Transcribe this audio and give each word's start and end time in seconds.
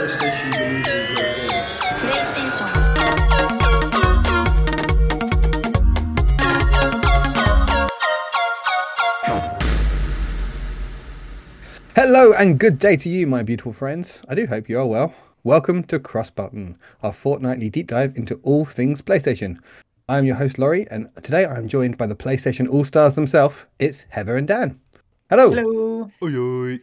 PlayStation 0.00 0.50
releases 0.58 1.06
great 1.08 1.36
games. 1.36 1.68
PlayStation. 2.00 2.68
Hello 11.94 12.32
and 12.32 12.58
good 12.58 12.78
day 12.78 12.96
to 12.96 13.10
you, 13.10 13.26
my 13.26 13.42
beautiful 13.42 13.74
friends. 13.74 14.22
I 14.26 14.34
do 14.34 14.46
hope 14.46 14.70
you 14.70 14.80
are 14.80 14.86
well. 14.86 15.12
Welcome 15.44 15.82
to 15.84 15.98
Cross 15.98 16.30
Button, 16.30 16.78
our 17.02 17.12
fortnightly 17.12 17.68
deep 17.68 17.88
dive 17.88 18.16
into 18.16 18.40
all 18.42 18.64
things 18.64 19.02
PlayStation. 19.02 19.58
I 20.08 20.16
am 20.16 20.24
your 20.24 20.36
host, 20.36 20.58
Laurie, 20.58 20.86
and 20.90 21.10
today 21.16 21.44
I 21.44 21.58
am 21.58 21.68
joined 21.68 21.98
by 21.98 22.06
the 22.06 22.16
PlayStation 22.16 22.70
All 22.70 22.86
Stars 22.86 23.16
themselves. 23.16 23.66
It's 23.78 24.06
Heather 24.08 24.38
and 24.38 24.48
Dan. 24.48 24.80
Hello. 25.28 25.50
Hello. 25.50 26.10
Oi, 26.22 26.34
oi. 26.34 26.80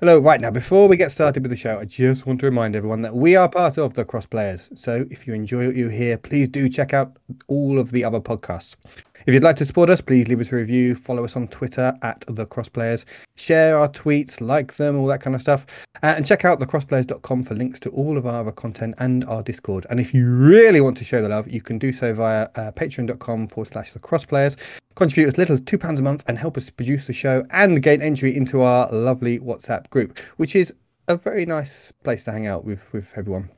Hello. 0.00 0.18
Right 0.18 0.42
now, 0.42 0.50
before 0.50 0.88
we 0.88 0.98
get 0.98 1.10
started 1.10 1.42
with 1.42 1.48
the 1.48 1.56
show, 1.56 1.78
I 1.78 1.86
just 1.86 2.26
want 2.26 2.40
to 2.40 2.46
remind 2.46 2.76
everyone 2.76 3.00
that 3.00 3.16
we 3.16 3.34
are 3.34 3.48
part 3.48 3.78
of 3.78 3.94
the 3.94 4.04
Cross 4.04 4.26
Players. 4.26 4.68
So 4.74 5.06
if 5.10 5.26
you 5.26 5.32
enjoy 5.32 5.68
what 5.68 5.76
you 5.76 5.88
hear, 5.88 6.18
please 6.18 6.50
do 6.50 6.68
check 6.68 6.92
out 6.92 7.16
all 7.46 7.78
of 7.78 7.92
the 7.92 8.04
other 8.04 8.20
podcasts. 8.20 8.76
If 9.26 9.34
you'd 9.34 9.42
like 9.42 9.56
to 9.56 9.64
support 9.64 9.90
us, 9.90 10.00
please 10.00 10.28
leave 10.28 10.40
us 10.40 10.52
a 10.52 10.54
review, 10.54 10.94
follow 10.94 11.24
us 11.24 11.34
on 11.34 11.48
Twitter 11.48 11.98
at 12.02 12.24
the 12.28 12.46
Crossplayers, 12.46 13.04
share 13.34 13.76
our 13.76 13.88
tweets, 13.88 14.40
like 14.40 14.76
them, 14.76 14.96
all 14.96 15.06
that 15.08 15.20
kind 15.20 15.34
of 15.34 15.40
stuff, 15.40 15.66
uh, 16.04 16.14
and 16.16 16.24
check 16.24 16.44
out 16.44 16.60
thecrossplayers.com 16.60 17.42
for 17.42 17.56
links 17.56 17.80
to 17.80 17.90
all 17.90 18.16
of 18.16 18.24
our 18.24 18.38
other 18.38 18.52
content 18.52 18.94
and 18.98 19.24
our 19.24 19.42
Discord. 19.42 19.84
And 19.90 19.98
if 19.98 20.14
you 20.14 20.32
really 20.32 20.80
want 20.80 20.96
to 20.98 21.04
show 21.04 21.20
the 21.20 21.28
love, 21.28 21.48
you 21.48 21.60
can 21.60 21.76
do 21.76 21.92
so 21.92 22.14
via 22.14 22.44
uh, 22.54 22.70
patreon.com 22.70 23.48
forward 23.48 23.66
slash 23.66 23.92
the 23.92 23.98
crossplayers. 23.98 24.56
Contribute 24.94 25.26
as 25.26 25.38
little 25.38 25.54
as 25.54 25.60
£2 25.62 25.98
a 25.98 26.02
month 26.02 26.22
and 26.28 26.38
help 26.38 26.56
us 26.56 26.70
produce 26.70 27.08
the 27.08 27.12
show 27.12 27.44
and 27.50 27.82
gain 27.82 28.00
entry 28.00 28.34
into 28.34 28.60
our 28.60 28.88
lovely 28.92 29.40
WhatsApp 29.40 29.90
group, 29.90 30.20
which 30.36 30.54
is 30.54 30.72
a 31.08 31.16
very 31.16 31.44
nice 31.44 31.90
place 32.04 32.22
to 32.24 32.30
hang 32.30 32.46
out 32.46 32.64
with, 32.64 32.92
with 32.92 33.12
everyone. 33.16 33.50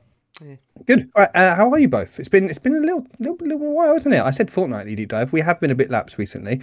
Yeah. 0.45 0.55
Good. 0.85 1.09
Right, 1.17 1.29
uh, 1.35 1.55
how 1.55 1.71
are 1.71 1.79
you 1.79 1.89
both? 1.89 2.19
It's 2.19 2.29
been 2.29 2.49
it's 2.49 2.59
been 2.59 2.75
a 2.75 2.79
little, 2.79 3.05
little 3.19 3.37
little 3.41 3.73
while, 3.73 3.95
isn't 3.95 4.11
it? 4.11 4.21
I 4.21 4.31
said 4.31 4.51
fortnightly 4.51 4.95
deep 4.95 5.09
dive. 5.09 5.33
We 5.33 5.41
have 5.41 5.59
been 5.59 5.71
a 5.71 5.75
bit 5.75 5.89
lapsed 5.89 6.17
recently. 6.17 6.61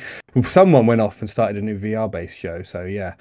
Someone 0.48 0.86
went 0.86 1.00
off 1.00 1.20
and 1.20 1.28
started 1.28 1.62
a 1.62 1.64
new 1.64 1.78
VR 1.78 2.10
based 2.10 2.36
show, 2.38 2.62
so 2.62 2.84
yeah. 2.84 3.14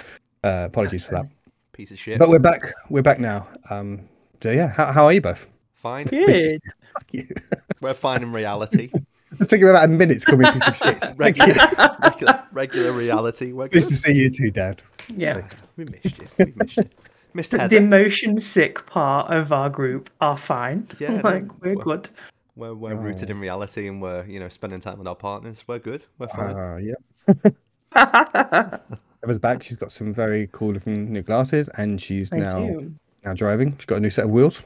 Uh, 0.43 0.65
apologies 0.67 1.03
for 1.03 1.15
that. 1.15 1.25
Piece 1.73 1.91
of 1.91 1.99
shit. 1.99 2.19
But 2.19 2.29
we're 2.29 2.39
back. 2.39 2.61
We're 2.89 3.01
back 3.01 3.19
now. 3.19 3.47
Um, 3.69 4.07
so 4.41 4.51
yeah, 4.51 4.67
how, 4.67 4.91
how 4.91 5.05
are 5.05 5.13
you 5.13 5.21
both? 5.21 5.49
fine. 5.85 6.07
Good. 6.07 6.61
Fuck 6.93 7.05
you. 7.11 7.27
We're 7.81 7.93
fine 7.93 8.23
in 8.23 8.31
reality. 8.31 8.89
it 9.39 9.49
took 9.49 9.59
you 9.59 9.69
about 9.69 9.85
a 9.85 9.87
minute 9.87 10.19
to 10.21 10.25
call 10.25 10.37
me 10.37 10.47
a 10.47 10.51
piece 10.51 10.67
of 10.67 10.77
shit. 10.77 11.03
Regular, 11.17 11.53
regular, 12.01 12.43
regular 12.51 12.91
reality. 12.91 13.51
We're 13.51 13.65
Nice 13.65 13.83
good. 13.83 13.89
to 13.89 13.95
see 13.95 14.13
you 14.13 14.29
too, 14.31 14.49
Dad. 14.49 14.81
Yeah. 15.15 15.47
We 15.77 15.85
missed 15.85 16.17
you. 16.17 16.27
We 16.39 16.53
missed 16.55 16.77
you. 16.77 16.89
Missed 17.35 17.51
The 17.51 17.59
Heather. 17.59 17.81
motion 17.81 18.39
sick 18.39 18.85
part 18.85 19.31
of 19.31 19.51
our 19.51 19.69
group 19.69 20.09
are 20.21 20.37
fine. 20.37 20.87
Yeah, 20.99 21.17
no, 21.17 21.21
like 21.29 21.61
we're 21.61 21.75
well- 21.75 21.83
good. 21.83 22.09
We're, 22.57 22.73
we're 22.73 22.95
rooted 22.95 23.29
in 23.29 23.41
reality 23.41 23.89
and 23.89 24.01
we're, 24.01 24.23
you 24.25 24.39
know, 24.39 24.47
spending 24.47 24.79
time 24.79 24.97
with 24.97 25.09
our 25.09 25.15
partners. 25.15 25.65
We're 25.67 25.77
good. 25.79 26.05
We're 26.17 26.29
fine. 26.29 26.55
Uh, 26.55 26.77
yeah. 26.77 27.51
Emma's 29.23 29.39
back. 29.39 29.61
She's 29.61 29.75
got 29.77 29.91
some 29.91 30.13
very 30.13 30.47
cool 30.53 30.71
looking 30.71 31.11
new 31.11 31.21
glasses, 31.21 31.69
and 31.77 32.01
she's 32.01 32.31
I 32.31 32.37
now 32.37 32.51
do. 32.51 32.93
now 33.25 33.33
driving. 33.33 33.75
She's 33.77 33.85
got 33.85 33.97
a 33.97 33.99
new 33.99 34.09
set 34.09 34.23
of 34.23 34.31
wheels. 34.31 34.63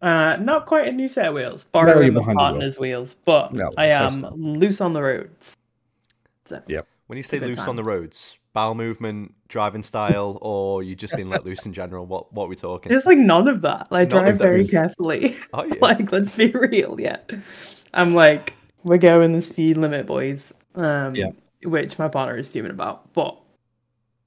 Uh, 0.00 0.36
not 0.36 0.66
quite 0.66 0.86
a 0.86 0.92
new 0.92 1.08
set 1.08 1.26
of 1.26 1.34
wheels. 1.34 1.64
Borrowing 1.64 2.14
my 2.14 2.20
behind 2.20 2.38
the 2.38 2.42
wheel. 2.42 2.48
partner's 2.50 2.78
wheels, 2.78 3.16
but 3.24 3.52
No, 3.52 3.72
I 3.76 3.86
am 3.86 4.24
loose 4.36 4.80
on 4.80 4.92
the 4.92 5.02
roads. 5.02 5.56
So, 6.44 6.62
Yep. 6.68 6.86
when 7.08 7.16
you 7.16 7.24
say 7.24 7.40
loose 7.40 7.56
time. 7.56 7.70
on 7.70 7.74
the 7.76 7.82
roads, 7.82 8.37
bowel 8.52 8.74
movement, 8.74 9.34
driving 9.48 9.82
style, 9.82 10.38
or 10.42 10.82
you 10.82 10.94
just 10.96 11.14
been 11.16 11.28
let 11.28 11.44
loose 11.44 11.66
in 11.66 11.72
general? 11.72 12.06
What 12.06 12.32
what 12.32 12.44
are 12.46 12.48
we 12.48 12.56
talking? 12.56 12.90
There's 12.90 13.06
like 13.06 13.18
none 13.18 13.48
of 13.48 13.60
that. 13.62 13.90
Like 13.90 14.10
None 14.10 14.24
drive 14.24 14.38
very 14.38 14.64
carefully. 14.64 15.36
Oh, 15.52 15.64
yeah. 15.64 15.74
like, 15.80 16.10
let's 16.12 16.32
be 16.34 16.48
real. 16.48 17.00
Yeah. 17.00 17.18
I'm 17.94 18.14
like, 18.14 18.54
we're 18.84 18.98
going 18.98 19.32
the 19.32 19.42
speed 19.42 19.76
limit, 19.76 20.06
boys. 20.06 20.52
Um, 20.74 21.14
Yeah. 21.14 21.30
Which 21.64 21.98
my 21.98 22.08
partner 22.08 22.36
is 22.38 22.46
fuming 22.46 22.70
about, 22.70 23.12
but 23.14 23.36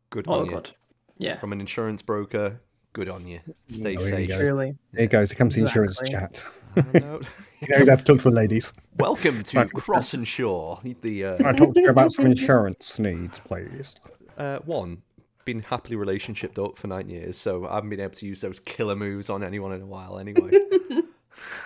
Good 0.10 0.28
you. 0.46 0.52
good. 0.52 0.72
Yeah. 1.18 1.38
From 1.38 1.54
an 1.54 1.62
insurance 1.62 2.02
broker, 2.02 2.60
good 2.94 3.10
on 3.10 3.28
you. 3.28 3.40
Stay 3.72 3.94
Yeah, 3.94 4.00
there 4.00 4.20
you 4.20 4.28
safe. 4.28 4.30
go. 4.30 4.40
Truly. 4.40 4.76
There 4.94 5.02
you 5.04 5.08
go. 5.08 5.26
So 5.26 5.36
comes 5.36 5.56
the 5.56 5.62
insurance 5.62 6.00
chat. 6.10 6.44
I 6.76 7.00
know. 7.00 7.22
You 7.62 7.68
know, 7.68 7.84
you 7.84 7.90
have 7.92 8.00
to 8.00 8.06
talk 8.06 8.18
to 8.18 8.24
the 8.24 8.32
ladies. 8.32 8.74
Welcome 8.98 9.44
to 9.44 9.66
Cross 9.68 10.16
and 10.16 10.28
Shore. 10.28 10.80
The 10.84 11.26
uh, 11.26 11.38
Can 11.38 11.46
I 11.46 11.52
talk 11.52 11.76
to 11.76 11.80
you 11.80 11.90
about 11.90 12.12
some 12.12 12.26
insurance 12.26 12.98
needs, 12.98 13.40
please? 13.40 13.98
Uh, 14.36 14.58
one, 14.66 15.04
been 15.46 15.60
happily 15.60 15.96
relationshiped 15.96 16.58
up 16.58 16.76
for 16.80 16.88
nine 16.88 17.08
years, 17.08 17.38
so 17.38 17.68
I 17.68 17.76
haven't 17.76 17.92
been 17.92 18.00
able 18.00 18.16
to 18.16 18.26
use 18.26 18.42
those 18.42 18.60
killer 18.60 18.96
moves 18.96 19.30
on 19.30 19.44
anyone 19.44 19.74
in 19.74 19.84
a 19.84 19.86
while 19.86 20.18
anyway. 20.18 20.50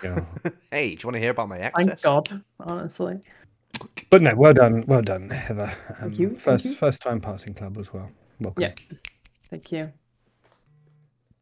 Yeah. 0.02 0.20
hey, 0.70 0.94
do 0.94 1.02
you 1.02 1.06
want 1.06 1.14
to 1.14 1.20
hear 1.20 1.30
about 1.30 1.48
my 1.48 1.56
Thank 1.58 1.74
access? 1.76 2.02
God, 2.02 2.42
honestly. 2.60 3.20
But 4.10 4.20
no, 4.20 4.34
well 4.36 4.52
done, 4.52 4.84
well 4.86 5.02
done, 5.02 5.30
Heather. 5.30 5.72
Um, 6.00 6.12
you, 6.12 6.28
thank 6.28 6.40
First, 6.40 6.64
you. 6.66 6.74
first 6.74 7.00
time 7.00 7.20
passing 7.20 7.54
club 7.54 7.78
as 7.78 7.90
well. 7.92 8.10
Welcome. 8.38 8.62
Yeah. 8.62 8.72
Thank 9.50 9.72
you. 9.72 9.92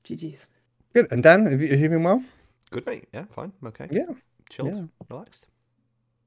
GG's. 0.05 0.49
Good. 0.95 1.09
And 1.11 1.23
Dan, 1.23 1.47
have 1.47 1.61
you, 1.61 1.69
have 1.69 1.81
you 1.81 1.89
been 1.89 2.03
well? 2.03 2.23
Good, 2.71 2.87
mate. 2.87 3.09
Yeah, 3.13 3.25
fine. 3.31 3.53
I'm 3.61 3.69
okay. 3.69 3.89
Yeah. 3.91 4.07
Chilled. 4.51 4.75
yeah. 4.75 4.83
Relaxed. 5.09 5.47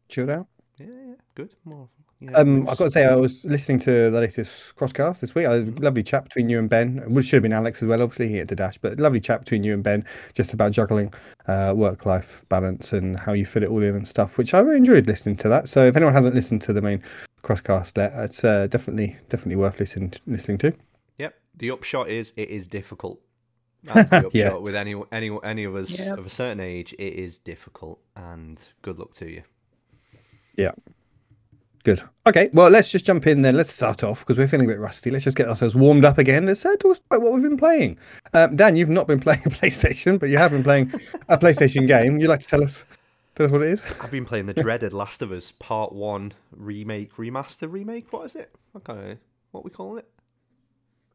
Chilled 0.09 0.29
out. 0.29 0.47
Yeah, 0.77 0.87
yeah. 1.07 1.13
Good. 1.35 1.53
More. 1.65 1.89
Yeah, 2.19 2.31
Um, 2.31 2.61
nice. 2.63 2.71
I've 2.71 2.77
got 2.77 2.85
to 2.85 2.91
say, 2.91 3.05
I 3.05 3.15
was 3.15 3.45
listening 3.45 3.79
to 3.79 4.09
the 4.09 4.19
latest 4.19 4.75
Crosscast 4.75 5.19
this 5.19 5.35
week. 5.35 5.45
I 5.45 5.53
had 5.53 5.67
a 5.67 5.81
lovely 5.81 6.01
chat 6.01 6.23
between 6.23 6.49
you 6.49 6.57
and 6.57 6.67
Ben, 6.69 7.03
which 7.13 7.27
should 7.27 7.37
have 7.37 7.43
been 7.43 7.53
Alex 7.53 7.81
as 7.83 7.87
well. 7.87 8.01
Obviously, 8.01 8.29
he 8.29 8.37
had 8.37 8.47
the 8.47 8.55
dash, 8.55 8.77
but 8.79 8.99
lovely 8.99 9.19
chat 9.19 9.41
between 9.41 9.63
you 9.63 9.73
and 9.73 9.83
Ben, 9.83 10.03
just 10.33 10.51
about 10.53 10.71
juggling 10.71 11.13
uh, 11.47 11.73
work-life 11.75 12.43
balance 12.49 12.91
and 12.93 13.17
how 13.19 13.33
you 13.33 13.45
fit 13.45 13.61
it 13.63 13.69
all 13.69 13.83
in 13.83 13.95
and 13.95 14.07
stuff. 14.07 14.37
Which 14.37 14.53
I 14.55 14.59
really 14.59 14.77
enjoyed 14.77 15.05
listening 15.05 15.35
to 15.37 15.49
that. 15.49 15.69
So, 15.69 15.85
if 15.85 15.95
anyone 15.95 16.13
hasn't 16.13 16.33
listened 16.33 16.61
to 16.63 16.73
the 16.73 16.81
main 16.81 17.03
Crosscast, 17.43 17.93
there, 17.93 18.11
it's 18.23 18.43
uh, 18.43 18.65
definitely 18.67 19.15
definitely 19.29 19.57
worth 19.57 19.79
listening 19.79 20.13
listening 20.25 20.57
to. 20.59 20.73
Yep. 21.19 21.35
The 21.57 21.69
upshot 21.71 22.09
is 22.09 22.33
it 22.35 22.49
is 22.49 22.67
difficult. 22.67 23.21
That's 23.93 24.09
the 24.09 24.17
upshot 24.27 24.35
Yeah. 24.35 24.53
with 24.55 24.75
any 24.75 24.95
any 25.11 25.37
any 25.43 25.63
of 25.63 25.75
us 25.75 25.97
Yep. 25.97 26.17
of 26.19 26.25
a 26.25 26.29
certain 26.29 26.59
age. 26.59 26.93
It 26.99 27.13
is 27.13 27.39
difficult, 27.39 27.99
and 28.15 28.61
good 28.81 28.99
luck 28.99 29.13
to 29.15 29.29
you. 29.29 29.43
Yeah. 30.55 30.71
Good. 31.83 32.01
Okay. 32.25 32.49
Well, 32.51 32.69
let's 32.69 32.89
just 32.89 33.05
jump 33.05 33.27
in 33.27 33.43
then. 33.43 33.55
Let's 33.55 33.71
start 33.71 34.03
off 34.03 34.19
because 34.19 34.37
we're 34.37 34.47
feeling 34.49 34.65
a 34.65 34.69
bit 34.69 34.79
rusty. 34.79 35.09
Let's 35.09 35.23
just 35.23 35.37
get 35.37 35.47
ourselves 35.47 35.73
warmed 35.75 36.03
up 36.03 36.17
again. 36.17 36.45
Let's 36.45 36.65
uh, 36.65 36.75
talk 36.77 36.97
about 37.05 37.21
what 37.21 37.31
we've 37.33 37.43
been 37.43 37.55
playing. 37.57 37.97
Um, 38.33 38.57
Dan, 38.57 38.75
you've 38.75 38.89
not 38.89 39.07
been 39.07 39.21
playing 39.21 39.41
a 39.45 39.49
PlayStation, 39.49 40.19
but 40.19 40.27
you 40.29 40.37
have 40.37 40.51
been 40.51 40.63
playing 40.63 40.91
a 41.29 41.37
PlayStation 41.37 41.87
game. 41.87 42.17
You'd 42.17 42.27
like 42.27 42.41
to 42.41 42.47
tell 42.47 42.61
us 42.63 42.83
tell 43.35 43.45
us 43.45 43.51
what 43.53 43.61
it 43.61 43.69
is? 43.69 43.85
I've 44.01 44.11
been 44.11 44.25
playing 44.25 44.47
the 44.47 44.53
dreaded 44.53 44.91
Last 44.93 45.21
of 45.21 45.31
Us 45.31 45.51
Part 45.53 45.93
One 45.93 46.33
remake, 46.51 47.13
remaster, 47.15 47.71
remake. 47.71 48.11
What 48.11 48.25
is 48.25 48.35
it? 48.35 48.53
What 48.73 48.83
kind 48.83 49.17
what 49.51 49.63
we 49.63 49.69
calling 49.71 49.99
it? 49.99 50.09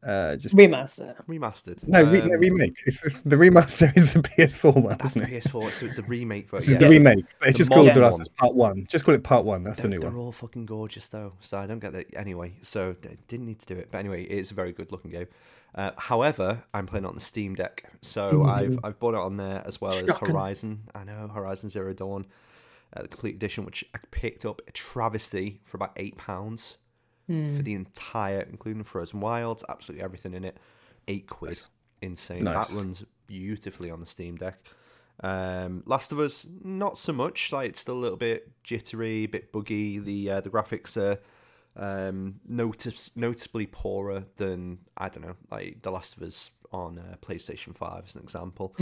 Uh, 0.05 0.35
just 0.35 0.55
Remaster. 0.55 1.15
Remastered. 1.27 1.87
no, 1.87 2.03
re- 2.03 2.21
Um, 2.21 2.27
no 2.27 2.35
remake. 2.35 2.75
It's, 2.85 3.05
it's- 3.05 3.21
the 3.23 3.35
remaster 3.35 3.95
is 3.95 4.13
the 4.13 4.19
PS4 4.23 4.73
one, 4.83 4.97
That's 4.97 5.15
isn't 5.15 5.29
the 5.29 5.37
it? 5.37 5.43
PS4, 5.45 5.71
so 5.73 5.85
it's 5.85 5.97
a 5.97 6.03
remake. 6.03 6.51
But 6.51 6.59
This 6.59 6.69
is 6.69 6.77
the 6.77 6.87
remake. 6.89 7.25
But 7.39 7.49
it's 7.49 7.57
the 7.57 7.63
just 7.63 7.71
called 7.71 7.87
modern 7.87 8.01
The 8.01 8.07
Last 8.09 8.13
one. 8.17 8.21
of 8.21 8.35
Part 8.35 8.55
One. 8.55 8.85
Just 8.89 9.05
call 9.05 9.15
it 9.15 9.23
Part 9.23 9.45
One. 9.45 9.63
That's 9.63 9.77
the 9.77 9.83
They're, 9.83 9.91
new 9.91 9.99
they're 9.99 10.09
one. 10.11 10.19
all 10.19 10.31
fucking 10.31 10.65
gorgeous 10.65 11.07
though, 11.09 11.33
so 11.39 11.57
I 11.57 11.65
don't 11.67 11.79
get 11.79 11.93
that 11.93 12.07
anyway. 12.15 12.53
So 12.63 12.93
d- 13.01 13.09
didn't 13.27 13.45
need 13.45 13.59
to 13.59 13.65
do 13.65 13.75
it, 13.79 13.89
but 13.91 13.97
anyway, 13.99 14.23
it's 14.23 14.51
a 14.51 14.55
very 14.55 14.71
good 14.73 14.91
looking 14.91 15.11
game. 15.11 15.27
Uh, 15.75 15.91
however, 15.97 16.63
I'm 16.73 16.85
playing 16.85 17.05
it 17.05 17.07
on 17.07 17.15
the 17.15 17.21
Steam 17.21 17.55
Deck, 17.55 17.85
so 18.01 18.43
I've 18.43 18.77
I've 18.83 18.99
bought 18.99 19.15
it 19.15 19.19
on 19.21 19.37
there 19.37 19.63
as 19.65 19.81
well 19.81 19.93
as 19.93 20.15
Horizon. 20.17 20.81
I 20.93 21.03
know 21.03 21.29
Horizon 21.33 21.69
Zero 21.69 21.93
Dawn, 21.93 22.25
uh, 22.95 23.01
the 23.03 23.07
complete 23.07 23.35
edition, 23.35 23.65
which 23.65 23.83
I 23.95 23.99
picked 24.11 24.45
up 24.45 24.61
a 24.67 24.71
travesty 24.71 25.61
for 25.63 25.77
about 25.77 25.93
eight 25.95 26.15
pounds 26.17 26.77
Hmm. 27.27 27.55
for 27.55 27.63
the 27.63 27.73
entire, 27.73 28.41
including 28.41 28.83
Frozen 28.83 29.21
Wilds, 29.21 29.63
absolutely 29.69 30.03
everything 30.03 30.33
in 30.33 30.43
it. 30.43 30.57
Eight 31.07 31.27
quid, 31.27 31.59
insane. 32.01 32.43
Nice. 32.43 32.67
That 32.67 32.75
runs 32.75 33.05
beautifully 33.27 33.89
on 33.89 33.99
the 33.99 34.05
Steam 34.05 34.35
Deck. 34.35 34.67
Um, 35.21 35.83
Last 35.85 36.11
of 36.11 36.19
Us, 36.19 36.45
not 36.63 36.97
so 36.97 37.13
much. 37.13 37.51
Like 37.51 37.69
it's 37.69 37.79
still 37.79 37.95
a 37.95 37.99
little 37.99 38.17
bit 38.17 38.51
jittery, 38.63 39.23
a 39.23 39.27
bit 39.27 39.51
buggy. 39.51 39.99
The 39.99 40.31
uh, 40.31 40.41
the 40.41 40.49
graphics 40.49 40.97
are 40.97 41.19
um, 41.75 42.39
notice 42.47 43.11
noticeably 43.15 43.67
poorer 43.67 44.25
than 44.37 44.79
I 44.97 45.09
don't 45.09 45.25
know, 45.25 45.35
like 45.51 45.81
The 45.81 45.91
Last 45.91 46.17
of 46.17 46.23
Us 46.23 46.51
on 46.71 46.99
uh, 46.99 47.15
PlayStation 47.21 47.75
Five, 47.75 48.03
as 48.07 48.15
an 48.15 48.21
example. 48.23 48.75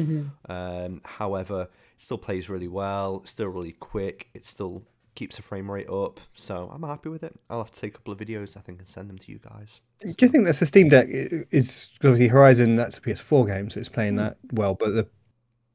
Um, 0.50 1.02
however, 1.04 1.64
it 1.64 2.04
still 2.04 2.18
plays 2.18 2.50
really 2.50 2.70
well. 2.70 3.20
It's 3.24 3.32
still 3.32 3.48
really 3.50 3.74
quick. 3.74 4.30
It's 4.34 4.50
still 4.50 4.84
keeps 5.22 5.36
the 5.36 5.44
frame 5.44 5.70
rate 5.70 5.88
up. 5.88 6.20
So 6.34 6.72
I'm 6.74 6.82
happy 6.82 7.10
with 7.10 7.22
it. 7.22 7.40
I'll 7.48 7.60
have 7.60 7.70
to 7.70 7.80
take 7.80 7.94
a 7.94 7.98
couple 7.98 8.12
of 8.12 8.18
videos, 8.18 8.58
I 8.58 8.62
think, 8.62 8.80
and 8.80 8.88
send 8.88 9.08
them 9.08 9.20
to 9.20 9.32
you 9.32 9.38
guys. 9.38 9.80
Do 10.00 10.16
you 10.20 10.28
think 10.30 10.46
that's 10.48 10.58
the 10.60 10.66
Steam 10.66 10.90
Deck? 10.90 11.06
Is 11.10 11.92
obviously 11.98 12.28
Horizon. 12.28 12.76
That's 12.76 12.98
a 12.98 13.02
PS4 13.02 13.46
game, 13.46 13.70
so 13.70 13.80
it's 13.80 13.88
playing 13.88 14.16
that 14.16 14.38
well. 14.52 14.74
But 14.74 14.96
the 14.96 15.08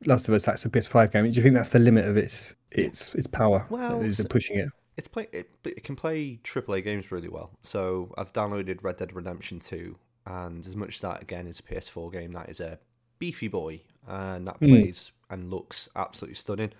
Last 0.04 0.26
of 0.26 0.34
Us, 0.34 0.44
that's 0.44 0.64
a 0.64 0.68
PS5 0.68 1.12
game. 1.12 1.30
Do 1.30 1.36
you 1.36 1.42
think 1.44 1.54
that's 1.54 1.70
the 1.70 1.78
limit 1.78 2.06
of 2.06 2.16
its 2.16 2.56
its 2.72 3.14
its 3.14 3.28
power? 3.28 3.66
Well, 3.70 4.02
is 4.02 4.18
it 4.18 4.28
pushing 4.28 4.58
it? 4.58 4.68
It's 4.96 5.06
play 5.06 5.28
it, 5.30 5.48
it 5.64 5.84
can 5.84 5.94
play 5.94 6.40
AAA 6.42 6.82
games 6.82 7.12
really 7.12 7.28
well. 7.28 7.52
So 7.62 8.12
I've 8.18 8.32
downloaded 8.32 8.82
Red 8.82 8.96
Dead 8.96 9.14
Redemption 9.14 9.60
2, 9.60 9.96
and 10.26 10.66
as 10.66 10.74
much 10.74 10.96
as 10.96 11.00
that 11.02 11.22
again 11.22 11.46
is 11.46 11.60
a 11.60 11.62
PS4 11.62 12.10
game, 12.10 12.32
that 12.32 12.48
is 12.48 12.58
a 12.58 12.80
beefy 13.20 13.46
boy, 13.46 13.82
and 14.08 14.48
that 14.48 14.56
Hmm. 14.56 14.70
plays 14.70 15.12
and 15.30 15.50
looks 15.50 15.88
absolutely 15.94 16.34
stunning. 16.34 16.72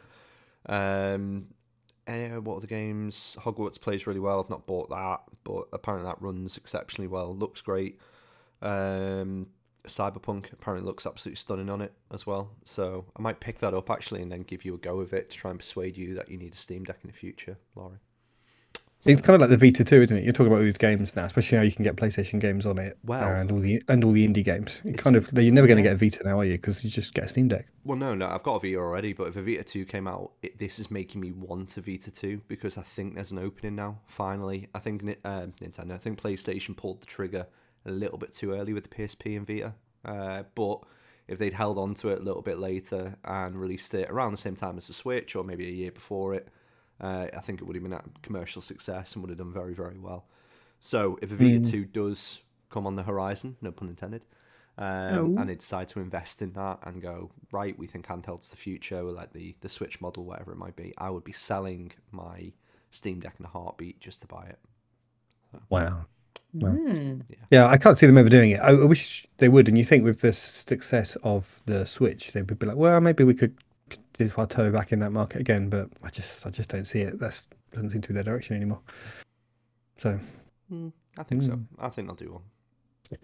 Um, 0.69 1.47
eh, 2.07 2.37
what 2.37 2.57
are 2.57 2.61
the 2.61 2.67
games? 2.67 3.37
Hogwarts 3.41 3.81
plays 3.81 4.07
really 4.07 4.21
well. 4.21 4.41
I've 4.41 4.51
not 4.51 4.67
bought 4.67 4.91
that, 4.91 5.21
but 5.45 5.69
apparently 5.73 6.09
that 6.09 6.21
runs 6.21 6.57
exceptionally 6.57 7.09
well. 7.09 7.35
Looks 7.35 7.61
great. 7.61 7.99
Um, 8.63 9.49
Cyberpunk 9.87 10.53
apparently 10.53 10.87
looks 10.87 11.07
absolutely 11.07 11.37
stunning 11.37 11.71
on 11.71 11.81
it 11.81 11.93
as 12.11 12.27
well. 12.27 12.51
So 12.65 13.05
I 13.17 13.23
might 13.23 13.41
pick 13.41 13.59
that 13.59 13.75
up 13.75 13.91
actually, 13.91 14.23
and 14.23 14.31
then 14.31 14.43
give 14.43 14.65
you 14.65 14.75
a 14.75 14.79
go 14.79 15.01
of 15.01 15.13
it 15.13 15.31
to 15.31 15.37
try 15.37 15.51
and 15.51 15.59
persuade 15.59 15.97
you 15.97 16.15
that 16.15 16.31
you 16.31 16.39
need 16.39 16.55
a 16.55 16.57
Steam 16.57 16.85
Deck 16.85 16.99
in 17.03 17.11
the 17.11 17.17
future, 17.17 17.57
Laurie. 17.75 17.99
It's 19.05 19.21
kind 19.21 19.41
of 19.41 19.49
like 19.49 19.57
the 19.57 19.65
Vita 19.65 19.85
too, 19.85 20.03
isn't 20.03 20.17
it? 20.17 20.25
You're 20.25 20.33
talking 20.33 20.49
about 20.49 20.57
all 20.59 20.65
these 20.65 20.79
games 20.79 21.15
now, 21.15 21.25
especially 21.27 21.59
now 21.59 21.63
you 21.65 21.71
can 21.71 21.85
get 21.85 21.95
PlayStation 21.97 22.41
games 22.41 22.67
on 22.67 22.79
it, 22.79 22.99
Well- 23.05 23.23
and 23.31 23.53
all 23.53 23.61
the 23.61 23.83
and 23.89 24.03
all 24.03 24.11
the 24.13 24.27
indie 24.27 24.43
games. 24.45 24.81
You 24.85 24.91
It's- 24.91 25.05
kind 25.05 25.15
of 25.15 25.31
you're 25.33 25.53
never 25.53 25.67
going 25.69 25.77
to 25.77 25.83
get 25.83 25.93
a 25.93 25.97
Vita 25.97 26.25
now, 26.25 26.41
are 26.41 26.45
you? 26.45 26.55
Because 26.55 26.83
you 26.83 26.91
just 26.91 27.15
get 27.15 27.27
a 27.27 27.29
Steam 27.29 27.47
Deck. 27.49 27.67
Well, 27.85 27.99
no, 27.99 28.15
no, 28.15 28.27
I've 28.27 28.43
got 28.43 28.57
a 28.57 28.61
Vita 28.61 28.79
already, 28.79 29.13
but 29.13 29.29
if 29.29 29.37
a 29.37 29.43
Vita 29.43 29.63
2 29.63 29.85
came 29.85 30.09
out, 30.09 30.33
it, 30.43 30.59
this 30.59 30.79
is 30.81 30.91
making 30.91 31.21
me 31.21 31.31
want 31.31 31.77
a 31.77 31.81
Vita 31.83 32.11
2 32.11 32.43
because 32.49 32.77
I 32.79 32.83
think 32.83 33.15
there's 33.15 33.31
an 33.31 33.39
opening 33.39 33.77
now, 33.77 34.01
finally. 34.07 34.69
I 34.75 34.81
think 34.81 35.03
uh, 35.25 35.47
Nintendo, 35.61 35.93
I 35.93 35.99
think 35.99 36.21
PlayStation 36.21 36.77
pulled 36.77 37.01
the 37.03 37.07
trigger 37.07 37.47
a 37.85 37.91
little 37.93 38.19
bit 38.19 38.33
too 38.33 38.53
early 38.55 38.73
with 38.73 38.85
the 38.85 38.91
PSP 38.97 39.37
and 39.37 39.47
Vita. 39.47 39.75
Uh, 40.05 40.43
but 40.57 40.81
if 41.29 41.39
they'd 41.39 41.53
held 41.55 41.79
on 41.79 41.95
to 41.95 42.09
it 42.09 42.19
a 42.21 42.23
little 42.23 42.43
bit 42.43 42.59
later 42.59 43.15
and 43.25 43.55
released 43.61 43.95
it 43.95 44.11
around 44.11 44.33
the 44.33 44.39
same 44.39 44.57
time 44.57 44.77
as 44.79 44.89
the 44.89 44.93
Switch 44.93 45.37
or 45.37 45.45
maybe 45.45 45.69
a 45.69 45.73
year 45.73 45.93
before 45.93 46.35
it, 46.35 46.49
uh, 47.01 47.27
I 47.37 47.41
think 47.41 47.61
it 47.61 47.65
would 47.65 47.77
have 47.77 47.83
been 47.83 47.93
a 47.93 48.03
commercial 48.23 48.63
success 48.63 49.15
and 49.15 49.23
would 49.23 49.31
have 49.31 49.39
done 49.39 49.53
very, 49.53 49.75
very 49.75 49.99
well. 49.99 50.27
So 50.81 51.19
if 51.23 51.33
a 51.33 51.37
Vita 51.37 51.61
2 51.61 51.85
does 51.87 52.41
come 52.71 52.87
on 52.87 52.97
the 52.97 53.03
horizon, 53.05 53.57
no 53.61 53.73
pun 53.73 53.89
intended, 53.89 54.23
um, 54.79 54.87
Oh. 55.37 55.41
and 55.41 55.49
they 55.49 55.55
decide 55.55 55.89
to 55.89 56.01
invest 56.01 56.43
in 56.43 56.53
that 56.53 56.81
and 56.83 57.01
go 57.01 57.31
right, 57.51 57.79
we 57.79 57.87
think 57.87 58.07
handheld's 58.07 58.51
the 58.51 58.57
future, 58.57 58.99
or 59.01 59.13
like 59.13 59.33
the 59.33 59.57
the 59.61 59.69
Switch 59.69 60.01
model, 60.01 60.25
whatever 60.25 60.53
it 60.53 60.57
might 60.59 60.77
be. 60.77 60.93
I 60.99 61.09
would 61.11 61.25
be 61.25 61.33
selling 61.33 61.93
my 62.11 62.53
Steam 62.91 63.21
Deck 63.21 63.37
in 63.39 63.47
a 63.47 63.49
heartbeat 63.49 64.01
just 64.01 64.21
to 64.23 64.27
buy 64.27 64.47
it. 64.47 64.59
Wow. 65.71 66.07
Wow. 66.53 66.71
Hmm. 66.71 67.21
Yeah, 67.51 67.67
I 67.67 67.77
can't 67.79 67.97
see 67.99 68.07
them 68.07 68.19
ever 68.19 68.29
doing 68.29 68.51
it. 68.53 68.61
I, 68.61 68.71
I 68.71 68.85
wish 68.85 69.27
they 69.39 69.49
would. 69.49 69.69
And 69.69 69.77
you 69.79 69.85
think 69.85 70.05
with 70.05 70.21
the 70.21 70.33
success 70.33 71.17
of 71.23 71.61
the 71.67 71.85
Switch, 71.87 72.33
they 72.33 72.43
would 72.43 72.59
be 72.59 72.67
like, 72.67 72.77
well, 72.77 73.01
maybe 73.01 73.25
we 73.25 73.35
could 73.35 73.57
dip 74.19 74.39
our 74.39 74.47
toe 74.47 74.71
back 74.71 74.93
in 74.93 74.99
that 75.01 75.11
market 75.11 75.41
again. 75.41 75.69
But 75.69 75.89
I 76.03 76.11
just, 76.11 76.47
I 76.47 76.51
just 76.51 76.69
don't 76.69 76.85
see 76.87 77.01
it. 77.01 77.19
That 77.21 77.41
doesn't 77.73 77.91
seem 77.91 78.03
to 78.03 78.09
be 78.09 78.15
their 78.15 78.25
direction 78.25 78.57
anymore. 78.57 78.81
So, 79.99 80.19
Hmm, 80.69 80.89
I 81.17 81.23
think 81.23 81.43
so. 81.43 81.53
Mm. 81.53 81.67
I 81.79 81.89
think 81.91 82.09
they'll 82.09 82.17
do 82.17 82.33
one. 82.33 82.43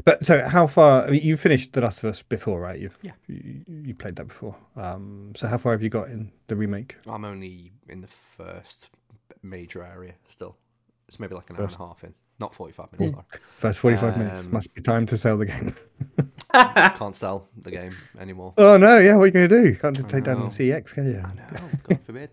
but 0.05 0.25
so 0.25 0.43
how 0.49 0.67
far? 0.69 1.05
I 1.07 1.11
mean, 1.11 1.23
you 1.23 1.37
finished 1.37 1.73
The 1.73 1.81
Last 1.81 2.05
of 2.05 2.11
Us 2.11 2.23
before, 2.23 2.61
right? 2.61 2.79
You've, 2.79 2.97
Yeah. 3.03 3.13
You, 3.27 3.65
you 3.69 3.95
played 3.95 4.15
that 4.17 4.29
before. 4.29 4.57
Um, 4.77 5.33
so 5.35 5.49
how 5.49 5.59
far 5.59 5.73
have 5.73 5.83
you 5.83 5.89
got 5.89 6.09
in 6.09 6.31
the 6.47 6.55
remake? 6.57 6.97
I'm 7.07 7.25
only 7.25 7.73
in 7.89 8.01
the 8.01 8.07
first 8.07 8.89
major 9.43 9.83
area 9.85 10.15
still. 10.29 10.57
It's 11.09 11.19
maybe 11.19 11.35
like 11.35 11.51
an 11.51 11.57
hour 11.57 11.65
and 11.65 11.75
a 11.75 11.79
half 11.79 12.05
in, 12.05 12.15
not 12.39 12.55
45 12.55 12.93
minutes. 12.99 13.13
sorry. 13.13 13.25
First 13.57 13.79
forty-five 13.79 14.17
minutes 14.19 14.45
Um, 14.45 14.53
must 14.53 14.75
be 14.75 14.81
time 14.81 15.07
to 15.07 15.17
sell 15.19 15.37
the 15.39 15.47
game. 15.47 15.75
Can't 16.53 17.17
sell 17.17 17.49
the 17.63 17.71
game 17.71 17.95
anymore. 18.19 18.55
oh 18.59 18.77
no! 18.77 18.99
Yeah, 18.99 19.15
what 19.17 19.23
are 19.25 19.27
you 19.27 19.33
going 19.33 19.49
to 19.49 19.63
do? 19.63 19.77
Can't 19.77 19.97
just 19.97 20.09
take 20.09 20.25
down 20.25 20.41
the 20.41 20.47
CeX, 20.47 20.95
can 20.95 21.07
you? 21.07 21.19
I 21.25 21.35
know, 21.35 21.69
God 21.89 22.01
forbid. 22.05 22.31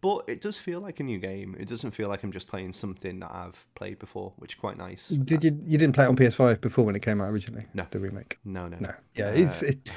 But 0.00 0.24
it 0.26 0.40
does 0.40 0.58
feel 0.58 0.80
like 0.80 0.98
a 0.98 1.04
new 1.04 1.18
game. 1.20 1.54
It 1.60 1.68
doesn't 1.68 1.92
feel 1.92 2.08
like 2.08 2.24
I'm 2.24 2.32
just 2.32 2.48
playing 2.48 2.72
something 2.72 3.20
that 3.20 3.30
I've 3.30 3.64
played 3.76 4.00
before, 4.00 4.32
which 4.38 4.54
is 4.54 4.58
quite 4.58 4.76
nice. 4.76 5.06
Did 5.08 5.44
you? 5.44 5.56
You 5.64 5.78
didn't 5.78 5.94
play 5.94 6.06
it 6.06 6.08
on 6.08 6.16
PS5 6.16 6.60
before 6.60 6.84
when 6.84 6.96
it 6.96 7.02
came 7.02 7.20
out 7.20 7.28
originally? 7.30 7.66
No. 7.72 7.86
the 7.88 8.00
remake. 8.00 8.38
No, 8.44 8.66
no, 8.66 8.78
No. 8.80 8.92
Yeah, 9.14 9.26
Uh, 9.28 9.32
it's 9.34 9.62
it. 9.62 9.90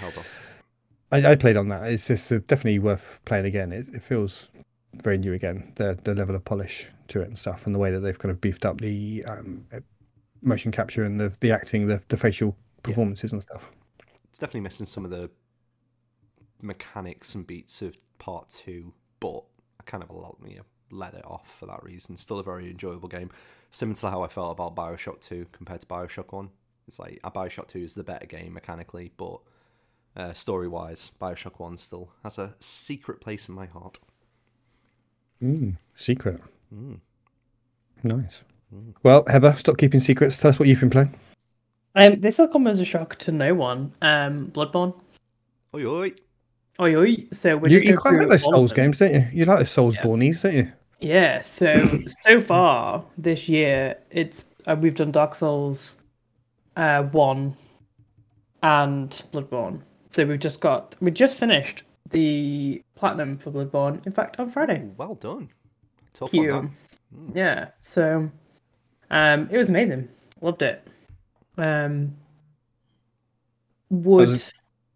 I, 1.12 1.32
I 1.32 1.36
played 1.36 1.58
on 1.58 1.70
that. 1.70 1.92
It's 1.92 2.06
just 2.08 2.32
uh, 2.32 2.38
definitely 2.46 2.78
worth 2.80 3.20
playing 3.26 3.46
again. 3.46 3.72
It, 3.72 3.88
it 3.94 4.02
feels 4.04 4.50
very 5.02 5.18
new 5.18 5.34
again. 5.34 5.72
The 5.76 5.98
the 6.04 6.14
level 6.16 6.36
of 6.36 6.44
polish 6.46 6.88
to 7.10 7.22
it 7.22 7.28
and 7.28 7.38
stuff, 7.38 7.66
and 7.66 7.76
the 7.76 7.80
way 7.80 7.92
that 7.92 8.00
they've 8.00 8.18
kind 8.18 8.32
of 8.32 8.42
beefed 8.42 8.66
up 8.66 8.82
the 8.82 9.24
um, 9.28 9.66
uh, 9.74 9.80
motion 10.42 10.72
capture 10.72 11.04
and 11.04 11.20
the 11.20 11.34
the 11.40 11.52
acting, 11.52 11.88
the 11.88 12.02
the 12.08 12.18
facial 12.18 12.56
performances 12.84 13.34
and 13.34 13.42
stuff. 13.42 13.72
It's 14.30 14.40
definitely 14.40 14.62
missing 14.62 14.86
some 14.86 15.06
of 15.06 15.12
the 15.12 15.30
mechanics 16.62 17.36
and 17.36 17.46
beats 17.46 17.82
of 17.82 17.98
part 18.18 18.50
two, 18.50 18.94
but 19.20 19.44
I 19.80 19.84
kind 19.86 20.04
of 20.04 20.10
allowed 20.10 20.38
me 20.42 20.56
to 20.56 20.64
let 20.92 21.14
it 21.14 21.26
off 21.26 21.54
for 21.60 21.66
that 21.68 21.84
reason. 21.84 22.18
Still 22.18 22.40
a 22.40 22.44
very 22.44 22.70
enjoyable 22.70 23.10
game. 23.10 23.32
Similar 23.72 23.96
to 23.96 24.10
how 24.10 24.24
I 24.24 24.28
felt 24.28 24.52
about 24.52 24.76
Bioshock 24.76 25.20
2 25.22 25.48
compared 25.52 25.82
to 25.82 25.88
Bioshock 25.88 26.32
1. 26.32 26.50
It's 26.88 27.00
like 27.00 27.20
uh, 27.24 27.32
Bioshock 27.32 27.68
2 27.68 27.80
is 27.80 27.96
the 27.96 28.04
better 28.04 28.26
game 28.26 28.54
mechanically, 28.54 29.12
but 29.18 29.40
uh, 30.16 30.34
story 30.34 30.68
wise, 30.68 31.12
Bioshock 31.20 31.60
1 31.60 31.78
still 31.78 32.12
has 32.24 32.38
a 32.38 32.54
secret 32.60 33.20
place 33.20 33.50
in 33.50 33.56
my 33.56 33.66
heart. 33.66 33.98
Mm, 35.46 35.78
secret. 35.96 36.42
Mm. 36.74 37.00
Nice. 38.04 38.44
Well, 39.04 39.24
Heather, 39.28 39.56
stop 39.56 39.78
keeping 39.78 40.00
secrets. 40.00 40.40
Tell 40.40 40.50
us 40.50 40.60
what 40.60 40.68
you've 40.68 40.80
been 40.80 40.90
playing. 40.90 41.14
Um, 41.96 42.20
this 42.20 42.38
will 42.40 42.48
come 42.48 42.68
as 42.68 42.80
a 42.80 42.86
shock 42.86 43.16
to 43.18 43.32
no 43.32 43.54
one. 43.54 43.92
Um, 44.02 44.48
Bloodborne. 44.48 44.94
Oi, 45.74 45.86
oi. 45.86 46.14
Oi, 46.80 46.96
oi. 46.96 47.28
So 47.32 47.56
we're 47.58 47.70
You, 47.70 47.76
just 47.78 47.86
you 47.86 47.92
going 47.92 48.02
quite 48.02 48.20
like 48.20 48.30
those 48.30 48.44
Souls 48.44 48.74
games, 48.74 48.98
don't 48.98 49.14
you? 49.14 49.26
You 49.32 49.46
like 49.46 49.60
the 49.60 49.66
Souls 49.66 49.96
Yeah. 49.96 50.02
Bornies, 50.02 50.42
don't 50.42 50.56
you? 50.56 50.72
Yeah. 51.00 51.42
So 51.44 51.88
so 52.22 52.42
far 52.42 53.04
this 53.18 53.48
year, 53.48 53.98
it's 54.12 54.48
uh, 54.68 54.76
we've 54.80 54.96
done 54.96 55.12
Dark 55.12 55.36
Souls, 55.36 55.96
uh, 56.76 57.04
one, 57.04 57.56
and 58.62 59.10
Bloodborne. 59.32 59.82
So 60.10 60.26
we've 60.26 60.40
just 60.40 60.60
got 60.60 60.96
we 61.00 61.12
just 61.12 61.38
finished 61.38 61.84
the 62.12 62.84
platinum 62.96 63.38
for 63.38 63.52
Bloodborne. 63.52 64.06
In 64.06 64.12
fact, 64.12 64.40
on 64.40 64.50
Friday. 64.50 64.82
Ooh, 64.84 64.94
well 64.98 65.16
done. 65.16 65.50
Tough 66.14 66.32
Cute. 66.32 66.52
on 66.52 66.76
that. 67.12 67.36
Yeah. 67.36 67.68
So, 67.82 68.30
um, 69.12 69.50
it 69.52 69.58
was 69.58 69.70
amazing. 69.70 70.08
Loved 70.42 70.62
it. 70.62 70.88
Um, 71.58 72.16
would 73.90 74.30
was- 74.30 74.54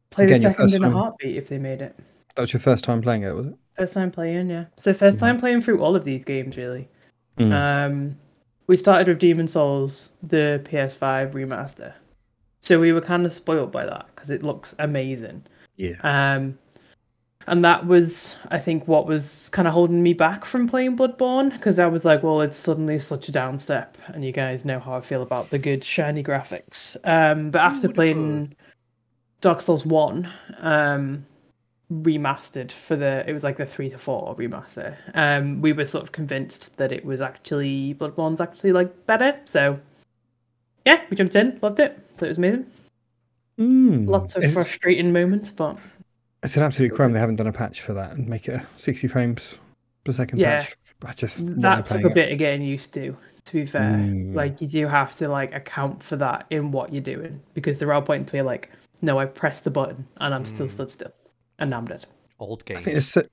play 0.09 0.25
again, 0.25 0.41
the 0.41 0.49
second 0.49 0.63
first 0.63 0.75
in 0.75 0.83
a 0.83 0.89
heartbeat 0.91 1.37
if 1.37 1.47
they 1.49 1.57
made 1.57 1.81
it. 1.81 1.95
That 2.35 2.43
was 2.43 2.53
your 2.53 2.59
first 2.59 2.83
time 2.83 3.01
playing 3.01 3.23
it, 3.23 3.33
was 3.35 3.47
it? 3.47 3.55
First 3.77 3.93
time 3.93 4.11
playing, 4.11 4.49
yeah. 4.49 4.65
So 4.77 4.93
first 4.93 5.19
time 5.19 5.39
playing 5.39 5.61
through 5.61 5.81
all 5.81 5.95
of 5.95 6.03
these 6.03 6.23
games, 6.25 6.57
really. 6.57 6.87
Mm. 7.37 7.51
Um, 7.51 8.17
we 8.67 8.75
started 8.77 9.07
with 9.07 9.19
Demon's 9.19 9.53
Souls, 9.53 10.09
the 10.21 10.61
PS5 10.65 11.33
remaster. 11.33 11.93
So 12.61 12.79
we 12.79 12.91
were 12.91 13.01
kind 13.01 13.25
of 13.25 13.31
spoiled 13.33 13.71
by 13.71 13.85
that 13.85 14.07
because 14.13 14.29
it 14.29 14.43
looks 14.43 14.75
amazing. 14.79 15.45
yeah. 15.77 15.95
Um, 16.03 16.57
and 17.47 17.63
that 17.63 17.87
was, 17.87 18.35
I 18.49 18.59
think, 18.59 18.87
what 18.87 19.07
was 19.07 19.49
kind 19.49 19.67
of 19.67 19.73
holding 19.73 20.03
me 20.03 20.13
back 20.13 20.45
from 20.45 20.67
playing 20.67 20.97
Bloodborne 20.97 21.51
because 21.53 21.79
I 21.79 21.87
was 21.87 22.05
like, 22.05 22.21
well, 22.21 22.41
it's 22.41 22.57
suddenly 22.57 22.99
such 22.99 23.29
a 23.29 23.31
downstep, 23.31 23.93
and 24.07 24.23
you 24.23 24.31
guys 24.31 24.65
know 24.65 24.79
how 24.79 24.93
I 24.93 25.01
feel 25.01 25.21
about 25.21 25.49
the 25.49 25.57
good 25.57 25.83
shiny 25.83 26.23
graphics. 26.23 26.97
Um, 27.05 27.49
but 27.51 27.59
after 27.61 27.87
would've 27.87 27.95
playing 27.95 28.55
Dark 29.41 29.61
Souls 29.61 29.85
One, 29.85 30.31
um, 30.59 31.25
remastered 31.91 32.71
for 32.71 32.95
the, 32.95 33.27
it 33.27 33.33
was 33.33 33.43
like 33.43 33.55
the 33.55 33.65
three 33.65 33.89
to 33.89 33.97
four 33.97 34.35
remaster. 34.35 34.95
Um, 35.15 35.59
we 35.61 35.73
were 35.73 35.85
sort 35.85 36.03
of 36.03 36.11
convinced 36.11 36.77
that 36.77 36.91
it 36.91 37.03
was 37.03 37.19
actually 37.19 37.95
Bloodborne's 37.95 38.41
actually 38.41 38.73
like 38.73 39.07
better. 39.07 39.39
So 39.45 39.79
yeah, 40.85 41.01
we 41.09 41.17
jumped 41.17 41.35
in, 41.35 41.57
loved 41.63 41.79
it. 41.79 41.99
Thought 42.17 42.25
it 42.25 42.29
was 42.29 42.37
amazing. 42.37 42.65
Mm. 43.59 44.07
Lots 44.07 44.35
of 44.35 44.43
It's- 44.43 44.53
frustrating 44.53 45.11
moments, 45.11 45.49
but 45.51 45.77
It's 46.43 46.55
an 46.57 46.63
absolute 46.63 46.93
crime 46.93 47.11
they 47.13 47.19
haven't 47.19 47.35
done 47.37 47.47
a 47.47 47.51
patch 47.53 47.81
for 47.81 47.93
that 47.93 48.11
and 48.13 48.27
make 48.27 48.47
it 48.47 48.53
a 48.61 48.65
60 48.77 49.07
frames 49.07 49.59
per 50.03 50.11
second 50.13 50.39
Yeah. 50.39 50.59
patch. 50.59 50.75
I 51.05 51.13
just 51.13 51.39
that 51.61 51.85
took 51.85 52.03
a 52.03 52.07
it. 52.07 52.13
bit 52.13 52.31
of 52.31 52.37
getting 52.37 52.61
used 52.61 52.93
to 52.95 53.15
to 53.45 53.53
be 53.53 53.65
fair 53.65 53.81
Mm. 53.93 54.35
like 54.35 54.59
you 54.61 54.67
do 54.67 54.85
have 54.85 55.15
to 55.17 55.27
like 55.29 55.53
account 55.55 56.03
for 56.03 56.17
that 56.17 56.45
in 56.49 56.71
what 56.71 56.91
you're 56.93 57.01
doing 57.01 57.41
because 57.53 57.79
there 57.79 57.91
are 57.93 58.01
points 58.01 58.31
where 58.33 58.39
you're 58.41 58.45
like 58.45 58.69
no 59.01 59.17
i 59.17 59.25
pressed 59.25 59.63
the 59.63 59.71
button 59.71 60.05
and 60.17 60.35
i'm 60.35 60.43
still 60.45 60.67
stood 60.67 60.91
still 60.91 61.11
and 61.57 61.73
i'm 61.73 61.85
dead 61.85 62.05
Old 62.37 62.63
I 62.69 62.73
think 62.75 62.85
there's 62.85 63.07
so, 63.07 63.23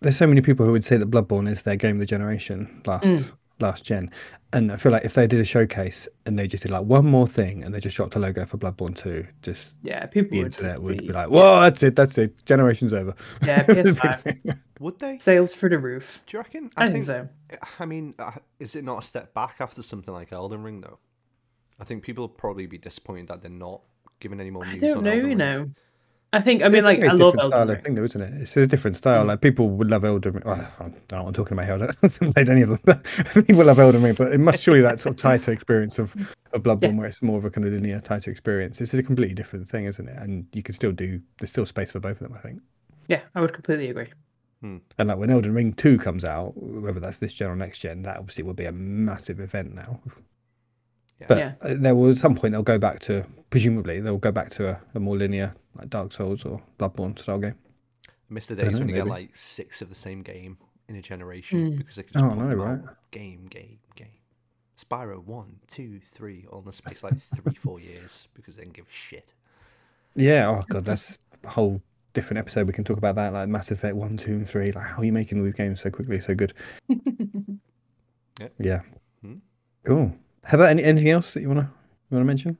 there's 0.00 0.16
so 0.16 0.26
many 0.26 0.40
people 0.40 0.64
who 0.64 0.72
would 0.72 0.84
say 0.84 0.96
that 0.96 1.10
Bloodborne 1.10 1.48
is 1.48 1.62
their 1.64 1.76
game 1.76 1.96
of 1.96 2.00
the 2.00 2.06
generation 2.06 2.80
last 2.86 3.04
Mm. 3.04 3.30
Last 3.58 3.84
gen, 3.84 4.10
and 4.52 4.70
I 4.70 4.76
feel 4.76 4.92
like 4.92 5.04
if 5.04 5.14
they 5.14 5.26
did 5.26 5.40
a 5.40 5.44
showcase 5.44 6.08
and 6.24 6.38
they 6.38 6.46
just 6.46 6.62
did 6.62 6.72
like 6.72 6.84
one 6.84 7.06
more 7.06 7.26
thing 7.26 7.62
and 7.62 7.74
they 7.74 7.80
just 7.80 7.96
dropped 7.96 8.14
a 8.16 8.18
logo 8.18 8.44
for 8.46 8.58
Bloodborne 8.58 8.96
2, 8.96 9.26
just 9.42 9.76
yeah 9.82 10.06
people 10.06 10.32
the 10.32 10.38
would 10.38 10.46
internet 10.46 10.82
would 10.82 10.98
be 10.98 11.08
be 11.08 11.12
like, 11.12 11.28
"Whoa, 11.28 11.60
that's 11.60 11.82
it, 11.82 11.96
that's 11.96 12.18
it, 12.18 12.44
generation's 12.46 12.92
over." 12.92 13.14
yeah 13.42 13.62
ps5 13.66 14.58
Would 14.80 14.98
they? 14.98 15.18
sales 15.18 15.52
through 15.54 15.70
the 15.70 15.78
roof 15.78 16.22
Do 16.26 16.36
you 16.36 16.40
reckon? 16.42 16.70
i, 16.76 16.90
think, 16.90 17.04
so 17.04 17.28
I 17.78 17.86
mean, 17.86 18.14
uh, 18.18 18.32
is 18.58 18.76
it 18.76 18.84
not 18.84 19.02
a 19.02 19.06
step 19.06 19.32
back 19.34 19.56
after 19.60 19.82
something 19.82 20.12
like 20.12 20.32
Elden 20.32 20.62
Ring, 20.62 20.80
though? 20.82 20.98
I 21.80 21.84
think 21.84 22.02
people 22.02 22.22
will 22.22 22.28
probably 22.28 22.66
be 22.66 22.78
disappointed 22.78 23.28
that 23.28 23.42
they're 23.42 23.50
not 23.50 23.82
giving 24.20 24.40
any 24.40 24.50
more 24.50 24.64
news 24.64 24.82
i 24.82 24.86
news 24.86 24.94
don't 24.94 24.98
on 24.98 25.04
know 25.04 25.10
Elden 25.10 25.28
you 25.30 25.34
know 25.34 25.70
I 26.32 26.40
think 26.42 26.62
I 26.62 26.66
mean 26.68 26.76
It's 26.78 26.84
like 26.84 26.98
a 27.00 27.06
I 27.06 27.12
love 27.12 27.34
different 27.34 27.40
Elden 27.42 27.50
style 27.50 27.66
Ring. 27.66 27.76
of 27.76 27.82
thing, 27.82 27.94
though, 27.94 28.04
isn't 28.04 28.20
it? 28.20 28.42
It's 28.42 28.56
a 28.56 28.66
different 28.66 28.96
style. 28.96 29.24
Mm. 29.24 29.28
Like 29.28 29.40
people 29.40 29.70
would 29.70 29.90
love 29.90 30.04
Elden 30.04 30.32
Ring. 30.34 30.42
Well, 30.44 30.54
I 30.78 30.82
don't 30.82 31.12
know 31.12 31.22
what 31.22 31.28
I'm 31.28 31.32
talking 31.34 31.58
about 31.58 31.66
here. 31.66 31.88
I 32.02 32.06
haven't 32.06 32.34
played 32.34 32.48
any 32.48 32.62
of 32.62 32.68
them. 32.70 32.80
But 32.84 33.04
people 33.46 33.64
love 33.64 33.78
Elden 33.78 34.02
Ring, 34.02 34.14
but 34.14 34.32
it 34.32 34.40
must 34.40 34.62
surely 34.62 34.80
that 34.82 35.00
sort 35.00 35.14
of 35.14 35.20
tighter 35.22 35.52
experience 35.52 35.98
of 35.98 36.14
of 36.52 36.62
Bloodborne, 36.64 36.82
Yeah. 36.82 36.98
where 36.98 37.06
it's 37.06 37.22
more 37.22 37.38
of 37.38 37.44
a 37.44 37.50
kind 37.50 37.66
of 37.66 37.72
linear, 37.72 38.00
tighter 38.00 38.30
experience. 38.30 38.78
This 38.78 38.92
is 38.92 39.00
a 39.00 39.02
completely 39.02 39.34
different 39.34 39.68
thing, 39.68 39.84
isn't 39.84 40.08
it? 40.08 40.16
And 40.18 40.46
you 40.52 40.62
can 40.62 40.74
still 40.74 40.92
do. 40.92 41.20
There's 41.38 41.50
still 41.50 41.66
space 41.66 41.90
for 41.92 42.00
both 42.00 42.20
of 42.20 42.28
them, 42.28 42.34
I 42.34 42.38
think. 42.40 42.60
Yeah, 43.08 43.22
I 43.34 43.40
would 43.40 43.52
completely 43.52 43.88
agree. 43.88 44.08
And 44.62 44.80
like 44.98 45.16
when 45.18 45.30
Elden 45.30 45.54
Ring 45.54 45.72
Two 45.74 45.96
comes 45.96 46.24
out, 46.24 46.54
whether 46.56 46.98
that's 46.98 47.18
this 47.18 47.32
gen 47.32 47.50
or 47.50 47.54
next 47.56 47.78
gen, 47.78 48.02
that 48.02 48.16
obviously 48.16 48.42
will 48.42 48.52
be 48.52 48.64
a 48.64 48.72
massive 48.72 49.38
event 49.38 49.74
now. 49.76 50.00
Yeah. 51.20 51.26
But 51.28 51.38
Yeah. 51.38 51.52
there 51.62 51.94
will 51.94 52.10
at 52.10 52.16
some 52.16 52.34
point 52.34 52.50
they'll 52.52 52.64
go 52.64 52.78
back 52.78 52.98
to 53.00 53.24
presumably 53.50 54.00
they'll 54.00 54.18
go 54.18 54.32
back 54.32 54.50
to 54.50 54.68
a, 54.70 54.80
a 54.94 54.98
more 54.98 55.16
linear 55.16 55.54
like 55.78 55.90
Dark 55.90 56.12
Souls 56.12 56.44
or 56.44 56.60
Bloodborne 56.78 57.18
style 57.18 57.38
game. 57.38 57.54
I 58.08 58.10
miss 58.28 58.46
the 58.48 58.56
Dunno, 58.56 58.70
days 58.70 58.78
when 58.80 58.88
you 58.88 58.94
get 58.96 59.06
like 59.06 59.34
six 59.36 59.82
of 59.82 59.88
the 59.88 59.94
same 59.94 60.22
game 60.22 60.58
in 60.88 60.96
a 60.96 61.02
generation 61.02 61.72
Mm. 61.72 61.78
because 61.78 61.96
they 61.96 62.02
could 62.02 62.12
just 62.14 62.24
Oh, 62.24 62.28
put 62.30 62.38
no, 62.38 62.48
them 62.48 62.60
right. 62.60 62.70
out. 62.88 62.96
Game, 63.10 63.46
game, 63.50 63.78
game. 63.94 64.08
Spyro 64.78 65.24
one, 65.24 65.56
two, 65.68 66.00
three, 66.00 66.44
all 66.50 66.58
in 66.58 66.64
the 66.66 66.72
space 66.72 67.02
like 67.02 67.16
three, 67.18 67.54
four 67.54 67.80
years 67.80 68.28
because 68.34 68.56
they 68.56 68.62
didn't 68.62 68.74
give 68.74 68.84
a 68.86 68.90
shit. 68.92 69.32
Yeah. 70.14 70.48
Oh 70.48 70.62
god, 70.68 70.84
that's 70.84 71.18
a 71.44 71.48
whole 71.48 71.80
different 72.12 72.38
episode. 72.38 72.66
We 72.66 72.72
can 72.72 72.84
talk 72.84 72.98
about 72.98 73.14
that, 73.14 73.32
like 73.32 73.48
Mass 73.48 73.70
Effect 73.70 73.96
one, 73.96 74.16
two, 74.16 74.32
and 74.32 74.48
three. 74.48 74.72
Like 74.72 74.86
how 74.86 74.98
are 74.98 75.04
you 75.04 75.12
making 75.12 75.42
these 75.44 75.54
games 75.54 75.80
so 75.80 75.90
quickly, 75.90 76.20
so 76.20 76.34
good? 76.34 76.52
Yeah. 78.38 78.48
Yeah. 78.58 78.80
Hmm. 79.22 79.36
Cool. 79.86 80.14
Have 80.44 80.60
any 80.60 80.82
anything 80.84 81.08
else 81.10 81.32
that 81.34 81.40
you 81.40 81.48
wanna 81.48 81.72
you 82.10 82.14
wanna 82.16 82.24
mention? 82.26 82.58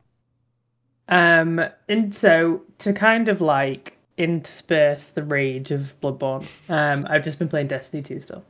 Um, 1.09 1.65
and 1.89 2.15
so 2.15 2.63
to 2.79 2.93
kind 2.93 3.29
of 3.29 3.41
like 3.41 3.97
intersperse 4.17 5.09
the 5.09 5.23
rage 5.23 5.71
of 5.71 5.95
Bloodborne, 6.01 6.47
um, 6.69 7.07
I've 7.09 7.25
just 7.25 7.39
been 7.39 7.49
playing 7.49 7.69
Destiny 7.69 8.03
2 8.03 8.21
still. 8.21 8.45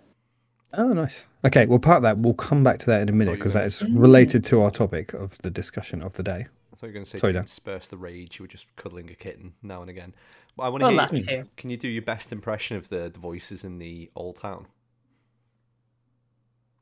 Oh, 0.72 0.92
nice. 0.92 1.24
Okay, 1.44 1.66
well, 1.66 1.78
part 1.78 1.98
of 1.98 2.02
that 2.02 2.18
we'll 2.18 2.34
come 2.34 2.62
back 2.62 2.78
to 2.78 2.86
that 2.86 3.00
in 3.00 3.08
a 3.08 3.12
minute 3.12 3.36
because 3.36 3.52
that 3.54 3.64
is 3.64 3.82
related 3.90 4.44
to 4.46 4.62
our 4.62 4.70
topic 4.70 5.12
of 5.14 5.38
the 5.38 5.50
discussion 5.50 6.02
of 6.02 6.14
the 6.14 6.22
day. 6.22 6.46
I 6.72 6.76
thought 6.76 6.86
you 6.86 6.88
were 6.88 6.92
going 6.92 7.04
to 7.04 7.10
say 7.10 7.18
Sorry, 7.18 7.32
to 7.32 7.38
Dan. 7.38 7.44
disperse 7.44 7.88
the 7.88 7.96
rage. 7.96 8.38
You 8.38 8.42
were 8.42 8.48
just 8.48 8.66
cuddling 8.76 9.08
a 9.08 9.14
kitten 9.14 9.54
now 9.62 9.80
and 9.80 9.88
again. 9.88 10.14
But 10.56 10.64
I 10.64 10.68
want 10.68 10.84
to 10.84 10.96
that 10.96 11.28
hear. 11.28 11.46
Can 11.56 11.70
you 11.70 11.76
do 11.76 11.88
your 11.88 12.02
best 12.02 12.32
impression 12.32 12.76
of 12.76 12.88
the, 12.88 13.10
the 13.12 13.18
voices 13.18 13.64
in 13.64 13.78
the 13.78 14.10
old 14.14 14.36
town? 14.36 14.66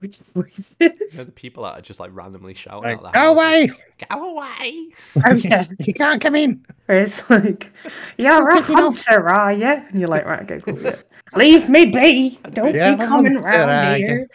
Which 0.01 0.19
voices? 0.19 0.75
You 0.81 0.89
know, 0.91 1.25
the 1.25 1.33
people 1.33 1.65
that 1.65 1.79
are 1.79 1.81
just 1.81 1.99
like 2.01 2.11
randomly 2.15 2.53
shouting 2.55 2.83
Like, 2.83 2.99
out 2.99 3.03
the 3.05 3.11
go 3.13 3.35
houses. 3.35 3.71
away! 3.71 3.71
Go 4.11 4.31
away! 4.37 4.89
Oh, 5.27 5.33
yeah. 5.35 5.67
you 5.81 5.95
can't 5.95 6.21
come 6.21 6.35
in. 6.35 6.65
It's 6.89 7.29
like, 7.31 7.73
you're 8.19 8.49
a 8.51 8.61
Kicking 8.61 8.77
off. 8.77 9.03
hunter, 9.05 9.29
are 9.31 9.53
you? 9.53 9.65
And 9.67 9.99
you're 9.99 10.09
like, 10.09 10.27
right, 10.27 10.43
okay, 10.43 10.61
cool. 10.61 10.79
Yeah. 10.83 10.97
Leave 11.35 11.69
me 11.71 11.87
be. 11.87 12.39
Don't 12.53 12.75
Yeah, 12.75 12.95
be 12.97 13.03
I'm 13.03 13.09
coming 13.09 13.35
hunter, 13.37 13.49
round 13.67 14.01
you? 14.01 14.07
here. 14.07 14.29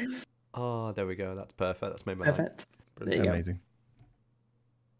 Oh, 0.55 0.91
there 0.93 1.05
we 1.05 1.15
go. 1.15 1.35
That's 1.35 1.53
perfect. 1.53 1.91
That's 1.91 2.05
made 2.05 2.17
my 2.17 2.25
life. 2.27 2.35
Perfect. 2.37 2.67
Brilliant. 2.95 3.23
Go. 3.25 3.29
Amazing. 3.31 3.59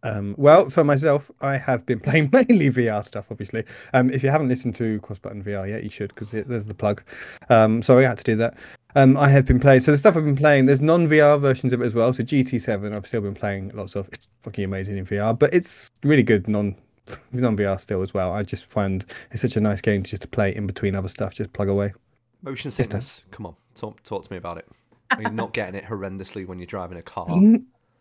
Um, 0.03 0.33
well, 0.37 0.69
for 0.69 0.83
myself, 0.85 1.29
I 1.41 1.57
have 1.57 1.85
been 1.85 1.99
playing 2.01 2.29
mainly 2.31 2.69
VR 2.69 3.03
stuff. 3.03 3.27
Obviously, 3.31 3.65
um, 3.93 4.09
if 4.11 4.23
you 4.23 4.29
haven't 4.29 4.47
listened 4.47 4.75
to 4.75 4.99
Cross 5.01 5.19
Button 5.19 5.43
VR 5.43 5.67
yet, 5.67 5.83
you 5.83 5.89
should 5.89 6.13
because 6.15 6.29
there's 6.29 6.65
the 6.65 6.73
plug. 6.73 7.03
Um, 7.49 7.81
sorry, 7.81 8.05
I 8.05 8.09
had 8.09 8.17
to 8.19 8.23
do 8.23 8.35
that. 8.37 8.57
Um, 8.95 9.17
I 9.17 9.29
have 9.29 9.45
been 9.45 9.59
playing. 9.59 9.81
So 9.81 9.91
the 9.91 9.97
stuff 9.97 10.17
I've 10.17 10.25
been 10.25 10.35
playing, 10.35 10.65
there's 10.65 10.81
non-VR 10.81 11.39
versions 11.39 11.73
of 11.73 11.81
it 11.81 11.85
as 11.85 11.93
well. 11.93 12.11
So 12.11 12.23
GT7, 12.23 12.95
I've 12.95 13.05
still 13.05 13.21
been 13.21 13.35
playing 13.35 13.71
lots 13.75 13.95
of. 13.95 14.09
It's 14.11 14.27
fucking 14.41 14.63
amazing 14.63 14.97
in 14.97 15.05
VR, 15.05 15.37
but 15.37 15.53
it's 15.53 15.89
really 16.03 16.23
good 16.23 16.47
non 16.47 16.75
non 17.31 17.55
VR 17.55 17.79
still 17.79 18.01
as 18.01 18.13
well. 18.13 18.33
I 18.33 18.43
just 18.43 18.65
find 18.65 19.05
it's 19.31 19.41
such 19.41 19.55
a 19.57 19.61
nice 19.61 19.81
game 19.81 20.03
to 20.03 20.09
just 20.09 20.23
to 20.23 20.27
play 20.27 20.55
in 20.55 20.65
between 20.65 20.95
other 20.95 21.07
stuff. 21.07 21.35
Just 21.35 21.53
plug 21.53 21.69
away. 21.69 21.93
Motion 22.41 22.71
sickness. 22.71 23.23
Come 23.31 23.45
on, 23.45 23.55
talk 23.75 24.01
talk 24.03 24.23
to 24.23 24.31
me 24.31 24.37
about 24.37 24.57
it. 24.57 24.67
Are 25.11 25.21
you 25.21 25.29
not 25.29 25.53
getting 25.53 25.75
it 25.75 25.85
horrendously 25.85 26.45
when 26.45 26.59
you're 26.59 26.67
driving 26.67 26.97
a 26.97 27.01
car? 27.01 27.27
No, 27.29 27.59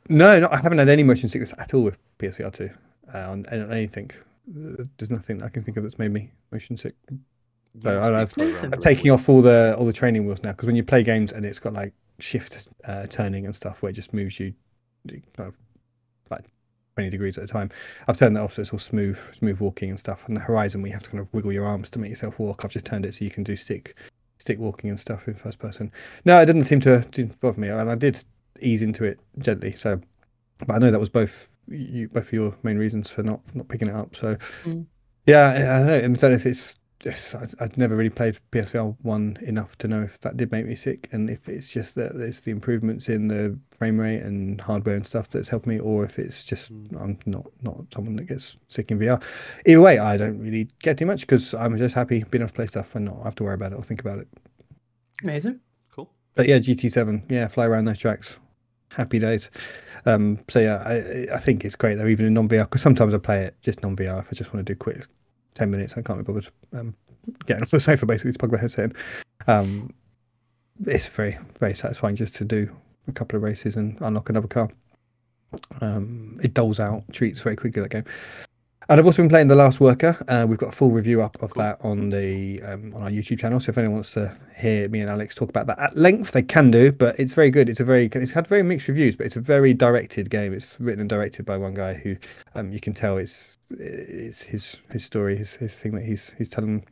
no, 0.09 0.49
I 0.51 0.57
haven't 0.59 0.79
had 0.79 0.89
any 0.89 1.03
motion 1.03 1.29
sickness 1.29 1.53
at 1.59 1.75
all 1.75 1.83
with 1.83 1.97
PSVR 2.19 2.53
two 2.53 2.71
uh, 3.15 3.31
on, 3.31 3.47
on 3.51 3.73
anything. 3.73 4.11
Uh, 4.49 4.85
There's 4.97 5.11
nothing 5.11 5.43
I 5.43 5.49
can 5.49 5.65
think 5.65 5.77
of 5.77 5.83
that's 5.83 5.99
made 5.99 6.13
me 6.13 6.31
motion 6.53 6.77
sick. 6.79 6.95
So 7.83 8.01
must 8.01 8.11
I've- 8.11 8.33
programmed 8.53 8.75
I'm 8.75 8.81
taking 8.81 9.11
off 9.11 9.29
all 9.29 9.43
the 9.43 9.75
all 9.79 9.87
the 9.87 9.93
training 9.93 10.27
wheels 10.27 10.43
now 10.43 10.53
because 10.53 10.67
when 10.67 10.77
you 10.77 10.85
play 10.85 11.03
games 11.03 11.33
and 11.33 11.45
it's 11.45 11.59
got 11.59 11.73
like 11.73 11.93
shift 12.19 12.69
uh, 12.85 13.07
turning 13.07 13.45
and 13.47 13.55
stuff 13.55 13.83
where 13.83 13.91
it 13.91 13.95
just 13.95 14.13
moves 14.13 14.41
you 14.41 14.53
kind 15.09 15.49
of 15.49 15.57
like 16.31 16.45
20 16.97 17.11
degrees 17.11 17.39
at 17.39 17.45
a 17.45 17.47
time. 17.47 17.71
I've 18.09 18.19
turned 18.19 18.37
that 18.37 18.43
off 18.43 18.55
so 18.55 18.63
it's 18.63 18.73
all 18.73 18.79
smooth, 18.81 19.17
smooth 19.35 19.61
walking 19.61 19.89
and 19.91 19.99
stuff. 19.99 20.27
And 20.27 20.37
the 20.37 20.41
horizon, 20.41 20.83
where 20.83 20.89
you 20.89 20.95
have 20.95 21.05
to 21.05 21.11
kind 21.11 21.21
of 21.21 21.33
wiggle 21.33 21.53
your 21.53 21.65
arms 21.65 21.91
to 21.91 21.99
make 21.99 22.11
yourself 22.11 22.39
walk. 22.41 22.65
I've 22.65 22.73
just 22.73 22.87
turned 22.87 23.07
it 23.07 23.15
so 23.15 23.25
you 23.25 23.31
can 23.31 23.45
do 23.45 23.55
stick 23.57 23.97
stick 24.41 24.59
walking 24.59 24.89
and 24.91 24.99
stuff 24.99 25.27
in 25.29 25.35
first 25.35 25.59
person. 25.59 25.93
No, 26.25 26.41
it 26.41 26.47
didn't 26.47 26.65
seem 26.65 26.81
to 26.81 27.01
didn't 27.13 27.39
bother 27.41 27.61
me, 27.61 27.69
and 27.69 27.89
I 27.91 27.95
did 27.95 28.23
ease 28.61 28.83
into 28.83 29.05
it 29.05 29.21
gently. 29.39 29.75
So, 29.77 30.01
but 30.67 30.75
I 30.75 30.79
know 30.79 30.91
that 30.91 30.99
was 31.01 31.09
both 31.09 31.57
you 31.69 32.09
both 32.09 32.27
of 32.29 32.33
your 32.33 32.57
main 32.65 32.79
reasons 32.79 33.11
for 33.11 33.23
not 33.23 33.41
not 33.55 33.69
picking 33.69 33.89
it 33.89 33.95
up. 33.95 34.17
So, 34.17 34.37
Mm. 34.65 34.87
yeah, 35.27 35.49
I 35.49 35.55
I 35.55 35.79
don't 35.79 35.87
know. 35.87 35.95
I 35.95 36.01
don't 36.01 36.23
know 36.23 36.37
if 36.37 36.47
it's 36.47 36.75
just 37.01 37.35
I, 37.35 37.49
I'd 37.61 37.77
never 37.77 37.97
really 37.97 38.11
played 38.11 38.39
PSVR 38.51 38.97
one 39.03 39.39
enough 39.43 39.79
to 39.79 39.89
know 39.89 40.03
if 40.03 40.21
that 40.21 40.37
did 40.37 40.51
make 40.51 40.67
me 40.67 40.75
sick, 40.75 41.09
and 41.13 41.31
if 41.31 41.49
it's 41.49 41.69
just 41.69 41.95
that 41.95 42.17
it's 42.17 42.41
the 42.41 42.51
improvements 42.51 43.09
in 43.09 43.29
the 43.29 43.59
frame 43.71 44.01
rate 44.01 44.23
and 44.23 44.61
hardware 44.61 44.97
and 44.97 45.07
stuff 45.07 45.29
that's 45.29 45.49
helped 45.49 45.67
me, 45.67 45.79
or 45.79 46.05
if 46.05 46.19
it's 46.19 46.43
just 46.43 46.73
Mm. 46.73 47.01
I'm 47.01 47.19
not 47.27 47.47
not 47.63 47.85
someone 47.95 48.17
that 48.17 48.27
gets 48.27 48.57
sick 48.69 48.91
in 48.91 48.99
VR. 48.99 49.23
Either 49.67 49.81
way, 49.81 49.99
I 49.99 50.17
don't 50.17 50.39
really 50.39 50.69
get 50.81 50.99
too 50.99 51.07
much 51.07 51.21
because 51.21 51.55
I'm 51.55 51.79
just 51.79 51.95
happy 51.95 52.25
being 52.31 52.43
able 52.43 52.49
to 52.49 52.55
play 52.55 52.67
stuff 52.67 52.95
and 52.95 53.05
not 53.05 53.23
have 53.23 53.35
to 53.37 53.45
worry 53.45 53.55
about 53.55 53.73
it 53.73 53.77
or 53.77 53.83
think 53.85 54.01
about 54.01 54.19
it. 54.19 54.29
Amazing. 55.23 55.61
Cool. 55.91 56.11
But 56.35 56.49
yeah, 56.49 56.59
GT7, 56.59 57.31
yeah, 57.31 57.49
fly 57.49 57.67
around 57.67 57.85
those 57.85 57.99
tracks. 57.99 58.39
Happy 58.91 59.19
days. 59.19 59.51
Um, 60.07 60.39
so 60.49 60.59
yeah, 60.59 60.83
I 60.85 61.37
I 61.37 61.39
think 61.39 61.65
it's 61.65 61.77
great 61.77 61.95
though, 61.95 62.07
even 62.07 62.27
in 62.27 62.35
non 62.35 62.49
VR, 62.49 62.61
because 62.65 62.83
sometimes 62.83 63.15
I 63.15 63.19
play 63.19 63.45
it 63.45 63.55
just 63.63 63.83
non 63.83 63.95
VR 63.97 64.21
if 64.21 64.29
I 64.33 64.35
just 64.35 64.53
want 64.53 64.67
to 64.67 64.73
do 64.73 64.77
quick 64.77 65.07
ten 65.55 65.71
minutes. 65.71 65.95
I 65.97 66.03
can't 66.03 66.19
be 66.19 66.25
bothered 66.25 66.49
um, 66.73 66.95
getting 67.47 67.63
off 67.63 67.71
the 67.71 67.81
sofa 67.81 68.07
basically 68.07 68.33
to 68.33 68.39
plug 68.39 68.51
the 68.51 68.59
headset 68.59 68.91
in. 68.91 68.97
Um, 69.47 69.95
it's 70.87 71.07
very 71.07 71.39
very 71.59 71.75
satisfying 71.75 72.17
just 72.17 72.35
to 72.37 72.45
do 72.45 72.75
a 73.09 73.13
couple 73.13 73.37
of 73.37 73.43
races 73.43 73.77
and 73.77 73.99
unlock 74.01 74.31
another 74.31 74.49
car. 74.49 74.71
Um, 75.81 76.39
it 76.43 76.55
doles 76.55 76.79
out 76.79 77.05
treats 77.13 77.41
very 77.41 77.57
quickly 77.57 77.83
that 77.83 77.91
game. 77.91 78.05
And 78.91 78.99
I've 78.99 79.05
also 79.05 79.21
been 79.21 79.29
playing 79.29 79.49
The 79.49 79.55
Last 79.55 79.81
Worker. 79.81 80.17
Uh, 80.29 80.47
we've 80.49 80.57
got 80.57 80.71
a 80.71 80.73
full 80.73 80.91
review 80.91 81.21
up 81.21 81.43
of 81.43 81.53
that 81.55 81.77
on 81.83 82.09
the 82.09 82.63
um, 82.63 82.95
on 82.95 83.03
our 83.03 83.11
YouTube 83.11 83.39
channel. 83.39 83.61
So 83.61 83.69
if 83.69 83.77
anyone 83.77 83.97
wants 83.97 84.13
to 84.13 84.35
hear 84.57 84.89
me 84.89 85.01
and 85.01 85.11
Alex 85.11 85.35
talk 85.35 85.51
about 85.51 85.67
that 85.67 85.79
at 85.79 85.95
length, 85.95 86.31
they 86.31 86.41
can 86.41 86.71
do. 86.71 86.91
But 86.91 87.21
it's 87.21 87.35
very 87.35 87.51
good. 87.51 87.69
It's 87.69 87.81
a 87.81 87.85
very 87.85 88.07
it's 88.11 88.33
had 88.33 88.47
very 88.47 88.63
mixed 88.63 88.89
reviews, 88.89 89.15
but 89.15 89.27
it's 89.27 89.37
a 89.37 89.43
very 89.43 89.75
directed 89.75 90.31
game. 90.31 90.55
It's 90.55 90.81
written 90.81 91.01
and 91.01 91.09
directed 91.09 91.45
by 91.45 91.59
one 91.59 91.75
guy 91.75 91.95
who 91.95 92.17
um, 92.55 92.73
you 92.73 92.81
can 92.81 92.95
tell 92.95 93.19
it's 93.19 93.59
it's 93.73 94.41
his 94.41 94.77
his 94.91 95.05
story, 95.05 95.37
his 95.37 95.53
his 95.53 95.75
thing 95.75 95.95
that 95.95 96.05
he's 96.05 96.35
he's 96.39 96.49
telling 96.49 96.87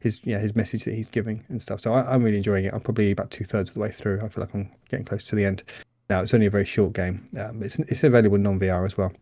his 0.00 0.20
yeah 0.24 0.40
his 0.40 0.56
message 0.56 0.82
that 0.86 0.94
he's 0.94 1.08
giving 1.08 1.44
and 1.50 1.62
stuff. 1.62 1.80
So 1.80 1.92
I, 1.92 2.14
I'm 2.14 2.24
really 2.24 2.38
enjoying 2.38 2.64
it. 2.64 2.74
I'm 2.74 2.80
probably 2.80 3.12
about 3.12 3.30
two 3.30 3.44
thirds 3.44 3.70
of 3.70 3.74
the 3.74 3.80
way 3.80 3.92
through. 3.92 4.22
I 4.24 4.28
feel 4.28 4.42
like 4.42 4.54
I'm 4.54 4.72
getting 4.90 5.06
close 5.06 5.24
to 5.28 5.36
the 5.36 5.44
end. 5.44 5.62
Now 6.10 6.20
it's 6.20 6.34
only 6.34 6.46
a 6.46 6.50
very 6.50 6.64
short 6.64 6.94
game. 6.94 7.28
Um, 7.38 7.62
it's 7.62 7.78
it's 7.78 8.02
available 8.02 8.38
non 8.38 8.58
VR 8.58 8.84
as 8.84 8.98
well, 8.98 9.12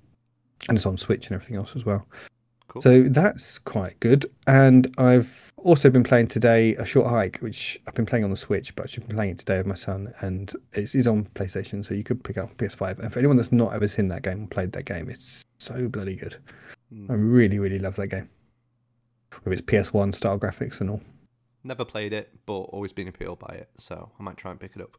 and 0.69 0.77
it's 0.77 0.87
on 0.87 0.97
Switch 0.97 1.27
and 1.27 1.35
everything 1.35 1.57
else 1.57 1.75
as 1.77 1.85
well. 1.85 2.07
Cool. 2.69 2.83
So 2.83 3.03
that's 3.05 3.59
quite 3.59 3.99
good. 4.01 4.27
And 4.47 4.93
I've 4.99 5.53
also 5.57 5.89
been 5.91 6.03
playing 6.03 6.29
today 6.29 6.75
a 6.77 6.85
short 6.85 7.09
hike, 7.09 7.39
which 7.39 7.81
I've 7.87 7.95
been 7.95 8.07
playing 8.07 8.25
on 8.25 8.31
the 8.31 8.37
Switch, 8.37 8.75
but 8.75 8.91
I've 8.91 9.07
been 9.07 9.17
playing 9.17 9.33
it 9.33 9.39
today 9.39 9.59
with 9.59 9.67
my 9.67 9.75
son, 9.75 10.13
and 10.21 10.53
it's, 10.73 10.95
it's 10.95 11.07
on 11.07 11.27
PlayStation, 11.35 11.85
so 11.85 11.95
you 11.95 12.05
could 12.05 12.23
pick 12.25 12.39
up 12.39 12.57
PS5. 12.57 12.99
And 12.99 13.13
for 13.13 13.19
anyone 13.19 13.37
that's 13.37 13.53
not 13.53 13.73
ever 13.73 13.89
seen 13.89 14.09
that 14.09 14.23
game 14.23 14.45
or 14.45 14.47
played 14.49 14.73
that 14.73 14.85
game, 14.85 15.09
it's 15.09 15.45
so 15.59 15.89
bloody 15.89 16.17
good. 16.17 16.37
Mm. 16.93 17.11
I 17.11 17.15
really, 17.15 17.59
really 17.59 17.79
love 17.79 17.97
that 17.97 18.09
game. 18.09 18.29
With 19.45 19.59
its 19.59 19.63
PS1 19.63 20.15
style 20.15 20.39
graphics 20.39 20.81
and 20.81 20.91
all. 20.91 21.03
Never 21.63 21.85
played 21.85 22.13
it, 22.13 22.31
but 22.47 22.55
always 22.55 22.93
been 22.93 23.09
appealed 23.09 23.39
by 23.39 23.55
it, 23.55 23.69
so 23.77 24.11
I 24.19 24.23
might 24.23 24.37
try 24.37 24.51
and 24.51 24.61
pick 24.61 24.73
it 24.77 24.83
up. 24.83 24.97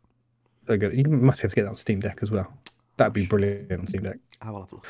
So 0.68 0.78
good. 0.78 0.98
You 0.98 1.06
might 1.06 1.40
have 1.40 1.52
to 1.52 1.56
get 1.56 1.64
that 1.64 1.70
on 1.70 1.78
Steam 1.78 2.02
Deck 2.02 2.20
as 2.22 2.30
well. 2.30 2.52
That'd 2.98 3.14
be 3.14 3.26
brilliant 3.26 3.72
on 3.72 3.88
Steam 3.88 4.04
Deck. 4.04 4.18
I 4.42 4.52
will 4.52 4.62
have 4.62 4.72
a 4.72 4.76
look. 4.76 4.88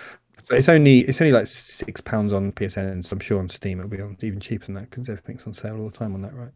But 0.49 0.57
it's 0.59 0.69
only 0.69 0.99
it's 0.99 1.19
only 1.21 1.33
like 1.33 1.47
six 1.47 1.99
pounds 2.01 2.31
on 2.33 2.51
PSN, 2.53 3.05
so 3.05 3.13
I'm 3.13 3.19
sure 3.19 3.39
on 3.39 3.49
Steam 3.49 3.79
it'll 3.79 3.89
be 3.89 4.01
on 4.01 4.17
even 4.21 4.39
cheaper 4.39 4.65
than 4.65 4.75
that 4.75 4.89
because 4.89 5.09
everything's 5.09 5.43
on 5.45 5.53
sale 5.53 5.77
all 5.79 5.89
the 5.89 5.97
time 5.97 6.13
on 6.13 6.21
that, 6.21 6.33
right? 6.33 6.51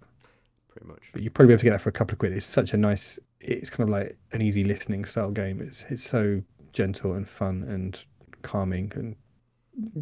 Pretty 0.69 0.87
much. 0.87 1.01
But 1.11 1.21
you'd 1.21 1.33
probably 1.33 1.47
be 1.47 1.53
able 1.53 1.59
to 1.59 1.63
get 1.65 1.71
that 1.71 1.81
for 1.81 1.89
a 1.89 1.93
couple 1.93 2.13
of 2.13 2.19
quid. 2.19 2.31
It's 2.33 2.45
such 2.45 2.73
a 2.73 2.77
nice. 2.77 3.19
It's 3.41 3.69
kind 3.69 3.89
of 3.89 3.91
like 3.91 4.17
an 4.31 4.41
easy 4.41 4.63
listening 4.63 5.03
style 5.05 5.31
game. 5.31 5.61
It's 5.61 5.83
it's 5.89 6.03
so 6.03 6.41
gentle 6.73 7.13
and 7.13 7.27
fun 7.27 7.63
and 7.63 8.01
calming 8.43 8.91
and 8.95 9.15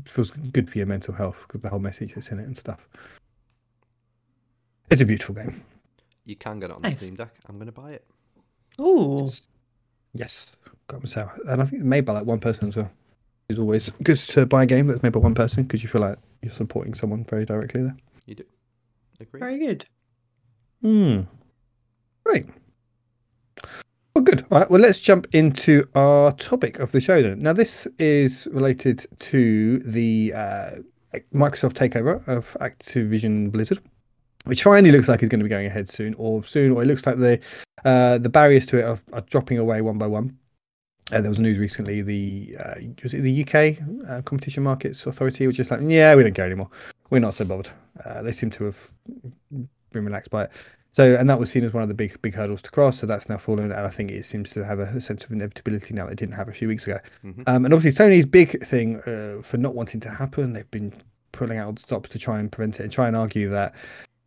feels 0.08 0.32
good 0.32 0.70
for 0.70 0.78
your 0.78 0.88
mental 0.88 1.14
health 1.14 1.46
because 1.48 1.62
the 1.62 1.70
whole 1.70 1.80
message 1.80 2.14
that's 2.14 2.30
in 2.30 2.40
it 2.40 2.44
and 2.46 2.56
stuff. 2.56 2.88
It's 4.92 5.02
a 5.02 5.06
beautiful 5.06 5.36
game. 5.36 5.64
You 6.26 6.36
can 6.36 6.60
get 6.60 6.70
it 6.70 6.76
on 6.76 6.82
Nice. 6.82 6.98
the 6.98 7.06
Steam 7.06 7.16
Deck. 7.16 7.34
I'm 7.48 7.56
going 7.56 7.68
to 7.68 7.72
buy 7.72 7.92
it. 7.94 8.06
Ooh. 8.80 9.26
Yes, 10.14 10.56
got 10.88 11.02
myself, 11.02 11.38
and 11.48 11.62
I 11.62 11.66
think 11.66 11.82
it's 11.82 11.88
made 11.88 12.06
by 12.06 12.14
like 12.14 12.26
one 12.26 12.40
person 12.40 12.70
as 12.70 12.76
well. 12.76 12.92
It's 13.50 13.58
always 13.58 13.90
good 14.04 14.18
to 14.18 14.46
buy 14.46 14.64
a 14.64 14.66
game 14.68 14.88
that's 14.88 15.02
made 15.02 15.12
by 15.12 15.20
one 15.20 15.34
person 15.34 15.64
because 15.64 15.82
you 15.82 15.90
feel 15.90 16.02
like 16.02 16.20
you're 16.44 16.54
supporting 16.54 16.94
someone 16.94 17.26
very 17.26 17.46
directly 17.46 17.82
there. 17.82 17.98
You 18.28 18.36
do. 18.36 18.44
Agree. 19.20 19.40
Very 19.40 19.60
good. 19.60 19.86
Hmm. 20.82 21.22
Great. 22.24 22.46
Well, 24.14 24.24
good. 24.24 24.46
All 24.52 24.60
right. 24.60 24.70
Well, 24.70 24.80
let's 24.80 25.00
jump 25.00 25.28
into 25.34 25.88
our 25.96 26.32
topic 26.34 26.80
of 26.80 26.92
the 26.92 27.02
show 27.02 27.22
then. 27.22 27.42
Now, 27.42 27.54
this 27.54 27.88
is 27.98 28.48
related 28.52 29.08
to 29.18 29.80
the 29.80 30.34
uh, 30.36 30.72
Microsoft 31.34 31.74
takeover 31.74 32.26
of 32.28 32.56
Activision 32.62 33.52
Blizzard, 33.52 33.80
which 34.46 34.64
finally 34.64 34.92
looks 34.92 35.08
like 35.08 35.24
is 35.24 35.30
going 35.30 35.40
to 35.40 35.44
be 35.44 35.50
going 35.50 35.66
ahead 35.66 35.90
soon, 35.90 36.14
or 36.16 36.44
soon, 36.44 36.72
or 36.72 36.84
it 36.84 36.86
looks 36.86 37.08
like 37.08 37.18
the 37.18 37.40
uh, 37.84 38.20
the 38.20 38.30
barriers 38.30 38.66
to 38.68 38.78
it 38.78 38.84
are, 38.84 39.00
are 39.12 39.22
dropping 39.22 39.58
away 39.58 39.82
one 39.82 39.98
by 39.98 40.08
one. 40.08 40.38
Uh, 41.12 41.22
there 41.22 41.30
was 41.30 41.40
news 41.40 41.58
recently. 41.58 42.02
The 42.02 42.56
uh, 42.60 42.76
was 43.04 43.14
it 43.14 43.22
the 43.22 43.44
UK 43.44 44.10
uh, 44.10 44.22
Competition 44.22 44.64
Markets 44.64 45.06
Authority 45.06 45.48
was 45.48 45.58
just 45.58 45.72
like, 45.72 45.80
yeah, 45.84 46.16
we 46.16 46.24
don't 46.24 46.34
care 46.34 46.46
anymore. 46.46 46.70
We're 47.10 47.20
not 47.20 47.36
so 47.36 47.46
bothered. 47.46 47.72
Uh, 48.04 48.22
they 48.22 48.32
seem 48.32 48.50
to 48.52 48.66
have 48.66 48.92
been 49.92 50.06
relaxed 50.06 50.30
by 50.30 50.44
it. 50.46 50.52
So, 50.92 51.16
and 51.16 51.30
that 51.30 51.40
was 51.40 51.52
seen 51.52 51.64
as 51.64 51.74
one 51.74 51.84
of 51.84 51.90
the 51.90 51.96
big, 51.96 52.20
big 52.22 52.34
hurdles 52.34 52.62
to 52.64 52.72
cross. 52.72 53.00
So 53.00 53.08
that's 53.08 53.30
now 53.30 53.38
fallen, 53.38 53.72
and 53.72 53.74
I 53.74 53.90
think 53.90 54.12
it 54.12 54.26
seems 54.26 54.50
to 54.52 54.66
have 54.66 54.80
a, 54.80 55.00
sense 55.00 55.24
of 55.24 55.32
inevitability 55.32 55.94
now 55.94 56.06
that 56.06 56.14
it 56.14 56.18
didn't 56.18 56.36
have 56.36 56.50
a 56.50 56.54
few 56.54 56.68
weeks 56.68 56.86
ago. 56.86 57.00
Mhm. 57.24 57.44
Um, 57.48 57.66
and 57.66 57.74
obviously, 57.74 58.06
Sony's 58.06 58.26
big 58.26 58.64
thing 58.64 59.00
uh, 59.02 59.42
for 59.42 59.58
not 59.58 59.76
wanting 59.76 60.00
to 60.02 60.10
happen, 60.10 60.54
they've 60.54 60.70
been 60.72 60.94
pulling 61.32 61.58
out 61.58 61.80
stops 61.80 62.10
to 62.10 62.20
try 62.20 62.40
and 62.40 62.52
prevent 62.52 62.80
it 62.80 62.84
and 62.84 62.92
try 62.92 63.08
and 63.08 63.16
argue 63.16 63.50
that 63.50 63.74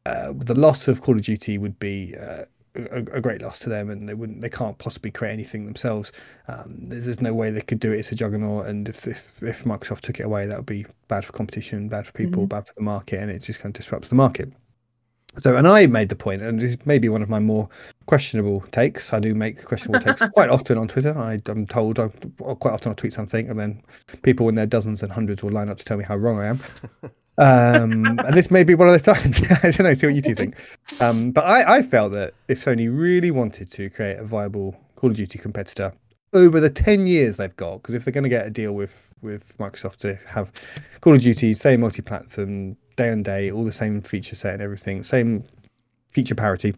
uh, 0.06 0.32
the 0.34 0.54
loss 0.54 0.88
of 0.88 1.00
Call 1.00 1.16
of 1.16 1.22
Duty 1.22 1.58
would 1.58 1.78
be 1.78 2.14
uh, 2.16 2.44
a, 2.74 2.98
a 3.12 3.20
great 3.20 3.42
loss 3.42 3.58
to 3.60 3.68
them, 3.68 3.90
and 3.90 4.08
they 4.08 4.14
wouldn't, 4.14 4.40
they 4.40 4.48
can't 4.48 4.78
possibly 4.78 5.10
create 5.10 5.32
anything 5.32 5.64
themselves. 5.66 6.10
Um, 6.48 6.76
there's, 6.88 7.04
there's 7.04 7.20
no 7.20 7.34
way 7.34 7.50
they 7.50 7.60
could 7.60 7.80
do 7.80 7.92
it. 7.92 7.98
It's 7.98 8.12
a 8.12 8.14
juggernaut, 8.14 8.66
and 8.66 8.88
if, 8.88 9.06
if 9.06 9.42
if 9.42 9.64
Microsoft 9.64 10.00
took 10.00 10.20
it 10.20 10.24
away, 10.24 10.46
that 10.46 10.56
would 10.56 10.66
be 10.66 10.86
bad 11.08 11.24
for 11.24 11.32
competition, 11.32 11.88
bad 11.88 12.06
for 12.06 12.12
people, 12.12 12.44
Mhm. 12.46 12.48
bad 12.50 12.66
for 12.66 12.74
the 12.74 12.82
market, 12.82 13.20
and 13.20 13.30
it 13.30 13.40
just 13.42 13.60
kind 13.60 13.74
of 13.74 13.78
disrupts 13.80 14.08
the 14.08 14.14
market. 14.14 14.52
So, 15.38 15.56
and 15.56 15.66
I 15.66 15.86
made 15.86 16.10
the 16.10 16.16
point, 16.16 16.42
and 16.42 16.60
this 16.60 16.76
may 16.84 16.98
be 16.98 17.08
one 17.08 17.22
of 17.22 17.28
my 17.30 17.40
more 17.40 17.66
questionable 18.04 18.60
takes. 18.70 19.14
I 19.14 19.18
do 19.20 19.34
make 19.34 19.64
questionable 19.64 20.00
takes 20.00 20.20
quite 20.34 20.50
often 20.50 20.76
on 20.76 20.88
Twitter. 20.88 21.16
I, 21.16 21.40
I'm 21.46 21.64
told 21.66 21.98
I, 21.98 22.08
quite 22.08 22.72
often 22.72 22.90
I'll 22.90 22.94
tweet 22.96 23.14
something, 23.14 23.48
and 23.48 23.58
then 23.58 23.82
people 24.22 24.48
in 24.50 24.54
their 24.56 24.66
dozens 24.66 25.02
and 25.02 25.10
hundreds 25.10 25.42
will 25.42 25.50
line 25.52 25.70
up 25.70 25.78
to 25.78 25.84
tell 25.84 25.96
me 25.96 26.04
how 26.04 26.16
wrong 26.16 26.38
I 26.38 26.48
am. 26.48 26.60
Um, 27.38 28.18
and 28.18 28.34
this 28.34 28.50
may 28.50 28.62
be 28.62 28.74
one 28.74 28.88
of 28.88 28.92
those 28.92 29.02
times. 29.02 29.42
I 29.50 29.70
don't 29.70 29.80
know. 29.80 29.94
See 29.94 30.06
what 30.06 30.14
you 30.14 30.22
two 30.22 30.34
think. 30.34 30.56
Um, 31.00 31.30
but 31.32 31.44
I, 31.44 31.78
I 31.78 31.82
felt 31.82 32.12
that 32.12 32.34
if 32.48 32.64
Sony 32.64 32.88
really 32.94 33.30
wanted 33.30 33.70
to 33.72 33.90
create 33.90 34.18
a 34.18 34.24
viable 34.24 34.76
Call 34.96 35.10
of 35.10 35.16
Duty 35.16 35.38
competitor 35.38 35.92
over 36.32 36.60
the 36.60 36.70
ten 36.70 37.06
years 37.06 37.36
they've 37.36 37.56
got, 37.56 37.78
because 37.78 37.94
if 37.94 38.04
they're 38.04 38.12
going 38.12 38.24
to 38.24 38.30
get 38.30 38.46
a 38.46 38.50
deal 38.50 38.72
with 38.72 39.12
with 39.22 39.56
Microsoft 39.58 39.96
to 39.98 40.18
have 40.26 40.52
Call 41.00 41.14
of 41.14 41.20
Duty, 41.20 41.54
same 41.54 41.80
multi-platform, 41.80 42.76
day 42.96 43.08
and 43.08 43.24
day, 43.24 43.50
all 43.50 43.64
the 43.64 43.72
same 43.72 44.02
feature 44.02 44.36
set 44.36 44.54
and 44.54 44.62
everything, 44.62 45.02
same 45.02 45.44
feature 46.10 46.34
parity. 46.34 46.74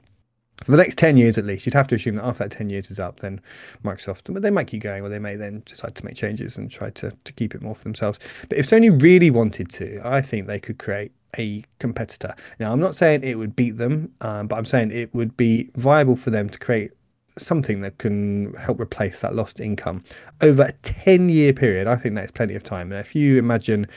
For 0.62 0.70
the 0.70 0.76
next 0.76 0.98
10 0.98 1.16
years 1.16 1.36
at 1.36 1.44
least, 1.44 1.66
you'd 1.66 1.74
have 1.74 1.88
to 1.88 1.96
assume 1.96 2.16
that 2.16 2.24
after 2.24 2.44
that 2.44 2.56
10 2.56 2.70
years 2.70 2.90
is 2.90 3.00
up, 3.00 3.20
then 3.20 3.40
Microsoft, 3.84 4.32
but 4.32 4.42
they 4.42 4.50
might 4.50 4.68
keep 4.68 4.82
going, 4.82 5.02
or 5.02 5.08
they 5.08 5.18
may 5.18 5.36
then 5.36 5.62
decide 5.66 5.94
to 5.96 6.04
make 6.04 6.14
changes 6.14 6.56
and 6.56 6.70
try 6.70 6.90
to, 6.90 7.12
to 7.24 7.32
keep 7.32 7.54
it 7.54 7.62
more 7.62 7.74
for 7.74 7.84
themselves. 7.84 8.18
But 8.48 8.58
if 8.58 8.66
Sony 8.66 9.02
really 9.02 9.30
wanted 9.30 9.68
to, 9.70 10.00
I 10.04 10.22
think 10.22 10.46
they 10.46 10.60
could 10.60 10.78
create 10.78 11.12
a 11.38 11.64
competitor. 11.80 12.34
Now, 12.60 12.72
I'm 12.72 12.80
not 12.80 12.94
saying 12.94 13.24
it 13.24 13.36
would 13.36 13.56
beat 13.56 13.76
them, 13.78 14.12
um, 14.20 14.46
but 14.46 14.56
I'm 14.56 14.64
saying 14.64 14.92
it 14.92 15.12
would 15.14 15.36
be 15.36 15.70
viable 15.74 16.16
for 16.16 16.30
them 16.30 16.48
to 16.48 16.58
create 16.58 16.92
something 17.36 17.80
that 17.80 17.98
can 17.98 18.54
help 18.54 18.80
replace 18.80 19.20
that 19.20 19.34
lost 19.34 19.58
income 19.58 20.04
over 20.40 20.62
a 20.62 20.72
10 20.82 21.28
year 21.28 21.52
period. 21.52 21.86
I 21.86 21.96
think 21.96 22.14
that's 22.14 22.30
plenty 22.30 22.54
of 22.54 22.62
time. 22.62 22.92
And 22.92 23.00
if 23.00 23.14
you 23.14 23.38
imagine 23.38 23.88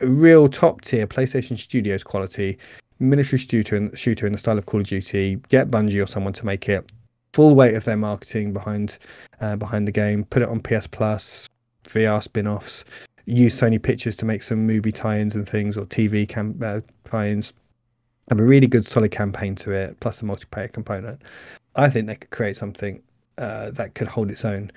a 0.00 0.06
real 0.06 0.48
top 0.48 0.82
tier 0.82 1.06
PlayStation 1.06 1.58
Studios 1.58 2.02
quality 2.02 2.58
military 2.98 3.38
shooter 3.38 3.76
in, 3.76 3.94
shooter 3.94 4.26
in 4.26 4.32
the 4.32 4.38
style 4.38 4.58
of 4.58 4.66
Call 4.66 4.80
of 4.80 4.86
Duty, 4.86 5.36
get 5.48 5.70
Bungie 5.70 6.02
or 6.02 6.06
someone 6.06 6.32
to 6.34 6.46
make 6.46 6.68
it 6.68 6.90
full 7.32 7.54
weight 7.54 7.74
of 7.74 7.84
their 7.84 7.96
marketing 7.96 8.52
behind 8.52 8.98
uh, 9.40 9.56
behind 9.56 9.86
the 9.86 9.92
game, 9.92 10.24
put 10.24 10.42
it 10.42 10.48
on 10.48 10.60
PS 10.60 10.86
Plus, 10.86 11.48
VR 11.84 12.22
spin-offs, 12.22 12.84
use 13.26 13.60
Sony 13.60 13.82
Pictures 13.82 14.16
to 14.16 14.24
make 14.24 14.42
some 14.42 14.66
movie 14.66 14.92
tie-ins 14.92 15.34
and 15.34 15.46
things 15.46 15.76
or 15.76 15.84
TV 15.84 16.26
cam- 16.26 16.58
uh, 16.62 16.80
tie-ins. 17.04 17.52
Have 18.30 18.40
a 18.40 18.44
really 18.44 18.66
good 18.66 18.86
solid 18.86 19.12
campaign 19.12 19.54
to 19.56 19.70
it, 19.72 20.00
plus 20.00 20.18
the 20.18 20.26
multiplayer 20.26 20.72
component. 20.72 21.20
I 21.76 21.90
think 21.90 22.06
they 22.06 22.16
could 22.16 22.30
create 22.30 22.56
something 22.56 23.02
uh, 23.38 23.70
that 23.72 23.94
could 23.94 24.08
hold 24.08 24.30
its 24.30 24.44
own. 24.44 24.72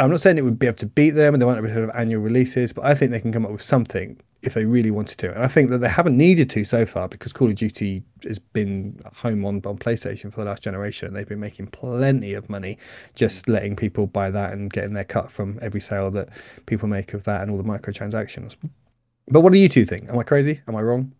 I'm 0.00 0.10
not 0.10 0.20
saying 0.20 0.36
it 0.36 0.42
would 0.42 0.58
be 0.58 0.66
able 0.66 0.78
to 0.78 0.86
beat 0.86 1.10
them 1.10 1.34
and 1.34 1.40
they 1.40 1.46
won't 1.46 1.56
have 1.56 1.64
any 1.64 1.74
sort 1.74 1.88
of 1.88 1.94
annual 1.94 2.22
releases, 2.22 2.72
but 2.72 2.84
I 2.84 2.94
think 2.94 3.10
they 3.12 3.20
can 3.20 3.32
come 3.32 3.44
up 3.46 3.52
with 3.52 3.62
something 3.62 4.18
if 4.42 4.54
they 4.54 4.64
really 4.64 4.90
wanted 4.90 5.18
to. 5.18 5.32
And 5.32 5.42
I 5.42 5.48
think 5.48 5.70
that 5.70 5.78
they 5.78 5.88
haven't 5.88 6.16
needed 6.16 6.48
to 6.50 6.64
so 6.64 6.86
far 6.86 7.08
because 7.08 7.32
Call 7.32 7.48
of 7.48 7.56
Duty 7.56 8.02
has 8.24 8.38
been 8.38 9.00
home 9.16 9.44
on, 9.44 9.56
on 9.66 9.78
PlayStation 9.78 10.32
for 10.32 10.40
the 10.40 10.46
last 10.46 10.62
generation. 10.62 11.08
And 11.08 11.16
they've 11.16 11.28
been 11.28 11.40
making 11.40 11.68
plenty 11.68 12.32
of 12.34 12.48
money 12.48 12.78
just 13.14 13.48
letting 13.48 13.76
people 13.76 14.06
buy 14.06 14.30
that 14.30 14.52
and 14.52 14.72
getting 14.72 14.94
their 14.94 15.04
cut 15.04 15.30
from 15.30 15.58
every 15.60 15.80
sale 15.80 16.10
that 16.12 16.30
people 16.66 16.88
make 16.88 17.12
of 17.12 17.24
that 17.24 17.42
and 17.42 17.50
all 17.50 17.58
the 17.58 17.64
microtransactions. 17.64 18.56
But 19.28 19.42
what 19.42 19.52
do 19.52 19.58
you 19.58 19.68
two 19.68 19.84
think? 19.84 20.08
Am 20.08 20.18
I 20.18 20.22
crazy? 20.22 20.60
Am 20.66 20.74
I 20.74 20.82
wrong? 20.82 21.12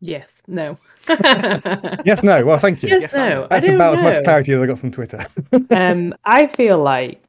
Yes. 0.00 0.42
No. 0.46 0.78
Yes, 2.04 2.22
no. 2.22 2.44
Well, 2.44 2.58
thank 2.58 2.82
you. 2.82 2.88
Yes, 2.88 3.02
Yes, 3.02 3.14
no. 3.14 3.46
That's 3.50 3.66
don't 3.66 3.76
about 3.76 3.94
as 3.94 4.02
much 4.02 4.24
clarity 4.24 4.52
as 4.52 4.62
I 4.62 4.66
got 4.66 4.78
from 4.78 4.90
Twitter. 4.90 5.24
um, 5.70 6.14
I 6.24 6.46
feel 6.46 6.78
like 6.78 7.22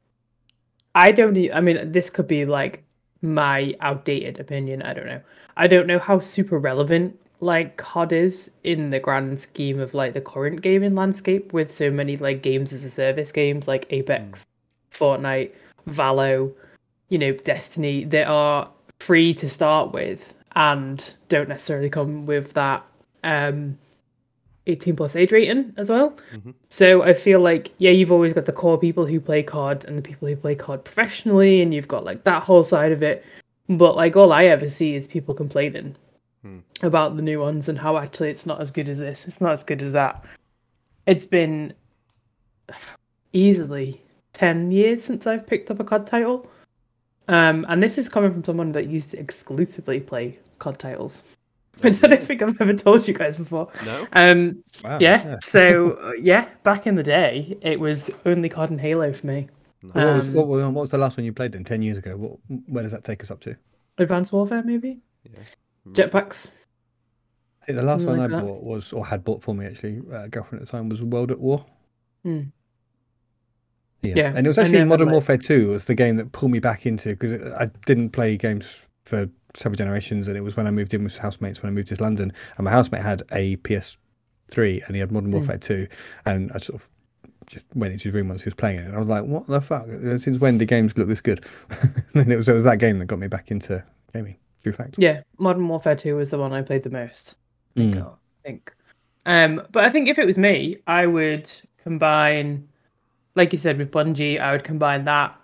I 0.94 1.12
don't. 1.12 1.36
I 1.52 1.60
mean, 1.60 1.92
this 1.92 2.10
could 2.10 2.26
be 2.26 2.44
like 2.44 2.82
my 3.22 3.74
outdated 3.80 4.40
opinion. 4.40 4.82
I 4.82 4.92
don't 4.92 5.06
know. 5.06 5.20
I 5.56 5.66
don't 5.66 5.86
know 5.86 5.98
how 5.98 6.18
super 6.18 6.58
relevant 6.58 7.18
like 7.40 7.76
COD 7.76 8.12
is 8.12 8.50
in 8.62 8.90
the 8.90 9.00
grand 9.00 9.40
scheme 9.40 9.80
of 9.80 9.94
like 9.94 10.12
the 10.14 10.20
current 10.20 10.60
gaming 10.62 10.94
landscape 10.94 11.52
with 11.52 11.72
so 11.72 11.90
many 11.90 12.16
like 12.16 12.42
games 12.42 12.72
as 12.72 12.84
a 12.84 12.90
service 12.90 13.32
games 13.32 13.66
like 13.66 13.86
Apex, 13.90 14.44
Fortnite, 14.92 15.52
Valo, 15.88 16.52
you 17.08 17.18
know, 17.18 17.32
Destiny 17.32 18.04
that 18.04 18.28
are 18.28 18.70
free 19.00 19.34
to 19.34 19.48
start 19.48 19.92
with 19.92 20.34
and 20.54 21.14
don't 21.28 21.48
necessarily 21.48 21.90
come 21.90 22.26
with 22.26 22.52
that 22.52 22.84
um 23.24 23.78
18 24.66 24.94
plus 24.96 25.16
age 25.16 25.32
rating 25.32 25.72
as 25.76 25.90
well. 25.90 26.16
So 26.68 27.02
I 27.02 27.14
feel 27.14 27.40
like 27.40 27.72
yeah, 27.78 27.90
you've 27.90 28.12
always 28.12 28.32
got 28.32 28.44
the 28.46 28.52
core 28.52 28.78
people 28.78 29.06
who 29.06 29.20
play 29.20 29.42
COD 29.42 29.84
and 29.86 29.98
the 29.98 30.02
people 30.02 30.28
who 30.28 30.36
play 30.36 30.54
COD 30.54 30.84
professionally, 30.84 31.62
and 31.62 31.74
you've 31.74 31.88
got 31.88 32.04
like 32.04 32.24
that 32.24 32.42
whole 32.42 32.62
side 32.62 32.92
of 32.92 33.02
it. 33.02 33.24
But 33.68 33.96
like 33.96 34.16
all 34.16 34.32
I 34.32 34.44
ever 34.44 34.68
see 34.68 34.94
is 34.94 35.08
people 35.08 35.34
complaining 35.34 35.96
about 36.82 37.16
the 37.16 37.22
new 37.22 37.40
ones 37.40 37.68
and 37.68 37.78
how 37.78 37.96
actually 37.96 38.30
it's 38.30 38.46
not 38.46 38.60
as 38.60 38.70
good 38.70 38.88
as 38.88 38.98
this, 38.98 39.26
it's 39.26 39.40
not 39.40 39.52
as 39.52 39.64
good 39.64 39.82
as 39.82 39.92
that. 39.92 40.24
It's 41.06 41.24
been 41.24 41.72
easily 43.32 44.00
ten 44.32 44.70
years 44.70 45.02
since 45.02 45.26
I've 45.26 45.46
picked 45.46 45.70
up 45.70 45.80
a 45.80 45.84
COD 45.84 46.06
title, 46.06 46.50
um, 47.28 47.66
and 47.68 47.82
this 47.82 47.98
is 47.98 48.08
coming 48.08 48.32
from 48.32 48.44
someone 48.44 48.72
that 48.72 48.86
used 48.86 49.10
to 49.10 49.18
exclusively 49.18 50.00
play 50.00 50.38
COD 50.58 50.78
titles. 50.78 51.22
Which 51.80 52.04
I 52.04 52.08
don't 52.08 52.22
think 52.22 52.42
I've 52.42 52.60
ever 52.60 52.74
told 52.74 53.08
you 53.08 53.14
guys 53.14 53.38
before. 53.38 53.68
No. 53.84 54.06
Um, 54.12 54.62
Wow, 54.84 54.98
yeah. 55.00 55.38
So 55.42 55.92
uh, 55.94 56.12
yeah, 56.18 56.48
back 56.62 56.86
in 56.86 56.94
the 56.96 57.02
day, 57.02 57.56
it 57.62 57.80
was 57.80 58.10
only 58.26 58.48
COD 58.48 58.70
and 58.70 58.80
Halo 58.80 59.12
for 59.12 59.26
me. 59.26 59.48
What 59.80 59.94
was, 59.96 60.28
Um, 60.28 60.34
what, 60.34 60.46
was, 60.46 60.62
what 60.64 60.74
was 60.82 60.90
the 60.90 60.98
last 60.98 61.16
one 61.16 61.24
you 61.24 61.32
played 61.32 61.52
then? 61.52 61.64
10 61.64 61.82
years 61.82 61.96
ago? 61.96 62.16
What, 62.16 62.38
where 62.68 62.82
does 62.84 62.92
that 62.92 63.04
take 63.04 63.22
us 63.22 63.30
up 63.30 63.40
to? 63.40 63.56
Advanced 63.98 64.32
Warfare, 64.32 64.62
maybe. 64.62 65.00
Yeah. 65.24 65.40
Jetpacks. 65.90 66.50
I 67.62 67.66
think 67.66 67.76
the 67.76 67.82
last 67.82 68.02
Something 68.02 68.18
one 68.20 68.30
like 68.32 68.38
I 68.38 68.40
that. 68.42 68.46
bought 68.46 68.62
was, 68.62 68.92
or 68.92 69.04
had 69.06 69.24
bought 69.24 69.42
for 69.42 69.54
me 69.54 69.66
actually, 69.66 70.02
uh, 70.12 70.26
girlfriend 70.28 70.62
at 70.62 70.68
the 70.68 70.72
time 70.72 70.88
was 70.88 71.02
World 71.02 71.30
at 71.32 71.40
War. 71.40 71.64
Hmm. 72.22 72.40
Yeah. 74.02 74.14
Yeah, 74.16 74.32
and 74.36 74.46
it 74.46 74.50
was 74.50 74.58
actually 74.58 74.84
Modern 74.84 75.06
like- 75.08 75.12
Warfare 75.12 75.36
2 75.38 75.68
was 75.68 75.84
the 75.86 75.94
game 75.94 76.16
that 76.16 76.32
pulled 76.32 76.50
me 76.52 76.58
back 76.58 76.86
into 76.86 77.10
because 77.10 77.32
I 77.52 77.66
didn't 77.86 78.10
play 78.10 78.36
games 78.36 78.80
for 79.04 79.28
several 79.54 79.76
generations, 79.76 80.28
and 80.28 80.36
it 80.36 80.40
was 80.42 80.56
when 80.56 80.66
I 80.66 80.70
moved 80.70 80.94
in 80.94 81.04
with 81.04 81.18
housemates 81.18 81.62
when 81.62 81.70
I 81.70 81.74
moved 81.74 81.88
to 81.88 82.02
London, 82.02 82.32
and 82.56 82.64
my 82.64 82.70
housemate 82.70 83.02
had 83.02 83.22
a 83.32 83.56
PS3 83.58 84.86
and 84.86 84.94
he 84.96 85.00
had 85.00 85.12
Modern 85.12 85.30
Hmm. 85.30 85.36
Warfare 85.36 85.58
2, 85.58 85.86
and 86.26 86.50
I 86.54 86.58
sort 86.58 86.80
of 86.82 86.88
just 87.46 87.64
went 87.74 87.92
into 87.92 88.04
his 88.04 88.14
room 88.14 88.28
once 88.28 88.42
he 88.42 88.48
was 88.48 88.54
playing 88.54 88.78
it, 88.78 88.86
and 88.86 88.94
I 88.94 88.98
was 88.98 89.08
like, 89.08 89.24
"What 89.24 89.46
the 89.46 89.60
fuck? 89.60 89.88
Since 89.90 90.38
when 90.38 90.58
do 90.58 90.64
games 90.64 90.96
look 90.96 91.08
this 91.08 91.20
good?" 91.20 91.44
and 92.14 92.32
it 92.32 92.36
was, 92.36 92.48
it 92.48 92.52
was 92.52 92.62
that 92.62 92.78
game 92.78 92.98
that 92.98 93.06
got 93.06 93.18
me 93.18 93.28
back 93.28 93.50
into 93.50 93.82
gaming. 94.14 94.36
True 94.62 94.72
fact. 94.72 94.94
Yeah, 94.96 95.22
Modern 95.38 95.66
Warfare 95.66 95.96
2 95.96 96.14
was 96.16 96.30
the 96.30 96.38
one 96.38 96.52
I 96.52 96.62
played 96.62 96.84
the 96.84 96.90
most. 96.90 97.34
Mm. 97.76 98.00
I 98.00 98.12
think. 98.44 98.72
Um, 99.26 99.62
but 99.72 99.84
I 99.84 99.90
think 99.90 100.08
if 100.08 100.18
it 100.20 100.26
was 100.26 100.38
me, 100.38 100.76
I 100.86 101.06
would 101.06 101.50
combine, 101.82 102.68
like 103.34 103.52
you 103.52 103.58
said, 103.58 103.76
with 103.78 103.90
Bungie, 103.90 104.40
I 104.40 104.52
would 104.52 104.62
combine 104.62 105.04
that 105.06 105.36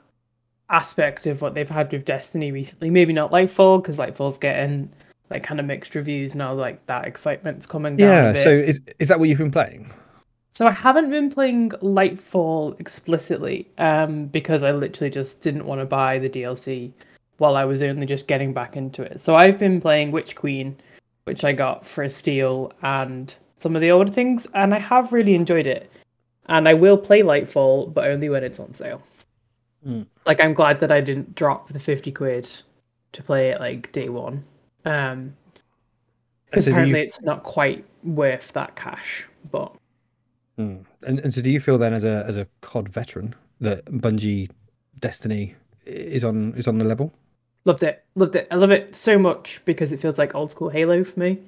aspect 0.71 1.27
of 1.27 1.41
what 1.41 1.55
they've 1.55 1.69
had 1.69 1.91
with 1.93 2.05
Destiny 2.05 2.53
recently. 2.53 2.91
Maybe 2.91 3.13
not 3.13 3.31
Lightfall, 3.31 3.83
because 3.83 3.97
Lightfall's 3.97 4.39
getting 4.39 4.91
like 5.31 5.43
kind 5.43 5.61
of 5.61 5.67
mixed 5.67 5.95
reviews 5.95 6.35
now. 6.35 6.53
Like 6.55 6.85
that 6.87 7.05
excitement's 7.05 7.67
coming 7.67 7.97
down. 7.97 8.09
Yeah. 8.09 8.31
a 8.31 8.33
bit. 8.33 8.45
So 8.45 8.51
is 8.51 8.81
is 8.99 9.09
that 9.09 9.19
what 9.19 9.29
you've 9.29 9.39
been 9.39 9.51
playing? 9.51 9.91
So 10.53 10.67
I 10.67 10.73
haven't 10.73 11.11
been 11.11 11.31
playing 11.31 11.71
Lightfall 11.71 12.79
explicitly, 12.81 13.69
um, 13.79 14.27
because 14.27 14.63
I 14.63 14.73
literally 14.73 15.11
just 15.11 15.41
didn't 15.41 15.67
want 15.67 15.81
to 15.81 15.85
buy 15.85 16.19
the 16.19 16.29
DLC 16.29 16.93
while 17.37 17.55
I 17.55 17.65
was 17.65 17.81
only 17.83 18.07
just 18.07 18.27
getting 18.27 18.53
back 18.53 18.77
into 18.77 19.03
it. 19.03 19.21
So 19.21 19.37
I've 19.37 19.59
been 19.59 19.81
playing 19.81 20.11
Witch 20.11 20.35
Queen, 20.35 20.77
which 21.25 21.45
I 21.45 21.53
got 21.53 21.87
for 21.87 22.03
a 22.03 22.09
steal, 22.09 22.73
and 22.83 23.35
some 23.57 23.77
of 23.77 23.83
the 23.83 23.91
older 23.93 24.11
things, 24.11 24.47
and 24.55 24.75
I 24.75 24.79
have 24.81 25.13
really 25.13 25.35
enjoyed 25.35 25.67
it. 25.67 25.91
And 26.47 26.67
I 26.67 26.75
will 26.75 26.97
play 26.97 27.21
Lightfall, 27.21 27.93
but 27.93 28.09
only 28.09 28.29
when 28.29 28.43
it's 28.43 28.59
on 28.59 28.73
sale. 28.73 29.03
Mm. 29.87 30.07
Like 30.27 30.43
I'm 30.43 30.55
glad 30.55 30.81
that 30.81 30.91
I 30.93 31.01
didn't 31.01 31.35
drop 31.35 31.69
the 31.71 31.81
fifty 31.81 32.13
quid 32.13 32.51
to 33.13 33.23
play 33.23 33.51
it 33.51 33.61
like 33.61 33.91
day 33.93 34.09
one. 34.09 34.45
Um, 34.85 35.35
because 36.47 36.65
So 36.65 36.71
do 36.71 36.77
you- 36.77 36.77
apparently 36.77 37.01
it's 37.03 37.21
not 37.23 37.43
quite 37.43 37.85
worth 38.05 38.53
that 38.53 38.77
cash. 38.77 39.27
But 39.51 39.73
Mm. 40.59 40.85
And, 41.07 41.21
and 41.21 41.33
so, 41.33 41.41
do 41.41 41.51
you 41.51 41.61
feel 41.61 41.79
then, 41.79 41.95
as 41.95 42.03
a 42.03 42.25
as 42.27 42.37
a 42.37 42.45
COD 42.63 42.89
veteran, 42.89 43.35
that 43.61 43.85
Bungie 43.87 44.51
Destiny 44.99 45.55
is 45.87 46.25
on 46.25 46.53
is 46.55 46.67
on 46.67 46.79
the 46.79 46.85
level? 46.85 47.13
loved 47.65 47.83
it, 47.83 48.03
loved 48.17 48.35
it. 48.35 48.49
I 48.51 48.55
love 48.57 48.71
it 48.71 48.97
so 48.97 49.19
much 49.19 49.61
because 49.67 49.93
it 49.93 50.01
feels 50.01 50.17
like 50.19 50.35
old 50.35 50.51
school 50.51 50.69
Halo 50.71 51.05
for 51.05 51.21
me. 51.21 51.39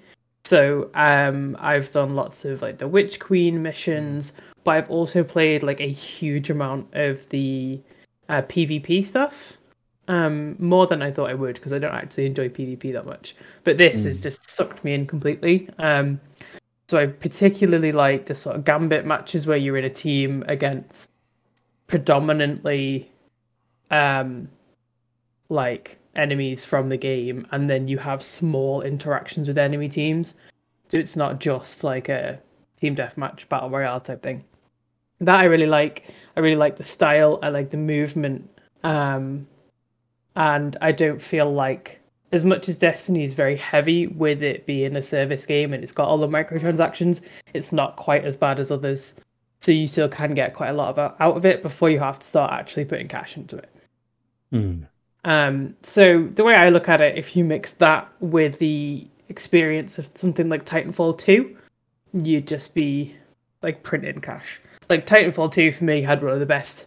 So 0.44 0.90
um, 0.94 1.56
I've 1.58 1.90
done 1.92 2.14
lots 2.14 2.44
of 2.44 2.60
like 2.62 2.76
the 2.78 2.86
Witch 2.86 3.18
Queen 3.18 3.62
missions, 3.62 4.34
but 4.64 4.72
I've 4.72 4.90
also 4.90 5.24
played 5.24 5.62
like 5.62 5.80
a 5.80 5.90
huge 5.90 6.50
amount 6.50 6.86
of 6.94 7.26
the 7.30 7.80
uh, 8.30 8.42
PvP 8.42 9.04
stuff. 9.04 9.58
Um, 10.08 10.56
more 10.58 10.86
than 10.88 11.02
I 11.02 11.12
thought 11.12 11.30
I 11.30 11.34
would 11.34 11.54
because 11.54 11.72
I 11.72 11.78
don't 11.78 11.94
actually 11.94 12.26
enjoy 12.26 12.48
PvP 12.48 12.92
that 12.94 13.06
much. 13.06 13.36
But 13.62 13.76
this 13.76 14.04
has 14.04 14.22
just 14.22 14.48
sucked 14.50 14.82
me 14.82 14.94
in 14.94 15.06
completely. 15.06 15.68
Um, 15.78 16.20
so 16.90 16.98
I 16.98 17.06
particularly 17.06 17.92
like 17.92 18.26
the 18.26 18.34
sort 18.34 18.56
of 18.56 18.64
gambit 18.64 19.06
matches 19.06 19.46
where 19.46 19.56
you're 19.56 19.76
in 19.76 19.84
a 19.84 19.90
team 19.90 20.42
against 20.48 21.10
predominantly 21.86 23.10
um 23.92 24.48
like 25.48 25.98
enemies 26.16 26.64
from 26.64 26.88
the 26.88 26.96
game 26.96 27.46
and 27.52 27.70
then 27.70 27.86
you 27.86 27.98
have 27.98 28.22
small 28.22 28.82
interactions 28.82 29.46
with 29.46 29.58
enemy 29.58 29.88
teams 29.88 30.34
so 30.88 30.98
it's 30.98 31.16
not 31.16 31.38
just 31.38 31.84
like 31.84 32.08
a 32.08 32.40
team 32.76 32.94
deathmatch 32.94 33.48
battle 33.48 33.70
royale 33.70 34.00
type 34.00 34.22
thing 34.22 34.44
that 35.20 35.40
i 35.40 35.44
really 35.44 35.66
like. 35.66 36.08
I 36.36 36.40
really 36.40 36.56
like 36.56 36.76
the 36.76 36.84
style. 36.84 37.38
I 37.42 37.48
like 37.48 37.70
the 37.70 37.76
movement. 37.76 38.48
Um 38.82 39.46
and 40.36 40.76
i 40.80 40.92
don't 40.92 41.20
feel 41.20 41.52
like 41.52 42.00
as 42.30 42.44
much 42.44 42.68
as 42.68 42.76
destiny 42.76 43.24
is 43.24 43.34
very 43.34 43.56
heavy 43.56 44.06
with 44.06 44.44
it 44.44 44.64
being 44.64 44.94
a 44.94 45.02
service 45.02 45.44
game 45.44 45.72
and 45.72 45.82
it's 45.82 45.92
got 45.92 46.06
all 46.06 46.18
the 46.18 46.28
microtransactions 46.28 47.22
it's 47.52 47.72
not 47.72 47.96
quite 47.96 48.24
as 48.24 48.36
bad 48.36 48.60
as 48.60 48.70
others. 48.70 49.14
So 49.58 49.72
you 49.72 49.86
still 49.86 50.08
can 50.08 50.32
get 50.34 50.54
quite 50.54 50.68
a 50.68 50.72
lot 50.72 50.96
of 50.96 51.14
out 51.20 51.36
of 51.36 51.44
it 51.44 51.62
before 51.62 51.90
you 51.90 51.98
have 51.98 52.18
to 52.18 52.26
start 52.26 52.52
actually 52.52 52.86
putting 52.86 53.08
cash 53.08 53.36
into 53.36 53.56
it. 53.58 53.68
Mm. 54.52 54.86
um, 55.24 55.76
so 55.82 56.24
the 56.24 56.42
way 56.42 56.54
I 56.54 56.70
look 56.70 56.88
at 56.88 57.00
it, 57.00 57.16
if 57.16 57.36
you 57.36 57.44
mix 57.44 57.72
that 57.74 58.08
with 58.18 58.58
the 58.58 59.06
experience 59.28 59.96
of 59.98 60.10
something 60.14 60.48
like 60.48 60.64
Titanfall 60.64 61.18
2, 61.18 61.56
you'd 62.14 62.48
just 62.48 62.74
be 62.74 63.14
like 63.62 63.82
printing 63.84 64.20
cash. 64.20 64.60
Like 64.90 65.06
Titanfall 65.06 65.52
2 65.52 65.70
for 65.72 65.84
me 65.84 66.02
had 66.02 66.22
one 66.22 66.32
of 66.32 66.40
the 66.40 66.46
best 66.46 66.86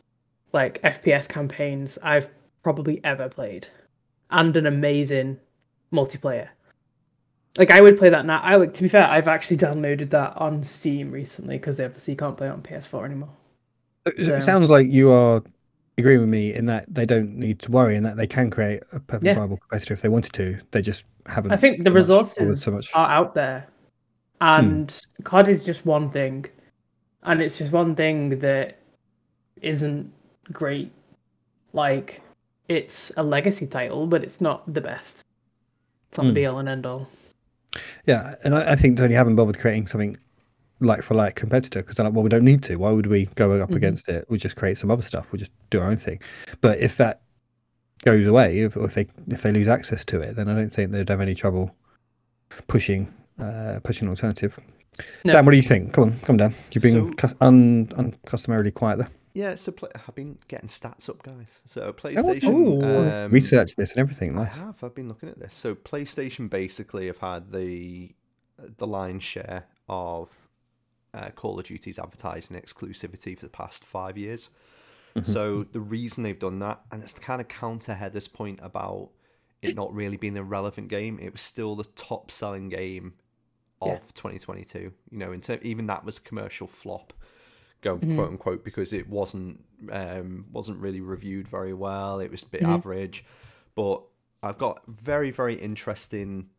like 0.52 0.82
FPS 0.84 1.28
campaigns 1.28 1.98
I've 2.04 2.30
probably 2.62 3.04
ever 3.04 3.30
played. 3.30 3.68
And 4.30 4.56
an 4.58 4.66
amazing 4.66 5.40
multiplayer. 5.92 6.50
Like 7.58 7.72
I 7.72 7.82
would 7.82 7.98
play 7.98 8.10
that 8.10 8.26
now. 8.26 8.42
I 8.42 8.56
like 8.58 8.74
to 8.74 8.84
be 8.84 8.90
fair, 8.90 9.08
I've 9.08 9.28
actually 9.28 9.58
downloaded 9.58 10.10
that 10.10 10.36
on 10.38 10.64
Steam 10.64 11.12
recently 11.12 11.58
because 11.58 11.78
they 11.78 11.86
obviously 11.86 12.16
can't 12.16 12.36
play 12.36 12.48
it 12.48 12.52
on 12.52 12.62
PS4 12.62 13.06
anymore. 13.06 13.30
It 14.06 14.26
So- 14.26 14.36
it 14.36 14.44
sounds 14.44 14.70
like 14.70 14.88
you 14.88 15.10
are 15.12 15.42
agreeing 15.98 16.20
with 16.22 16.30
me 16.30 16.54
in 16.54 16.66
that 16.66 16.94
they 16.94 17.06
don't 17.06 17.36
need 17.38 17.60
to 17.60 17.72
worry 17.72 17.96
and 17.96 18.06
that 18.06 18.18
they 18.18 18.28
can 18.28 18.50
create 18.50 18.82
a 18.92 19.00
perfect 19.00 19.26
Yeah. 19.26 19.36
viable 19.36 19.58
competitor 19.58 19.94
if 19.94 20.02
they 20.02 20.10
wanted 20.10 20.34
to. 20.34 20.60
They 20.72 20.82
just 20.82 21.06
haven't. 21.28 21.52
I 21.52 21.58
think 21.58 21.84
the 21.84 21.92
resources 21.92 22.64
so 22.64 22.72
much. 22.72 22.90
are 22.96 23.08
out 23.10 23.36
there, 23.36 23.68
hmm. 24.42 24.48
and 24.48 25.02
COD 25.24 25.48
is 25.48 25.64
just 25.64 25.86
one 25.86 26.10
thing, 26.10 26.46
and 27.24 27.42
it's 27.42 27.58
just 27.58 27.72
one 27.72 27.96
thing 27.96 28.40
that 28.40 28.78
isn't 29.62 30.12
great. 30.52 30.92
Like, 31.74 32.22
it's 32.68 33.12
a 33.18 33.24
legacy 33.24 33.66
title, 33.68 34.08
but 34.08 34.24
it's 34.24 34.40
not 34.42 34.72
the 34.74 34.82
best. 34.82 35.24
It's 36.10 36.18
not 36.18 36.28
the 36.28 36.34
be 36.34 36.46
all 36.46 36.60
and 36.60 36.70
end 36.70 36.86
all. 36.86 37.08
Yeah, 38.06 38.36
and 38.44 38.54
I, 38.56 38.74
I 38.74 38.76
think 38.76 39.00
Sony 39.00 39.12
haven't 39.14 39.36
bothered 39.36 39.60
creating 39.60 39.88
something 39.88 40.16
like 40.80 41.02
for 41.02 41.16
like 41.16 41.36
competitor 41.36 41.80
because 41.80 41.96
they're 41.96 42.06
like, 42.06 42.14
well, 42.14 42.24
we 42.24 42.30
don't 42.30 42.44
need 42.44 42.62
to. 42.64 42.76
Why 42.76 42.92
would 42.92 43.08
we 43.08 43.26
go 43.36 43.60
up 43.62 43.70
Mhm. 43.70 43.76
against 43.76 44.10
it? 44.10 44.26
We'll 44.30 44.40
just 44.40 44.56
create 44.56 44.78
some 44.78 44.92
other 44.92 45.02
stuff. 45.02 45.32
We'll 45.32 45.40
just 45.40 45.52
do 45.70 45.80
our 45.80 45.88
own 45.90 45.98
thing. 45.98 46.20
But 46.62 46.80
if 46.80 46.98
that 46.98 47.22
goes 48.04 48.28
away, 48.28 48.60
if, 48.60 48.76
or 48.78 48.86
if 48.86 48.94
they 48.94 49.08
if 49.30 49.42
they 49.42 49.52
lose 49.52 49.68
access 49.68 50.04
to 50.06 50.20
it, 50.20 50.36
then 50.36 50.50
I 50.50 50.56
don't 50.56 50.72
think 50.72 50.92
they'd 50.92 51.08
have 51.10 51.22
any 51.22 51.36
trouble 51.36 51.74
pushing 52.68 53.12
uh, 53.40 53.80
pushing 53.84 54.06
an 54.08 54.10
alternative. 54.10 54.60
No. 55.24 55.34
Dan, 55.34 55.46
what 55.46 55.52
do 55.52 55.58
you 55.58 55.64
think? 55.64 55.94
Come 55.94 56.04
on, 56.06 56.20
come 56.20 56.38
down. 56.38 56.54
You've 56.72 56.82
been 56.84 56.92
So- 57.10 57.14
cus- 57.14 57.34
un, 57.42 57.88
uncustomarily 57.88 58.74
quiet 58.74 58.98
there. 59.00 59.10
Yeah, 59.36 59.56
so 59.56 59.72
play, 59.72 59.90
I've 59.96 60.14
been 60.14 60.38
getting 60.48 60.70
stats 60.70 61.10
up, 61.10 61.24
guys. 61.24 61.62
So 61.66 61.86
Oh, 61.88 61.94
PlayStation, 61.94 62.84
oh, 62.84 63.26
um, 63.26 63.32
research 63.32 63.76
this 63.76 63.92
and 63.94 64.00
everything. 64.00 64.38
I 64.38 64.44
have. 64.46 64.84
I've 64.84 64.94
been 64.94 65.08
looking 65.08 65.30
at 65.30 65.40
this. 65.40 65.56
So 65.56 65.74
PlayStation 65.74 66.50
basically 66.50 67.08
have 67.08 67.18
had 67.18 67.52
the 67.52 68.14
the 68.78 68.86
lion's 68.86 69.24
share 69.24 69.66
of 69.90 70.30
uh, 71.16 71.30
Call 71.32 71.58
of 71.60 71.66
Duty's 71.66 71.98
advertising 71.98 72.56
exclusivity 72.56 73.36
for 73.36 73.46
the 73.48 73.50
past 73.50 73.84
five 73.84 74.18
years. 74.18 74.52
So 75.24 75.64
the 75.64 75.80
reason 75.80 76.24
they've 76.24 76.38
done 76.40 76.58
that, 76.60 76.82
and 76.92 77.02
it's 77.04 77.14
to 77.14 77.22
kind 77.22 77.40
of 77.42 77.48
counter 77.48 77.94
Heather's 77.94 78.28
point 78.28 78.60
about 78.64 79.10
it 79.62 79.76
not 79.76 79.94
really 79.94 80.18
being 80.18 80.38
a 80.38 80.44
relevant 80.44 80.88
game, 80.90 81.20
it 81.20 81.32
was 81.32 81.42
still 81.42 81.76
the 81.76 81.84
top 81.96 82.30
selling 82.32 82.70
game 82.70 83.14
of 83.84 84.02
Yeah. 84.02 84.14
2022. 84.14 84.80
You 84.80 85.18
know, 85.18 85.32
in 85.32 85.42
ter- 85.42 85.60
even 85.62 85.88
that 85.88 86.06
was 86.06 86.18
a 86.18 86.22
commercial 86.22 86.68
flop, 86.68 87.14
go 87.82 87.98
mm-hmm. 87.98 88.16
quote 88.16 88.30
unquote, 88.30 88.64
because 88.64 88.94
it 88.94 89.10
wasn't 89.10 89.64
um, 89.92 90.46
wasn't 90.52 90.80
really 90.80 91.02
reviewed 91.02 91.48
very 91.48 91.74
well. 91.74 92.20
It 92.20 92.32
was 92.32 92.44
a 92.44 92.48
bit 92.48 92.62
mm-hmm. 92.62 92.72
average, 92.72 93.26
but 93.76 94.02
I've 94.42 94.58
got 94.58 94.82
very 94.88 95.32
very 95.32 95.56
interesting 95.56 96.50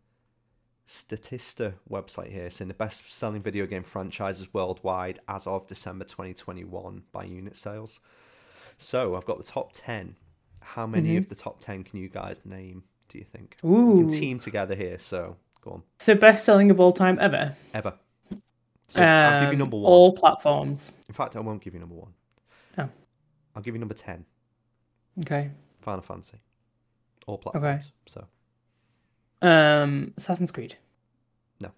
Statista 0.86 1.74
website 1.90 2.30
here 2.30 2.50
saying 2.50 2.68
the 2.68 2.74
best 2.74 3.10
selling 3.12 3.42
video 3.42 3.66
game 3.66 3.84
franchises 3.84 4.52
worldwide 4.52 5.18
as 5.28 5.46
of 5.46 5.66
December 5.66 6.04
2021 6.04 7.02
by 7.10 7.24
unit 7.24 7.56
sales. 7.56 8.00
So 8.76 9.16
I've 9.16 9.24
got 9.24 9.38
the 9.38 9.44
top 9.44 9.70
10. 9.72 10.16
How 10.60 10.86
many 10.86 11.10
mm-hmm. 11.10 11.18
of 11.18 11.28
the 11.28 11.34
top 11.34 11.60
10 11.60 11.84
can 11.84 12.00
you 12.00 12.08
guys 12.08 12.40
name, 12.44 12.84
do 13.08 13.18
you 13.18 13.24
think? 13.24 13.56
We 13.62 14.00
can 14.00 14.08
team 14.08 14.38
together 14.38 14.74
here, 14.74 14.98
so 14.98 15.36
go 15.64 15.70
on. 15.72 15.82
So, 15.98 16.14
best 16.14 16.44
selling 16.44 16.70
of 16.70 16.78
all 16.78 16.92
time 16.92 17.18
ever. 17.20 17.56
Ever. 17.72 17.94
So 18.88 19.02
I'll 19.02 19.40
give 19.40 19.48
you 19.48 19.52
Um, 19.54 19.58
number 19.58 19.76
one. 19.76 19.86
All 19.86 20.12
platforms. 20.12 20.92
In 21.08 21.14
fact, 21.14 21.36
I 21.36 21.40
won't 21.40 21.62
give 21.62 21.72
you 21.74 21.80
number 21.80 21.94
one. 21.94 22.12
Oh. 22.78 22.88
I'll 23.56 23.62
give 23.62 23.74
you 23.74 23.78
number 23.78 23.94
10. 23.94 24.24
Okay. 25.22 25.50
Final 25.80 26.02
Fantasy. 26.02 26.38
All 27.26 27.38
platforms. 27.38 27.66
Okay. 27.66 27.84
So 28.06 28.26
Um, 29.46 30.12
Assassin's 30.16 30.52
Creed. 30.52 30.76
No. 31.60 31.70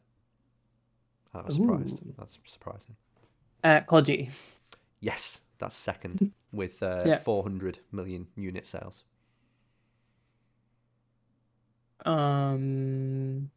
I 1.32 1.42
was 1.42 1.54
surprised. 1.54 1.98
Ooh. 2.04 2.14
That's 2.18 2.38
surprising. 2.46 2.96
Uh, 3.62 3.80
Call 3.82 4.00
of 4.00 4.04
Duty. 4.06 4.30
Yes, 5.00 5.40
that's 5.58 5.76
second 5.76 6.32
with 6.52 6.82
uh, 6.82 7.02
Yeah. 7.06 7.18
400 7.18 7.78
million 7.92 8.26
unit 8.36 8.66
sales. 8.66 9.04
Um, 12.04 13.50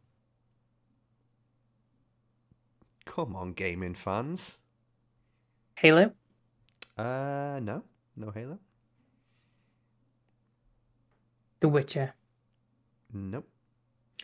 Come 3.10 3.34
on, 3.34 3.52
gaming 3.54 3.94
fans. 3.94 4.58
Halo. 5.76 6.12
Uh, 6.96 7.58
no, 7.60 7.82
no 8.16 8.30
Halo. 8.30 8.58
The 11.60 11.68
Witcher. 11.68 12.12
Nope. 13.12 13.48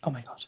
Oh 0.05 0.11
my 0.11 0.23
god. 0.23 0.45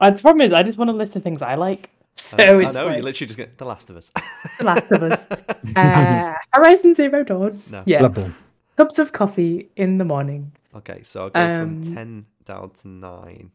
Uh, 0.00 0.10
the 0.10 0.18
problem 0.18 0.46
is, 0.46 0.52
I 0.52 0.62
just 0.62 0.78
want 0.78 0.88
to 0.88 0.96
list 0.96 1.14
the 1.14 1.20
things 1.20 1.42
I 1.42 1.54
like. 1.56 1.90
So 2.16 2.36
I 2.38 2.46
know, 2.46 2.60
I 2.60 2.62
it's 2.64 2.74
know 2.74 2.86
like 2.86 2.96
you 2.96 3.02
literally 3.02 3.26
just 3.26 3.36
get 3.36 3.58
The 3.58 3.64
Last 3.64 3.90
of 3.90 3.96
Us. 3.96 4.10
The 4.58 4.64
Last 4.64 4.90
of 4.90 5.02
Us, 5.02 5.20
uh, 5.76 6.34
Horizon 6.52 6.94
Zero 6.94 7.22
Dawn. 7.24 7.62
no. 7.70 7.82
Yeah, 7.86 8.00
Bloodborne. 8.00 8.34
cups 8.76 8.98
of 8.98 9.12
coffee 9.12 9.70
in 9.76 9.98
the 9.98 10.04
morning. 10.04 10.52
Okay, 10.74 11.02
so 11.04 11.24
I'll 11.24 11.30
go 11.30 11.40
Um, 11.40 11.82
from 11.82 11.94
10 11.94 12.26
down 12.44 12.70
to 12.70 12.88
9. 12.88 13.50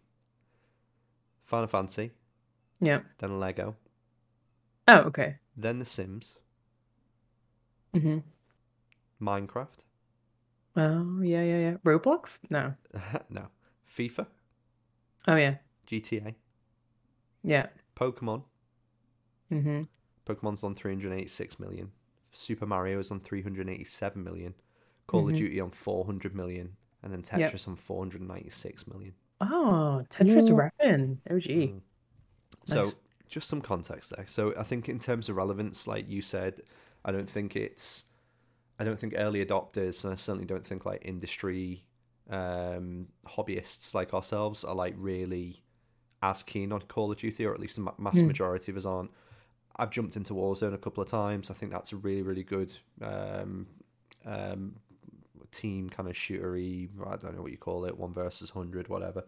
Final 1.46 1.68
Fantasy, 1.68 2.12
Yeah. 2.80 3.00
then 3.20 3.40
Lego, 3.40 3.76
Oh, 4.88 5.00
okay. 5.08 5.36
then 5.56 5.80
The 5.80 5.86
Sims, 5.86 6.36
Mm 7.94 8.02
hmm 8.02 8.18
Minecraft, 9.26 9.84
Oh, 10.76 11.22
yeah, 11.22 11.42
yeah, 11.42 11.58
yeah. 11.58 11.78
Roblox? 11.84 12.38
No. 12.52 12.74
no, 13.30 13.48
FIFA, 13.98 14.28
Oh, 15.28 15.36
yeah. 15.36 15.56
GTA, 15.88 16.36
Yeah. 17.44 17.68
Pokemon. 17.96 18.44
hmm 19.50 19.84
Pokemon's 20.26 20.64
on 20.64 20.76
386 20.76 21.60
million. 21.60 21.92
Super 22.34 22.66
Mario 22.66 23.00
is 23.00 23.10
on 23.12 23.20
387 23.22 24.24
million. 24.24 24.54
Call 25.08 25.28
of 25.30 25.34
Mhm. 25.34 25.38
Duty 25.38 25.60
on 25.62 25.72
400 25.72 26.36
million. 26.36 26.76
and 27.04 27.14
then 27.14 27.22
Yep. 27.40 27.54
Tetris 27.54 27.68
on 27.68 27.76
496 27.76 28.86
million. 28.88 29.14
Oh, 29.40 30.04
Tetris 30.10 30.52
What? 30.52 30.74
repping. 30.82 31.20
OG. 31.30 31.68
Mm. 31.70 31.82
So 32.66 32.84
Nice. 32.84 32.96
Just 33.30 33.48
some 33.48 33.62
context 33.62 34.14
there. 34.16 34.26
So 34.28 34.54
I 34.58 34.64
think 34.64 34.90
in 34.90 35.00
terms 35.00 35.30
of 35.30 35.36
relevance, 35.36 35.88
like 35.88 36.10
you 36.10 36.22
said, 36.22 36.62
I 37.06 37.12
don't 37.12 37.30
think 37.30 37.56
it's 37.56 38.04
I 38.80 38.84
don't 38.84 39.00
think 39.00 39.14
early 39.18 39.44
adopters, 39.44 40.04
and 40.04 40.14
I 40.14 40.16
certainly 40.16 40.46
don't 40.46 40.66
think 40.66 40.86
like 40.86 41.02
industry 41.04 41.84
um, 42.30 43.08
hobbyists 43.26 43.94
like 43.94 44.14
ourselves 44.14 44.64
are 44.64 44.76
like 44.76 44.94
really 44.98 45.64
as 46.22 46.44
keen 46.44 46.72
on 46.72 46.82
Call 46.82 47.12
of 47.12 47.18
Duty, 47.18 47.46
or 47.46 47.54
at 47.54 47.60
least 47.60 47.76
the 47.78 47.92
mass 47.98 48.20
Hmm. 48.20 48.28
majority 48.28 48.72
of 48.72 48.78
us 48.78 48.86
aren't. 48.86 49.12
I've 49.78 49.92
jumped 49.92 50.16
into 50.16 50.34
Warzone 50.34 50.74
a 50.74 50.78
couple 50.78 51.04
of 51.04 51.10
times. 51.10 51.52
I 51.52 51.54
think 51.54 51.72
that's 51.72 51.94
a 51.94 51.98
really, 51.98 52.24
really 52.24 52.44
good 52.44 52.76
um, 53.02 53.68
um, 54.26 54.76
team 55.52 55.90
kind 55.90 56.10
of 56.10 56.16
shootery. 56.16 56.90
I 57.06 57.16
don't 57.16 57.36
know 57.36 57.42
what 57.44 57.52
you 57.52 57.58
call 57.60 57.86
it, 57.86 57.98
one 57.98 58.14
versus 58.14 58.50
hundred, 58.50 58.88
whatever. 58.88 59.24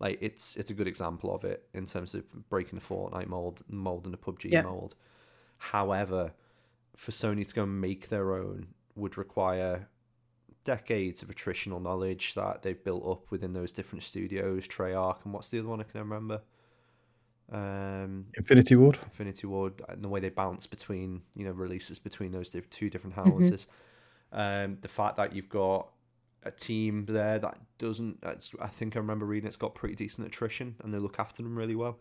Like 0.00 0.18
it's 0.20 0.56
it's 0.56 0.70
a 0.70 0.74
good 0.74 0.86
example 0.86 1.34
of 1.34 1.44
it 1.44 1.68
in 1.74 1.84
terms 1.86 2.14
of 2.14 2.48
breaking 2.48 2.78
the 2.78 2.84
Fortnite 2.84 3.26
mold, 3.26 3.62
mold 3.68 4.04
and 4.04 4.14
the 4.14 4.18
PUBG 4.18 4.50
Yeah. 4.52 4.62
mold. 4.62 4.94
However, 5.58 6.32
for 6.96 7.10
Sony 7.12 7.46
to 7.46 7.54
go 7.54 7.64
and 7.64 7.80
make 7.80 8.08
their 8.08 8.32
own 8.34 8.68
would 8.94 9.18
require 9.18 9.88
decades 10.64 11.22
of 11.22 11.28
attritional 11.28 11.80
knowledge 11.82 12.34
that 12.34 12.62
they've 12.62 12.82
built 12.84 13.04
up 13.08 13.30
within 13.30 13.52
those 13.54 13.72
different 13.72 14.04
studios, 14.04 14.68
Treyarch, 14.68 15.24
and 15.24 15.32
what's 15.32 15.48
the 15.48 15.58
other 15.60 15.68
one 15.68 15.80
I 15.80 15.84
can 15.84 16.00
remember? 16.00 16.42
Um, 17.50 18.26
Infinity 18.36 18.76
Ward. 18.76 18.98
Infinity 19.04 19.46
Ward 19.46 19.82
and 19.88 20.04
the 20.04 20.08
way 20.08 20.20
they 20.20 20.28
bounce 20.28 20.66
between 20.66 21.22
you 21.34 21.44
know 21.44 21.52
releases 21.52 21.98
between 21.98 22.30
those 22.32 22.54
two 22.70 22.90
different 22.90 23.16
Mm-hmm. 23.16 23.30
houses. 23.30 23.66
Um, 24.32 24.76
the 24.82 24.88
fact 24.88 25.16
that 25.16 25.32
you've 25.34 25.48
got 25.48 25.88
a 26.48 26.50
team 26.52 27.06
there 27.06 27.38
that 27.38 27.58
doesn't, 27.78 28.24
I 28.60 28.66
think 28.68 28.96
I 28.96 28.98
remember 28.98 29.26
reading 29.26 29.46
it's 29.46 29.56
got 29.56 29.74
pretty 29.74 29.94
decent 29.94 30.26
attrition 30.26 30.76
and 30.82 30.92
they 30.92 30.98
look 30.98 31.18
after 31.18 31.42
them 31.42 31.56
really 31.56 31.76
well. 31.76 31.98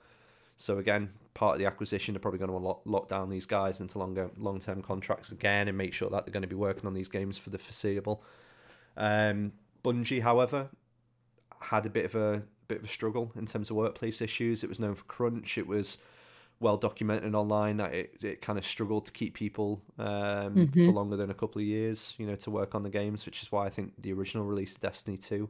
So 0.57 0.79
again, 0.79 1.11
part 1.35 1.53
of 1.53 1.59
the 1.59 1.65
acquisition, 1.67 2.13
they're 2.13 2.19
probably 2.19 2.39
going 2.39 2.49
to 2.49 2.57
lock, 2.57 2.81
lock 2.85 3.07
down 3.07 3.29
these 3.29 3.45
guys 3.45 3.79
into 3.79 3.99
longer 3.99 4.31
long 4.37 4.59
term 4.59 4.81
contracts 4.81 5.31
again 5.31 5.67
and 5.67 5.77
make 5.77 5.93
sure 5.93 6.09
that 6.09 6.25
they're 6.25 6.33
going 6.33 6.41
to 6.41 6.47
be 6.47 6.55
working 6.55 6.87
on 6.87 6.95
these 6.95 7.07
games 7.07 7.37
for 7.37 7.51
the 7.51 7.59
foreseeable. 7.59 8.23
Um, 8.97 9.53
Bungie, 9.83 10.21
however, 10.21 10.69
had 11.61 11.85
a 11.85 11.89
bit 11.89 12.05
of 12.05 12.15
a 12.15 12.41
bit 12.67 12.79
of 12.79 12.85
a 12.85 12.87
struggle 12.87 13.31
in 13.35 13.45
terms 13.45 13.69
of 13.69 13.75
workplace 13.75 14.21
issues. 14.21 14.63
It 14.63 14.69
was 14.69 14.79
known 14.79 14.95
for 14.95 15.05
crunch. 15.05 15.57
It 15.57 15.67
was 15.67 15.99
well 16.59 16.77
documented 16.77 17.35
online 17.35 17.77
that 17.77 17.93
it, 17.93 18.17
it 18.23 18.41
kind 18.41 18.57
of 18.57 18.65
struggled 18.65 19.05
to 19.05 19.11
keep 19.11 19.35
people 19.35 19.83
um, 19.99 20.71
for 20.79 20.91
Mhm. 20.91 20.93
longer 20.93 21.15
than 21.15 21.29
a 21.29 21.33
couple 21.35 21.61
of 21.61 21.67
years, 21.67 22.15
you 22.17 22.25
know, 22.25 22.35
to 22.35 22.51
work 22.51 22.73
on 22.75 22.83
the 22.83 22.89
games, 22.89 23.25
which 23.25 23.43
is 23.43 23.51
why 23.51 23.65
I 23.65 23.69
think 23.69 23.93
the 24.01 24.13
original 24.13 24.45
release 24.45 24.75
of 24.75 24.81
Destiny 24.81 25.17
2 25.17 25.49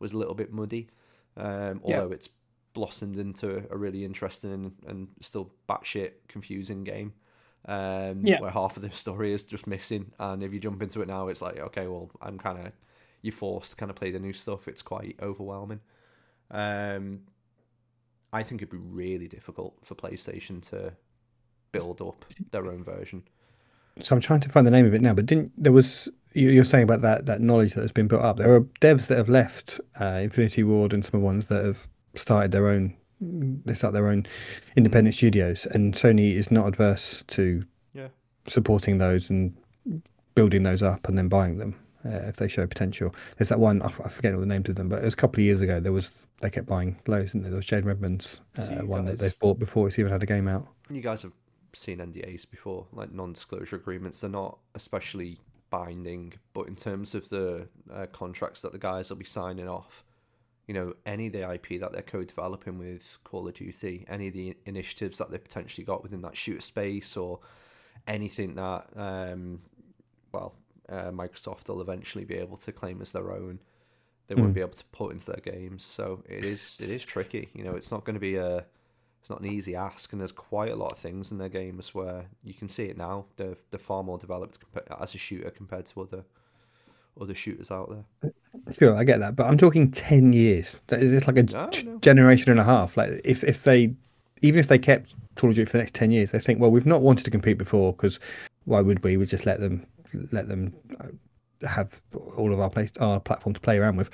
was 0.00 0.12
a 0.12 0.18
little 0.18 0.34
bit 0.34 0.52
muddy. 0.52 0.90
Um, 1.36 1.80
Yeah. 1.84 2.02
although 2.02 2.10
it's 2.10 2.28
blossomed 2.74 3.18
into 3.18 3.66
a 3.70 3.76
really 3.76 4.04
interesting 4.04 4.52
and, 4.52 4.76
and 4.86 5.08
still 5.20 5.52
batshit 5.68 6.12
confusing 6.28 6.84
game. 6.84 7.14
Um, 7.66 8.30
Yeah. 8.30 8.38
where 8.38 8.50
half 8.50 8.76
of 8.76 8.82
the 8.82 8.90
story 8.92 9.32
is 9.32 9.44
just 9.44 9.66
missing, 9.66 10.12
and 10.18 10.42
if 10.42 10.52
you 10.52 10.60
jump 10.60 10.82
into 10.82 11.02
it 11.02 11.08
now, 11.08 11.28
it's 11.28 11.42
like 11.42 11.58
okay, 11.58 11.86
well, 11.86 12.10
I'm 12.22 12.38
kind 12.38 12.66
of 12.66 12.72
you're 13.22 13.32
forced 13.32 13.72
to 13.72 13.76
kind 13.76 13.90
of 13.90 13.96
play 13.96 14.10
the 14.10 14.18
new 14.20 14.32
stuff. 14.32 14.68
It's 14.68 14.82
quite 14.82 15.18
overwhelming. 15.20 15.80
Um, 16.50 17.22
I 18.32 18.42
think 18.42 18.60
it'd 18.62 18.70
be 18.70 18.76
really 18.78 19.28
difficult 19.28 19.74
for 19.82 19.94
PlayStation 19.94 20.60
to 20.70 20.92
build 21.72 22.00
up 22.00 22.24
their 22.50 22.66
own 22.70 22.84
version. 22.84 23.22
So 24.02 24.14
I'm 24.14 24.20
trying 24.20 24.40
to 24.40 24.48
find 24.48 24.66
the 24.66 24.70
name 24.70 24.86
of 24.86 24.94
it 24.94 25.00
now, 25.02 25.14
but 25.14 25.26
didn't 25.26 25.52
there 25.60 25.72
was 25.72 26.08
you- 26.34 26.50
you're 26.50 26.64
saying 26.64 26.84
about 26.84 27.00
that 27.02 27.26
that 27.26 27.40
knowledge 27.40 27.74
that 27.74 27.80
has 27.82 27.92
been 27.92 28.06
built 28.06 28.22
up? 28.22 28.36
There 28.36 28.54
are 28.54 28.60
devs 28.80 29.06
that 29.08 29.16
have 29.18 29.28
left 29.28 29.80
uh, 30.00 30.20
Infinity 30.22 30.62
Ward 30.62 30.92
and 30.92 31.04
some 31.04 31.14
of 31.18 31.20
the 31.22 31.26
ones 31.26 31.46
that 31.46 31.64
have 31.64 31.88
started 32.14 32.52
their 32.52 32.68
own. 32.68 32.94
They 33.20 33.74
start 33.74 33.94
their 33.94 34.06
own 34.08 34.26
independent 34.76 35.16
studios, 35.16 35.66
and 35.66 35.94
Sony 35.94 36.34
is 36.36 36.50
not 36.52 36.68
adverse 36.68 37.24
to 37.28 37.64
Yeah. 37.92 38.08
supporting 38.46 38.98
those 38.98 39.28
and 39.30 39.56
building 40.36 40.62
those 40.62 40.82
up 40.82 41.08
and 41.08 41.18
then 41.18 41.28
buying 41.28 41.58
them 41.58 41.74
if 42.08 42.36
they 42.36 42.48
show 42.48 42.66
potential. 42.66 43.14
There's 43.36 43.48
that 43.48 43.60
one 43.60 43.82
I 43.82 43.88
forget 43.88 44.34
all 44.34 44.40
the 44.40 44.46
names 44.46 44.68
of 44.68 44.76
them, 44.76 44.88
but 44.88 45.02
it 45.02 45.04
was 45.04 45.14
a 45.14 45.18
couple 45.18 45.40
of 45.40 45.44
years 45.44 45.60
ago. 45.60 45.80
There 45.80 45.92
was 45.92 46.10
they 46.40 46.50
kept 46.50 46.66
buying 46.66 46.98
loads, 47.06 47.34
and 47.34 47.42
there? 47.42 47.50
there 47.50 47.56
was 47.56 47.66
Jade 47.66 47.84
Raymond's 47.84 48.40
So 48.54 48.62
uh, 48.64 48.84
one 48.84 49.06
that 49.06 49.18
they've 49.18 49.38
bought 49.38 49.58
before 49.58 49.88
it's 49.88 49.98
even 49.98 50.12
had 50.12 50.22
a 50.22 50.26
game 50.26 50.48
out. 50.48 50.66
You 50.90 51.00
guys 51.00 51.22
have 51.22 51.32
seen 51.72 51.98
NDAs 51.98 52.48
before, 52.50 52.86
like 52.92 53.12
non-disclosure 53.12 53.76
agreements. 53.76 54.20
They're 54.20 54.30
not 54.30 54.58
especially 54.74 55.38
binding, 55.70 56.34
but 56.54 56.66
in 56.68 56.76
terms 56.76 57.14
of 57.14 57.28
the 57.28 57.68
uh, 57.92 58.06
contracts 58.12 58.62
that 58.62 58.72
the 58.72 58.78
guys 58.78 59.10
will 59.10 59.18
be 59.18 59.24
signing 59.24 59.68
off, 59.68 60.04
you 60.66 60.74
know, 60.74 60.94
any 61.06 61.26
of 61.26 61.32
the 61.32 61.50
IP 61.52 61.80
that 61.80 61.92
they're 61.92 62.02
co-developing 62.02 62.78
with 62.78 63.18
Call 63.24 63.48
of 63.48 63.54
Duty, 63.54 64.06
any 64.08 64.28
of 64.28 64.34
the 64.34 64.56
initiatives 64.66 65.18
that 65.18 65.30
they 65.30 65.38
potentially 65.38 65.84
got 65.84 66.02
within 66.02 66.22
that 66.22 66.36
shooter 66.36 66.60
space, 66.60 67.16
or 67.16 67.40
anything 68.06 68.54
that, 68.54 68.86
um, 68.96 69.60
well, 70.32 70.54
uh, 70.88 71.10
Microsoft 71.10 71.68
will 71.68 71.80
eventually 71.80 72.24
be 72.24 72.34
able 72.36 72.56
to 72.58 72.72
claim 72.72 73.00
as 73.00 73.12
their 73.12 73.32
own. 73.32 73.58
They 74.26 74.34
won't 74.34 74.50
Mm. 74.50 74.54
be 74.54 74.60
able 74.60 74.72
to 74.72 74.84
put 74.92 75.12
into 75.12 75.26
their 75.32 75.40
games, 75.54 75.84
so 75.84 76.22
it 76.28 76.44
is 76.44 76.78
it 76.82 76.90
is 76.90 77.04
tricky. 77.04 77.48
You 77.54 77.64
know, 77.64 77.74
it's 77.74 77.90
not 77.90 78.04
going 78.04 78.14
to 78.14 78.20
be 78.20 78.36
a 78.36 78.64
it's 79.20 79.30
not 79.30 79.40
an 79.40 79.46
easy 79.46 79.74
ask, 79.74 80.12
and 80.12 80.20
there's 80.20 80.32
quite 80.32 80.70
a 80.70 80.76
lot 80.76 80.92
of 80.92 80.98
things 80.98 81.32
in 81.32 81.38
their 81.38 81.48
games 81.48 81.94
where 81.94 82.26
you 82.44 82.54
can 82.54 82.68
see 82.68 82.84
it 82.84 82.96
now. 82.98 83.24
They're 83.36 83.56
they're 83.70 83.80
far 83.80 84.02
more 84.02 84.18
developed 84.18 84.58
compa- 84.60 85.00
as 85.02 85.14
a 85.14 85.18
shooter 85.18 85.50
compared 85.50 85.86
to 85.86 86.02
other 86.02 86.24
other 87.20 87.34
shooters 87.34 87.70
out 87.70 87.90
there. 88.22 88.32
Sure, 88.78 88.94
I 88.94 89.04
get 89.04 89.18
that, 89.20 89.34
but 89.34 89.46
I'm 89.46 89.58
talking 89.58 89.90
ten 89.90 90.32
years. 90.32 90.80
That 90.88 91.02
is 91.02 91.12
it's 91.12 91.26
like 91.26 91.38
a 91.38 91.42
No, 91.44 91.70
no. 91.84 91.98
generation 91.98 92.50
and 92.50 92.60
a 92.60 92.64
half. 92.64 92.96
Like 92.96 93.20
if 93.24 93.42
if 93.44 93.64
they, 93.64 93.94
even 94.42 94.60
if 94.60 94.68
they 94.68 94.78
kept 94.78 95.14
Call 95.36 95.50
of 95.50 95.56
Duty 95.56 95.66
for 95.66 95.72
the 95.72 95.78
next 95.78 95.94
ten 95.94 96.10
years, 96.10 96.30
they 96.32 96.38
think, 96.38 96.60
well, 96.60 96.70
we've 96.70 96.86
not 96.86 97.00
wanted 97.02 97.24
to 97.24 97.30
compete 97.30 97.56
before 97.58 97.92
because 97.92 98.20
why 98.66 98.80
would 98.82 99.02
we? 99.02 99.16
We 99.16 99.24
just 99.26 99.46
let 99.46 99.58
them 99.60 99.86
let 100.32 100.48
them 100.48 100.74
uh, 101.00 101.08
have 101.66 102.00
all 102.36 102.52
of 102.52 102.60
our 102.60 102.70
place 102.70 102.92
our 103.00 103.20
platform 103.20 103.54
to 103.54 103.60
play 103.60 103.78
around 103.78 103.96
with. 103.96 104.10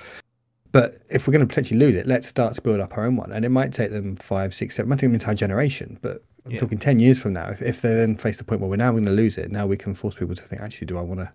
But 0.71 0.95
if 1.09 1.25
we're 1.25 1.31
going 1.31 1.47
to 1.47 1.47
potentially 1.47 1.79
lose 1.79 1.95
it, 1.95 2.05
let's 2.05 2.27
start 2.27 2.55
to 2.55 2.61
build 2.61 2.81
up 2.81 2.97
our 2.97 3.05
own 3.05 3.15
one, 3.15 3.31
and 3.31 3.45
it 3.45 3.49
might 3.49 3.71
take 3.71 3.91
them 3.91 4.15
five, 4.17 4.53
six, 4.53 4.75
seven, 4.75 4.87
it 4.87 4.89
might 4.89 4.95
take 4.95 5.01
them 5.03 5.11
an 5.11 5.15
entire 5.21 5.35
generation. 5.35 5.97
But 6.01 6.23
I'm 6.45 6.51
Yeah. 6.51 6.59
talking 6.59 6.77
ten 6.77 6.99
years 6.99 7.17
from 7.19 7.33
now. 7.33 7.49
If, 7.49 7.61
if 7.61 7.81
they 7.81 7.93
then 7.93 8.17
face 8.17 8.37
the 8.37 8.43
point 8.43 8.61
where 8.61 8.69
we're 8.69 8.75
now 8.75 8.91
going 8.91 9.05
to 9.05 9.11
lose 9.11 9.37
it, 9.37 9.51
now 9.51 9.65
we 9.67 9.77
can 9.77 9.93
force 9.95 10.15
people 10.15 10.35
to 10.35 10.43
think, 10.43 10.61
actually, 10.61 10.87
do 10.87 10.97
I 10.97 11.01
want 11.01 11.21
to 11.21 11.31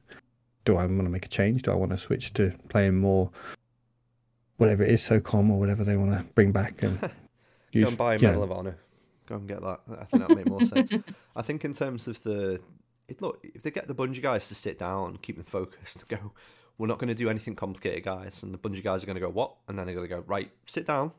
do 0.66 0.76
I 0.76 0.84
want 0.84 1.04
to 1.04 1.08
make 1.08 1.24
a 1.24 1.28
change? 1.28 1.62
Do 1.62 1.72
I 1.72 1.74
want 1.74 1.90
to 1.92 1.98
switch 1.98 2.34
to 2.34 2.52
playing 2.68 2.96
more, 2.96 3.30
whatever 4.58 4.82
it 4.82 4.90
is, 4.90 5.02
SOCOM 5.02 5.50
or 5.50 5.58
whatever 5.58 5.84
they 5.84 5.96
want 5.96 6.12
to 6.12 6.22
bring 6.34 6.52
back 6.52 6.82
and 6.82 7.00
Go 7.72 7.86
and 7.86 7.96
buy 7.96 8.14
a 8.14 8.18
you 8.18 8.22
know, 8.22 8.28
Medal 8.28 8.42
of 8.42 8.52
Honor. 8.52 8.76
Go 9.26 9.36
and 9.36 9.48
get 9.48 9.62
that. 9.62 9.80
I 9.92 10.04
think 10.04 10.22
that 10.22 10.28
would 10.28 10.38
make 10.38 10.48
more 10.48 10.64
sense. 10.66 10.90
I 11.36 11.42
think 11.42 11.64
in 11.64 11.72
terms 11.72 12.08
of 12.08 12.20
the 12.24 12.60
it, 13.10 13.20
look, 13.20 13.40
if 13.42 13.62
they 13.62 13.70
get 13.70 13.88
the 13.88 13.94
Bungie 13.94 14.22
guys 14.22 14.48
to 14.48 14.54
sit 14.54 14.78
down, 14.78 15.18
keep 15.20 15.36
them 15.36 15.44
focused, 15.44 16.04
and 16.08 16.20
go, 16.20 16.32
we're 16.78 16.86
not 16.86 16.98
going 16.98 17.08
to 17.08 17.14
do 17.14 17.28
anything 17.28 17.54
complicated, 17.54 18.04
guys, 18.04 18.42
and 18.42 18.54
the 18.54 18.58
Bungie 18.58 18.82
guys 18.82 19.02
are 19.02 19.06
going 19.06 19.16
to 19.16 19.20
go, 19.20 19.28
what? 19.28 19.54
And 19.68 19.78
then 19.78 19.86
they're 19.86 19.94
going 19.94 20.08
to 20.08 20.14
go, 20.14 20.24
right, 20.26 20.50
sit 20.66 20.86
down. 20.86 21.12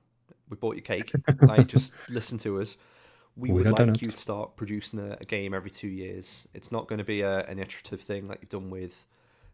We 0.50 0.58
bought 0.58 0.76
your 0.76 0.84
cake. 0.84 1.12
like, 1.42 1.68
just 1.68 1.94
listen 2.10 2.38
to 2.40 2.62
us. 2.62 2.78
We 3.36 3.50
We 3.50 3.56
would 3.56 3.66
like 3.66 3.76
donuts. 3.76 4.02
you 4.02 4.10
to 4.10 4.18
start 4.18 4.56
producing 4.56 5.00
a, 5.00 5.18
a 5.22 5.26
game 5.26 5.54
every 5.54 5.70
two 5.70 5.88
years. 5.88 6.48
It's 6.54 6.72
not 6.72 6.88
going 6.88 7.00
to 7.00 7.06
be 7.06 7.22
a, 7.22 7.46
an 7.46 7.60
iterative 7.60 8.02
thing 8.02 8.28
like 8.28 8.40
you've 8.42 8.50
done 8.50 8.70
with 8.70 9.06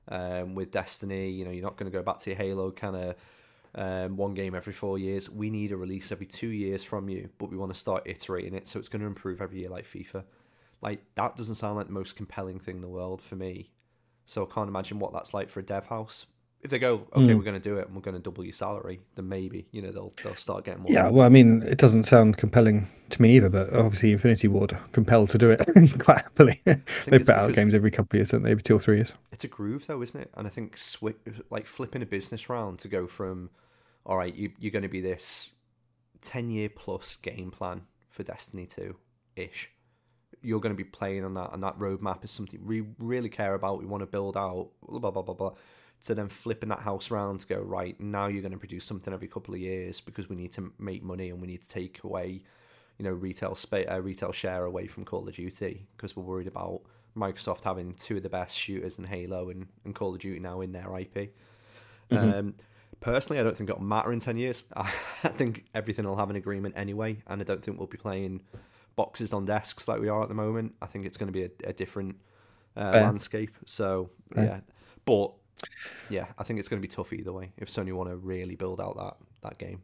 um, 0.09 0.55
with 0.55 0.71
Destiny. 0.71 1.29
You 1.29 1.45
know, 1.45 1.51
you're 1.51 1.63
not 1.63 1.77
going 1.77 1.91
to 1.91 1.95
go 1.95 2.03
back 2.03 2.17
to 2.19 2.29
your 2.29 2.37
Halo 2.37 2.71
kind 2.71 2.95
of 2.95 3.15
um, 3.75 4.17
one 4.17 4.33
game 4.33 4.55
every 4.55 4.73
four 4.73 4.97
years. 4.97 5.29
We 5.29 5.49
need 5.49 5.71
a 5.71 5.77
release 5.77 6.11
every 6.11 6.25
two 6.25 6.47
years 6.47 6.83
from 6.83 7.09
you, 7.09 7.29
but 7.37 7.51
we 7.51 7.57
want 7.57 7.73
to 7.73 7.79
start 7.79 8.03
iterating 8.05 8.55
it 8.55 8.67
so 8.67 8.79
it's 8.79 8.89
going 8.89 9.01
to 9.01 9.07
improve 9.07 9.41
every 9.41 9.59
year, 9.59 9.69
like 9.69 9.85
FIFA. 9.85 10.23
Like 10.81 11.01
that 11.15 11.35
doesn't 11.35 11.55
sound 11.55 11.77
like 11.77 11.87
the 11.87 11.93
most 11.93 12.15
compelling 12.15 12.59
thing 12.59 12.75
in 12.75 12.81
the 12.81 12.87
world 12.89 13.21
for 13.21 13.35
me. 13.35 13.71
So 14.25 14.43
I 14.45 14.53
can't 14.53 14.67
imagine 14.69 14.99
what 14.99 15.13
that's 15.13 15.33
like 15.33 15.49
for 15.49 15.59
a 15.59 15.63
dev 15.63 15.87
house. 15.87 16.25
If 16.61 16.71
they 16.71 16.79
go, 16.79 17.07
okay, 17.13 17.21
Mm. 17.27 17.37
we're 17.37 17.43
going 17.43 17.59
to 17.61 17.69
do 17.69 17.77
it 17.77 17.85
and 17.87 17.95
we're 17.95 18.01
going 18.01 18.15
to 18.17 18.21
double 18.21 18.43
your 18.43 18.51
salary, 18.51 18.99
then 19.15 19.29
maybe 19.29 19.67
you 19.71 19.81
know 19.81 19.91
they'll 19.91 20.13
they'll 20.23 20.35
start 20.35 20.65
getting 20.65 20.81
more. 20.83 20.91
Yeah, 20.91 21.09
well, 21.09 21.25
I 21.25 21.29
mean, 21.29 21.61
it 21.61 21.77
doesn't 21.77 22.05
sound 22.05 22.37
compelling 22.37 22.87
to 23.11 23.21
me 23.21 23.35
either, 23.37 23.47
but 23.49 23.71
obviously 23.73 24.11
Infinity 24.11 24.47
Ward 24.49 24.75
compelled 24.91 25.29
to 25.29 25.37
do 25.37 25.51
it 25.51 25.59
quite 25.99 26.17
happily. 26.23 26.59
they 26.65 26.81
put 27.19 27.29
out 27.29 27.53
games 27.53 27.73
every 27.75 27.91
couple 27.91 28.17
of 28.17 28.19
years, 28.19 28.31
don't 28.31 28.41
they? 28.43 28.51
Every 28.51 28.63
two 28.63 28.75
or 28.75 28.79
three 28.79 28.95
years. 28.97 29.13
it's 29.31 29.43
a 29.43 29.47
groove 29.47 29.85
though, 29.87 30.01
isn't 30.01 30.19
it? 30.19 30.31
And 30.35 30.47
I 30.47 30.49
think 30.49 30.77
swi- 30.77 31.15
like 31.51 31.67
flipping 31.67 32.01
a 32.01 32.07
business 32.07 32.49
round 32.49 32.79
to 32.79 32.87
go 32.87 33.05
from, 33.07 33.49
all 34.05 34.17
right, 34.17 34.33
you, 34.35 34.51
you're 34.59 34.71
going 34.71 34.81
to 34.83 34.89
be 34.89 34.99
this 35.01 35.51
ten 36.21 36.49
year 36.49 36.69
plus 36.69 37.15
game 37.17 37.51
plan 37.51 37.83
for 38.09 38.23
Destiny 38.23 38.65
two 38.65 38.95
ish. 39.35 39.69
You're 40.41 40.59
going 40.59 40.73
to 40.73 40.77
be 40.77 40.83
playing 40.83 41.23
on 41.25 41.33
that, 41.35 41.53
and 41.53 41.61
that 41.63 41.77
roadmap 41.79 42.23
is 42.23 42.31
something 42.31 42.59
we 42.65 42.83
really 42.99 43.29
care 43.29 43.53
about. 43.53 43.79
We 43.79 43.85
want 43.85 44.01
to 44.01 44.07
build 44.07 44.37
out, 44.37 44.69
blah 44.87 44.99
blah 44.99 45.11
blah 45.11 45.21
blah 45.21 45.33
blah. 45.33 45.53
So 45.99 46.13
then 46.13 46.29
flipping 46.29 46.69
that 46.69 46.81
house 46.81 47.09
round 47.09 47.39
to 47.39 47.47
go 47.47 47.59
right 47.59 47.99
now, 47.99 48.27
you're 48.27 48.43
going 48.43 48.51
to 48.51 48.57
produce 48.57 48.85
something 48.85 49.13
every 49.13 49.27
couple 49.27 49.55
of 49.55 49.59
years 49.59 49.99
because 49.99 50.29
we 50.29 50.35
need 50.35 50.51
to 50.53 50.71
make 50.77 51.01
money 51.03 51.29
and 51.29 51.41
we 51.41 51.47
need 51.47 51.63
to 51.63 51.69
take 51.69 52.03
away, 52.03 52.43
you 52.99 53.03
know, 53.03 53.11
retail 53.11 53.55
space, 53.55 53.87
uh, 53.89 53.99
retail 53.99 54.31
share 54.31 54.65
away 54.65 54.85
from 54.85 55.05
Call 55.05 55.27
of 55.27 55.33
Duty 55.33 55.87
because 55.95 56.15
we're 56.15 56.23
worried 56.23 56.45
about 56.47 56.81
Microsoft 57.17 57.63
having 57.63 57.93
two 57.95 58.17
of 58.17 58.23
the 58.23 58.29
best 58.29 58.55
shooters 58.55 58.99
in 58.99 59.05
Halo 59.05 59.49
and, 59.49 59.65
and 59.85 59.95
Call 59.95 60.13
of 60.13 60.19
Duty 60.19 60.39
now 60.39 60.61
in 60.61 60.71
their 60.71 60.87
IP. 60.99 61.33
Mhm. 62.11 62.39
Um, 62.39 62.55
Personally, 62.99 63.39
I 63.39 63.43
don't 63.43 63.55
think 63.55 63.69
it'll 63.69 63.81
matter 63.81 64.11
in 64.11 64.19
10 64.19 64.37
years. 64.37 64.65
I 64.75 64.89
think 65.29 65.65
everything 65.75 66.05
will 66.05 66.15
have 66.15 66.31
an 66.31 66.35
agreement 66.35 66.73
anyway, 66.77 67.21
and 67.27 67.39
I 67.41 67.43
don't 67.43 67.63
think 67.63 67.77
we'll 67.77 67.87
be 67.87 67.97
playing 67.97 68.41
boxes 68.97 69.31
on 69.31 69.45
desks 69.45 69.87
like 69.87 70.01
we 70.01 70.09
are 70.09 70.21
at 70.21 70.27
the 70.27 70.35
moment. 70.35 70.75
I 70.81 70.87
think 70.87 71.05
it's 71.05 71.15
going 71.15 71.31
to 71.31 71.33
be 71.33 71.43
a, 71.43 71.69
a 71.69 71.71
different 71.71 72.17
uh, 72.75 72.91
landscape. 72.91 73.55
So, 73.65 74.09
Fair. 74.35 74.43
yeah. 74.43 74.59
But, 75.05 75.31
yeah, 76.09 76.25
I 76.37 76.43
think 76.43 76.59
it's 76.59 76.67
going 76.67 76.81
to 76.81 76.85
be 76.85 76.93
tough 76.93 77.13
either 77.13 77.31
way 77.31 77.53
if 77.55 77.69
Sony 77.69 77.93
want 77.93 78.09
to 78.09 78.17
really 78.17 78.55
build 78.55 78.81
out 78.81 78.97
that, 78.97 79.15
that 79.47 79.57
game. 79.57 79.81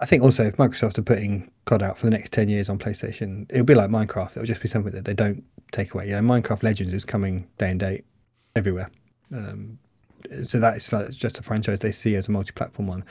I 0.00 0.06
think 0.06 0.24
also 0.24 0.42
if 0.44 0.56
Microsoft 0.56 0.98
are 0.98 1.02
putting 1.02 1.52
COD 1.66 1.82
out 1.84 1.98
for 1.98 2.06
the 2.06 2.10
next 2.10 2.32
ten 2.32 2.48
years 2.48 2.68
on 2.68 2.78
PlayStation, 2.78 3.46
it'll 3.48 3.64
be 3.64 3.76
like 3.76 3.90
Minecraft. 3.90 4.32
It'll 4.32 4.44
just 4.44 4.60
be 4.60 4.66
something 4.68 4.92
that 4.92 5.04
they 5.04 5.14
don't 5.14 5.44
take 5.70 5.94
away. 5.94 6.08
You 6.08 6.20
know, 6.20 6.20
Minecraft 6.20 6.64
Legends 6.64 6.92
is 6.92 7.04
coming 7.04 7.46
day 7.58 7.70
and 7.70 7.78
date 7.78 8.04
everywhere. 8.56 8.90
Um, 9.32 9.78
so 10.46 10.58
that's 10.58 10.90
just 11.16 11.38
a 11.38 11.42
franchise 11.42 11.78
they 11.78 11.92
see 11.92 12.16
as 12.16 12.28
a 12.28 12.32
multi-platform 12.32 12.88
one. 12.88 13.04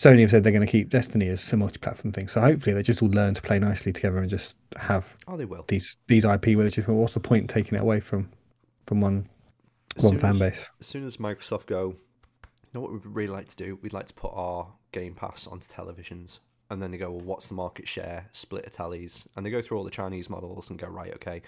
Sony 0.00 0.20
have 0.22 0.30
said 0.30 0.44
they're 0.44 0.52
going 0.52 0.66
to 0.66 0.70
keep 0.70 0.88
Destiny 0.88 1.28
as 1.28 1.52
a 1.52 1.56
multi-platform 1.58 2.12
thing. 2.12 2.26
So 2.26 2.40
hopefully 2.40 2.72
they 2.74 2.82
just 2.82 3.02
all 3.02 3.10
learn 3.10 3.34
to 3.34 3.42
play 3.42 3.58
nicely 3.58 3.92
together 3.92 4.16
and 4.16 4.30
just 4.30 4.54
have 4.76 5.18
Oh, 5.28 5.36
they 5.36 5.44
will. 5.44 5.66
these 5.68 5.98
these 6.06 6.24
IP 6.24 6.46
where 6.56 6.64
they 6.64 6.70
just 6.70 6.88
what's 6.88 7.12
the 7.14 7.20
point 7.20 7.42
in 7.42 7.48
taking 7.48 7.76
it 7.76 7.82
away 7.82 8.00
from 8.00 8.30
from 8.86 9.02
one 9.02 9.28
As 9.98 10.04
one 10.04 10.18
fan 10.18 10.34
as- 10.34 10.38
base. 10.40 10.70
as 10.80 10.86
soon 10.86 11.04
as 11.04 11.18
Microsoft 11.18 11.66
go, 11.66 11.90
you 12.42 12.70
know 12.72 12.80
what 12.80 12.92
we'd 12.92 13.04
really 13.04 13.32
like 13.32 13.48
to 13.48 13.56
do? 13.56 13.78
We'd 13.82 13.92
like 13.92 14.06
to 14.06 14.14
put 14.14 14.32
our 14.34 14.68
Game 14.92 15.14
Pass 15.14 15.46
onto 15.46 15.68
televisions. 15.68 16.38
And 16.70 16.80
then 16.80 16.92
they 16.92 16.98
go, 16.98 17.10
well, 17.10 17.20
what's 17.24 17.48
the 17.48 17.54
market 17.54 17.88
share? 17.88 18.28
Split 18.32 18.64
of 18.64 18.70
tallies. 18.70 19.26
And 19.36 19.44
they 19.44 19.50
go 19.50 19.60
through 19.60 19.76
all 19.78 19.84
the 19.84 19.90
Chinese 19.90 20.30
models 20.30 20.70
and 20.70 20.78
go, 20.78 20.86
right, 20.86 21.12
okay, 21.14 21.42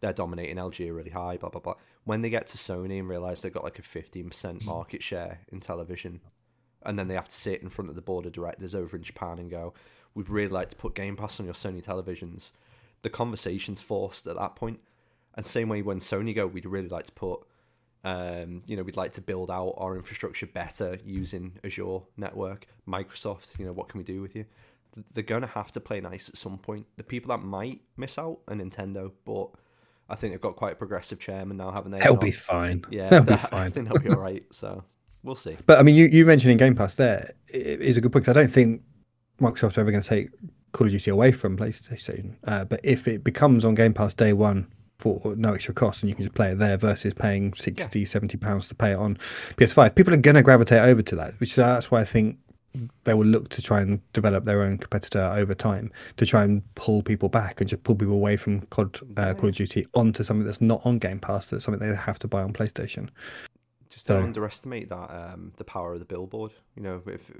they're 0.00 0.12
dominating 0.12 0.56
LG 0.56 0.94
really 0.94 1.08
high, 1.10 1.38
blah, 1.38 1.48
blah, 1.48 1.62
blah. 1.62 1.74
When 2.04 2.20
they 2.20 2.28
get 2.28 2.46
to 2.48 2.58
Sony 2.58 2.98
and 3.00 3.08
realize 3.08 3.40
they've 3.40 3.52
got 3.52 3.64
like 3.64 3.78
a 3.78 3.82
15% 3.82 4.66
market 4.66 5.02
share 5.02 5.40
in 5.50 5.60
television, 5.60 6.20
and 6.86 6.98
then 6.98 7.08
they 7.08 7.14
have 7.14 7.28
to 7.28 7.36
sit 7.36 7.62
in 7.62 7.68
front 7.68 7.90
of 7.90 7.94
the 7.96 8.02
board 8.02 8.24
of 8.26 8.32
directors 8.32 8.74
over 8.74 8.96
in 8.96 9.02
Japan 9.02 9.38
and 9.38 9.50
go, 9.50 9.74
we'd 10.14 10.30
really 10.30 10.48
like 10.48 10.70
to 10.70 10.76
put 10.76 10.94
Game 10.94 11.16
Pass 11.16 11.38
on 11.40 11.44
your 11.46 11.54
Sony 11.54 11.82
televisions. 11.84 12.52
The 13.02 13.10
conversation's 13.10 13.80
forced 13.80 14.26
at 14.26 14.36
that 14.36 14.56
point. 14.56 14.80
And 15.34 15.44
same 15.44 15.68
way 15.68 15.82
when 15.82 15.98
Sony 15.98 16.34
go, 16.34 16.46
we'd 16.46 16.64
really 16.64 16.88
like 16.88 17.04
to 17.06 17.12
put 17.12 17.40
um, 18.04 18.62
you 18.66 18.76
know, 18.76 18.84
we'd 18.84 18.96
like 18.96 19.12
to 19.12 19.20
build 19.20 19.50
out 19.50 19.74
our 19.78 19.96
infrastructure 19.96 20.46
better 20.46 20.96
using 21.04 21.58
Azure 21.64 21.98
network. 22.16 22.68
Microsoft, 22.88 23.58
you 23.58 23.66
know, 23.66 23.72
what 23.72 23.88
can 23.88 23.98
we 23.98 24.04
do 24.04 24.22
with 24.22 24.36
you? 24.36 24.44
They're 25.12 25.24
going 25.24 25.40
to 25.42 25.48
have 25.48 25.72
to 25.72 25.80
play 25.80 26.00
nice 26.00 26.28
at 26.28 26.36
some 26.36 26.56
point. 26.56 26.86
The 26.98 27.02
people 27.02 27.30
that 27.36 27.42
might 27.42 27.80
miss 27.96 28.16
out 28.16 28.38
are 28.46 28.54
Nintendo, 28.54 29.10
but 29.24 29.48
I 30.08 30.14
think 30.14 30.32
they've 30.32 30.40
got 30.40 30.54
quite 30.54 30.74
a 30.74 30.76
progressive 30.76 31.18
chairman 31.18 31.56
now, 31.56 31.72
haven't 31.72 31.90
they? 31.90 31.98
They'll 31.98 32.14
be 32.14 32.30
fine. 32.30 32.84
Yeah, 32.90 33.08
they'll 33.10 33.22
be 33.22 33.34
that- 33.34 33.52
I 33.52 33.70
think 33.70 33.88
they'll 33.88 33.98
be 34.00 34.10
all 34.10 34.20
right. 34.20 34.44
So 34.52 34.84
we'll 35.26 35.34
see. 35.34 35.56
But 35.66 35.78
I 35.78 35.82
mean, 35.82 35.94
you, 35.94 36.06
you 36.06 36.24
mentioning 36.24 36.56
Game 36.56 36.74
Pass 36.74 36.94
there 36.94 37.32
is 37.48 37.96
a 37.96 38.00
good 38.00 38.12
point 38.12 38.24
'cause 38.24 38.36
I 38.36 38.40
don't 38.40 38.50
think 38.50 38.82
Microsoft's 39.40 39.76
ever 39.78 39.90
going 39.90 40.02
to 40.02 40.08
take 40.08 40.30
Call 40.72 40.86
of 40.86 40.92
Duty 40.92 41.10
away 41.10 41.32
from 41.32 41.56
PlayStation. 41.56 42.36
Uh, 42.44 42.64
but 42.64 42.80
if 42.82 43.06
it 43.08 43.22
becomes 43.24 43.64
on 43.64 43.74
Game 43.74 43.92
Pass 43.92 44.14
day 44.14 44.32
one 44.32 44.66
for 44.98 45.34
no 45.36 45.52
extra 45.52 45.74
cost 45.74 46.02
and 46.02 46.08
you 46.08 46.14
can 46.16 46.24
just 46.24 46.34
play 46.34 46.52
it 46.52 46.58
there 46.58 46.78
versus 46.78 47.12
paying 47.12 47.52
60, 47.52 48.04
70 48.06 48.38
pounds 48.38 48.68
to 48.68 48.74
pay 48.74 48.92
it 48.92 48.96
on 48.96 49.18
PS5, 49.58 49.94
people 49.94 50.14
are 50.14 50.18
going 50.18 50.36
to 50.36 50.42
gravitate 50.42 50.80
over 50.80 51.02
to 51.02 51.16
that, 51.16 51.34
which 51.38 51.54
that's 51.54 51.90
why 51.90 52.00
I 52.00 52.04
think 52.06 52.38
they 53.04 53.14
will 53.14 53.26
look 53.26 53.48
to 53.50 53.62
try 53.62 53.80
and 53.80 54.00
develop 54.12 54.44
their 54.44 54.62
own 54.62 54.76
competitor 54.78 55.32
over 55.34 55.54
time 55.54 55.90
to 56.18 56.26
try 56.26 56.44
and 56.44 56.62
pull 56.74 57.02
people 57.02 57.28
back 57.28 57.60
and 57.60 57.68
just 57.68 57.82
pull 57.84 57.94
people 57.94 58.14
away 58.14 58.36
from 58.36 58.60
COD, 58.66 59.00
uh, 59.18 59.34
Call 59.34 59.48
of 59.50 59.54
Duty 59.54 59.86
onto 59.94 60.22
something 60.22 60.46
that's 60.46 60.60
not 60.60 60.84
on 60.84 60.98
Game 60.98 61.18
Pass, 61.18 61.50
that's 61.50 61.64
something 61.64 61.86
they 61.86 61.94
have 61.94 62.18
to 62.20 62.28
buy 62.28 62.42
on 62.42 62.52
PlayStation. 62.52 63.08
Just 63.96 64.08
don't 64.08 64.20
So- 64.20 64.26
underestimate 64.26 64.90
that 64.90 65.10
um, 65.10 65.52
the 65.56 65.64
power 65.64 65.94
of 65.94 66.00
the 66.00 66.04
billboard. 66.04 66.52
You 66.74 66.82
know, 66.82 67.00
if 67.06 67.30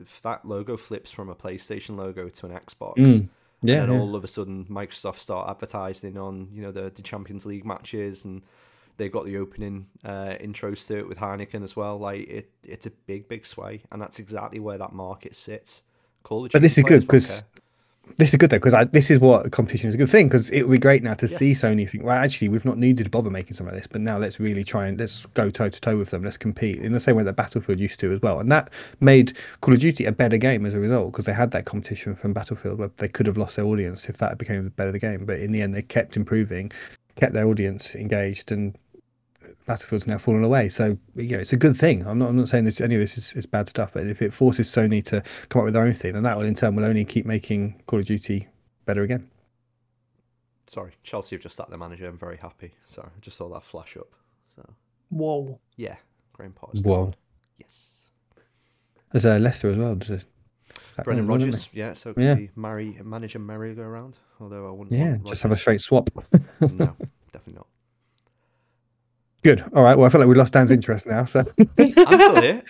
if 0.00 0.22
that 0.22 0.46
logo 0.46 0.78
flips 0.78 1.10
from 1.10 1.28
a 1.28 1.34
PlayStation 1.34 1.94
logo 1.98 2.30
to 2.30 2.46
an 2.46 2.52
Xbox, 2.52 2.94
Mm. 2.96 3.28
Yeah, 3.60 3.82
and 3.82 3.90
then 3.90 3.96
yeah. 3.98 4.00
all 4.02 4.16
of 4.16 4.24
a 4.24 4.26
sudden 4.26 4.64
Microsoft 4.70 5.18
start 5.18 5.50
advertising 5.50 6.16
on 6.16 6.48
you 6.54 6.62
know 6.62 6.72
the, 6.72 6.90
the 6.94 7.02
Champions 7.02 7.44
League 7.44 7.66
matches 7.66 8.24
and 8.24 8.40
they've 8.96 9.12
got 9.12 9.26
the 9.26 9.36
opening 9.36 9.88
uh, 10.06 10.36
intros 10.40 10.86
to 10.86 10.96
it 11.00 11.06
with 11.06 11.18
Heineken 11.18 11.62
as 11.62 11.76
well. 11.76 11.98
Like 11.98 12.26
it, 12.28 12.50
it's 12.64 12.86
a 12.86 12.90
big 12.90 13.28
big 13.28 13.44
sway, 13.44 13.82
and 13.92 14.00
that's 14.00 14.18
exactly 14.18 14.58
where 14.58 14.78
that 14.78 14.94
market 14.94 15.36
sits. 15.36 15.82
Call 16.22 16.48
But 16.50 16.62
this 16.62 16.78
is 16.78 16.84
good 16.84 17.00
won't 17.02 17.08
'cause 17.08 17.42
care. 17.42 17.62
This 18.16 18.30
is 18.30 18.36
good 18.36 18.50
though 18.50 18.58
because 18.58 18.86
this 18.92 19.10
is 19.10 19.18
what 19.18 19.50
competition 19.52 19.88
is 19.88 19.94
a 19.94 19.98
good 19.98 20.08
thing 20.08 20.26
because 20.26 20.48
it 20.50 20.62
would 20.62 20.72
be 20.72 20.78
great 20.78 21.02
now 21.02 21.14
to 21.14 21.28
see 21.28 21.48
Yes. 21.48 21.62
Sony 21.62 21.88
think 21.88 22.04
well 22.04 22.16
actually 22.16 22.48
we've 22.48 22.64
not 22.64 22.78
needed 22.78 23.04
to 23.04 23.10
bother 23.10 23.30
making 23.30 23.54
something 23.54 23.74
like 23.74 23.82
this 23.82 23.88
but 23.88 24.00
now 24.00 24.18
let's 24.18 24.40
really 24.40 24.64
try 24.64 24.86
and 24.86 24.98
let's 24.98 25.26
go 25.26 25.50
toe 25.50 25.68
to 25.68 25.80
toe 25.80 25.96
with 25.96 26.10
them. 26.10 26.22
Let's 26.22 26.36
compete 26.36 26.78
in 26.78 26.92
the 26.92 27.00
same 27.00 27.16
way 27.16 27.24
that 27.24 27.36
Battlefield 27.36 27.80
used 27.80 28.00
to 28.00 28.12
as 28.12 28.20
well. 28.22 28.40
And 28.40 28.50
that 28.50 28.70
made 29.00 29.36
Call 29.60 29.74
of 29.74 29.80
Duty 29.80 30.04
a 30.04 30.12
better 30.12 30.36
game 30.38 30.64
as 30.66 30.74
a 30.74 30.80
result 30.80 31.12
because 31.12 31.24
they 31.24 31.32
had 31.32 31.50
that 31.52 31.64
competition 31.64 32.14
from 32.14 32.32
Battlefield 32.32 32.78
where 32.78 32.90
they 32.96 33.08
could 33.08 33.26
have 33.26 33.36
lost 33.36 33.56
their 33.56 33.64
audience 33.64 34.08
if 34.08 34.16
that 34.18 34.38
became 34.38 34.64
the 34.64 34.70
better 34.70 34.92
the 34.92 34.98
game. 34.98 35.24
But 35.24 35.40
in 35.40 35.52
the 35.52 35.62
end 35.62 35.74
they 35.74 35.82
kept 35.82 36.16
improving 36.16 36.72
kept 37.16 37.32
their 37.32 37.48
audience 37.48 37.94
engaged 37.94 38.52
and 38.52 38.76
Battlefield's 39.66 40.06
now 40.06 40.18
fallen 40.18 40.44
away 40.44 40.68
so 40.68 40.96
you 41.14 41.32
know 41.36 41.40
it's 41.40 41.52
a 41.52 41.56
good 41.56 41.76
thing 41.76 42.06
I'm 42.06 42.18
not 42.18 42.28
I'm 42.30 42.36
not 42.36 42.48
saying 42.48 42.64
this 42.64 42.80
any 42.80 42.94
of 42.94 43.00
this 43.00 43.18
is, 43.18 43.32
is 43.34 43.46
bad 43.46 43.68
stuff 43.68 43.92
but 43.94 44.06
if 44.06 44.22
it 44.22 44.32
forces 44.32 44.68
Sony 44.68 45.04
to 45.06 45.22
come 45.48 45.60
up 45.60 45.64
with 45.64 45.74
their 45.74 45.84
own 45.84 45.94
thing, 45.94 46.16
and 46.16 46.24
that 46.24 46.36
will 46.36 46.44
in 46.44 46.54
turn 46.54 46.76
will 46.76 46.84
only 46.84 47.04
keep 47.04 47.26
making 47.26 47.82
Call 47.86 48.00
of 48.00 48.06
Duty 48.06 48.48
better 48.84 49.02
again. 49.02 49.28
Sorry, 50.66 50.92
Chelsea 51.02 51.36
have 51.36 51.42
just 51.42 51.56
sacked 51.56 51.70
their 51.70 51.78
manager. 51.78 52.08
I'm 52.08 52.18
very 52.18 52.36
happy. 52.36 52.74
Sorry, 52.84 53.08
I 53.16 53.20
just 53.20 53.36
saw 53.36 53.48
that 53.54 53.62
flash 53.62 53.96
up. 53.96 54.14
So 54.48 54.68
Whoa. 55.10 55.60
yeah, 55.76 55.96
Graham 56.32 56.52
Potter's 56.52 56.82
Whoa. 56.82 57.04
gone. 57.04 57.14
Yes. 57.58 57.92
There's 59.12 59.24
uh, 59.26 59.38
Leicester 59.38 59.68
as 59.68 59.76
well. 59.76 59.94
Just, 59.94 60.26
Brendan 61.04 61.26
wasn't 61.28 61.52
Rodgers, 61.52 61.68
yeah, 61.72 61.92
so 61.92 62.12
could 62.14 62.22
Yeah. 62.22 62.34
be 62.34 62.50
marry 62.56 62.98
manager 63.04 63.38
merry-go-round. 63.38 64.18
Although 64.40 64.68
I 64.68 64.70
wouldn't. 64.72 64.92
Yeah, 64.92 65.10
want 65.10 65.28
just 65.28 65.42
have 65.42 65.52
a 65.52 65.56
straight 65.56 65.80
swap. 65.80 66.10
no, 66.60 66.68
definitely 67.32 67.54
not. 67.54 67.66
Good. 69.46 69.62
All 69.76 69.84
right. 69.84 69.96
Well, 69.96 70.06
I 70.06 70.08
feel 70.08 70.20
like 70.20 70.26
we 70.28 70.34
lost 70.34 70.54
Dan's 70.54 70.72
interest 70.72 71.06
now, 71.06 71.24
so 71.24 71.44
I'm 71.78 71.92
still 71.92 72.42
here. 72.42 72.64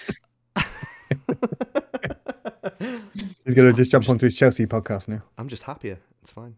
he's 3.46 3.54
going 3.54 3.68
to 3.68 3.72
just 3.72 3.90
jump 3.90 4.06
onto 4.10 4.26
his 4.26 4.36
Chelsea 4.36 4.66
podcast 4.66 5.08
now. 5.08 5.22
I'm 5.38 5.48
just 5.48 5.62
happier. 5.62 5.98
It's 6.20 6.30
fine. 6.30 6.54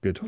Good. 0.00 0.18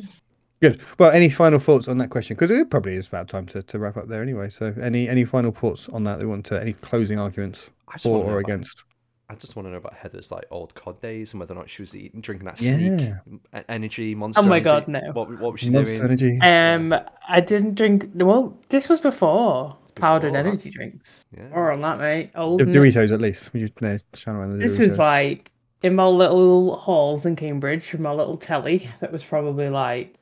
Good. 0.63 0.81
Well, 1.01 1.11
any 1.11 1.31
final 1.31 1.59
thoughts 1.59 1.89
on 1.89 1.99
that 1.99 2.11
question? 2.11 2.37
Because 2.37 2.53
it 2.53 2.71
probably 2.71 2.95
is 2.95 3.09
about 3.09 3.27
time 3.27 3.47
to, 3.47 3.63
to 3.65 3.79
wrap 3.81 3.97
up 3.97 4.07
there 4.07 4.23
anyway. 4.23 4.51
So, 4.51 4.73
any 4.81 5.09
any 5.09 5.25
final 5.25 5.51
thoughts 5.51 5.89
on 5.89 6.05
that? 6.05 6.21
They 6.21 6.25
want 6.25 6.47
to 6.47 6.61
any 6.61 6.75
closing 6.75 7.19
arguments 7.19 7.73
for 7.99 8.25
or 8.25 8.39
against? 8.39 8.85
I 9.31 9.35
just 9.35 9.57
want 9.57 9.67
to 9.67 9.71
know 9.71 9.79
about 9.79 9.95
Heather's 9.95 10.31
like 10.31 10.45
old 10.51 10.75
COD 10.75 11.01
days 11.01 11.33
and 11.33 11.41
whether 11.41 11.55
or 11.55 11.59
not 11.59 11.71
she 11.71 11.81
was 11.83 11.97
eating, 11.97 12.21
drinking 12.21 12.45
that 12.47 12.61
Yeah. 12.61 12.77
sleek 12.77 13.15
e- 13.57 13.65
energy 13.69 14.15
monster. 14.15 14.43
Oh 14.43 14.47
my 14.47 14.57
energy. 14.57 14.65
God, 14.65 14.89
no. 14.89 15.01
What 15.13 15.31
what 15.41 15.53
was 15.53 15.61
she 15.61 15.71
Monster 15.71 16.07
doing? 16.17 16.41
Energy. 16.43 16.93
Um, 16.93 16.95
I 17.29 17.41
didn't 17.41 17.75
drink. 17.75 18.11
Well, 18.15 18.59
this 18.69 18.89
was 18.89 19.01
before 19.01 19.77
powdered 19.95 20.35
that. 20.35 20.47
energy 20.47 20.71
drinks. 20.71 21.25
Yeah. 21.35 21.49
Or 21.53 21.71
on 21.73 21.81
that, 21.81 21.99
mate. 21.99 22.33
Old. 22.35 22.61
Doritos, 22.61 23.13
at 23.13 23.21
least. 23.21 23.53
We 23.55 23.61
just 23.61 23.79
shout 24.15 24.35
around 24.37 24.51
the 24.51 24.59
This 24.59 24.77
Doritos. 24.77 24.79
was 24.81 24.99
like 24.99 25.51
in 25.83 25.95
my 25.95 26.07
little 26.07 26.77
halls 26.77 27.25
in 27.25 27.35
Cambridge 27.37 27.87
from 27.87 28.03
my 28.03 28.13
little 28.13 28.37
telly 28.37 28.91
that 29.01 29.11
was 29.13 29.25
probably 29.25 29.69
like 29.71 30.17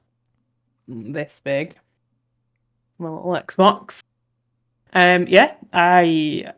this 0.86 1.40
big. 1.42 1.74
My 2.98 3.08
little 3.08 3.32
Xbox. 3.32 4.00
Um, 4.92 5.26
yeah, 5.26 5.54
I 5.72 6.52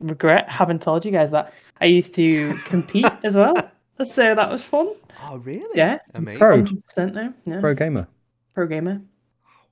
regret 0.00 0.48
having 0.48 0.78
told 0.78 1.04
you 1.04 1.12
guys 1.12 1.30
that. 1.30 1.52
I 1.80 1.86
used 1.86 2.14
to 2.16 2.54
compete 2.64 3.06
as 3.22 3.36
well, 3.36 3.54
so 4.02 4.34
that 4.34 4.50
was 4.50 4.64
fun. 4.64 4.94
Oh 5.22 5.38
really? 5.38 5.68
Yeah, 5.74 5.98
Amazing. 6.14 6.38
Pro. 6.38 6.50
hundred 6.56 6.84
percent 6.84 7.14
now. 7.14 7.32
Yeah, 7.44 7.60
pro 7.60 7.74
gamer. 7.74 8.08
pro 8.54 8.66
gamer. 8.66 9.00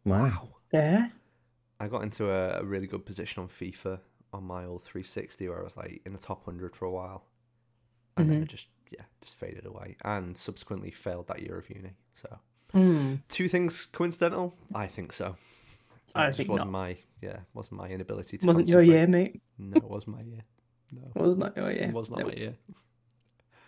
Wow. 0.04 0.22
Wow. 0.22 0.48
Yeah, 0.72 1.08
I 1.80 1.88
got 1.88 2.02
into 2.02 2.30
a, 2.30 2.60
a 2.60 2.64
really 2.64 2.86
good 2.86 3.04
position 3.06 3.42
on 3.42 3.48
FIFA 3.48 3.98
on 4.32 4.44
my 4.44 4.64
old 4.66 4.82
360 4.82 5.48
where 5.48 5.60
I 5.60 5.64
was 5.64 5.76
like 5.76 6.02
in 6.04 6.12
the 6.12 6.18
top 6.18 6.46
100 6.46 6.76
for 6.76 6.84
a 6.84 6.90
while. 6.90 7.24
And 8.18 8.28
then 8.28 8.40
Mhm. 8.40 8.42
it 8.42 8.48
just, 8.48 8.68
yeah, 8.90 9.04
just 9.22 9.36
faded 9.36 9.64
away. 9.64 9.96
And 10.04 10.36
subsequently 10.36 10.90
failed 10.90 11.28
that 11.28 11.40
year 11.40 11.56
of 11.58 11.70
uni. 11.70 11.92
So, 12.12 12.38
Hmm. 12.72 13.14
two 13.30 13.48
things 13.48 13.86
coincidental? 13.86 14.54
I 14.74 14.86
think 14.86 15.12
so. 15.14 15.36
I 16.14 16.28
it 16.28 16.34
think 16.36 16.48
wasn't 16.50 16.70
not. 16.72 16.78
my, 16.78 16.96
yeah, 17.22 17.38
wasn't 17.54 17.78
my 17.80 17.88
inability 17.88 18.38
to 18.38 18.46
wasn't 18.46 18.68
your 18.68 18.82
year, 18.82 19.06
mate. 19.06 19.40
No, 19.58 19.76
it 19.76 19.84
wasn't 19.84 20.16
my 20.16 20.22
year. 20.22 20.42
No, 20.92 21.02
Was 21.22 21.36
not 21.36 21.56
your 21.56 21.70
year. 21.70 21.82
it 21.84 21.92
was 21.92 22.10
not 22.10 22.20
No. 22.20 22.26
my 22.28 22.32
year. 22.32 22.54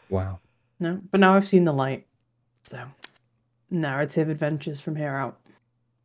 Wow. 0.09 0.39
No, 0.79 1.01
but 1.11 1.21
now 1.21 1.35
I've 1.35 1.47
seen 1.47 1.65
the 1.65 1.73
light. 1.73 2.07
So, 2.63 2.83
narrative 3.71 4.29
adventures 4.29 4.81
from 4.81 4.97
here 4.97 5.15
out. 5.15 5.39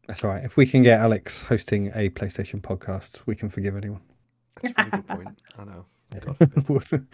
That's 0.08 0.24
all 0.24 0.30
right. 0.30 0.44
If 0.44 0.58
we 0.58 0.66
can 0.66 0.84
get 0.84 1.00
Alex 1.00 1.42
hosting 1.44 1.88
a 1.96 2.10
PlayStation 2.10 2.62
podcast, 2.62 3.22
we 3.26 3.36
can 3.36 3.50
forgive 3.50 3.76
anyone. 3.76 4.02
That's 4.62 4.74
a 4.78 4.84
really 4.84 4.92
good 4.92 5.08
point. 5.08 5.42
I 5.58 5.64
know. 5.64 5.86
God 6.20 6.38
forbid. 6.38 6.70
Awesome. 6.70 7.08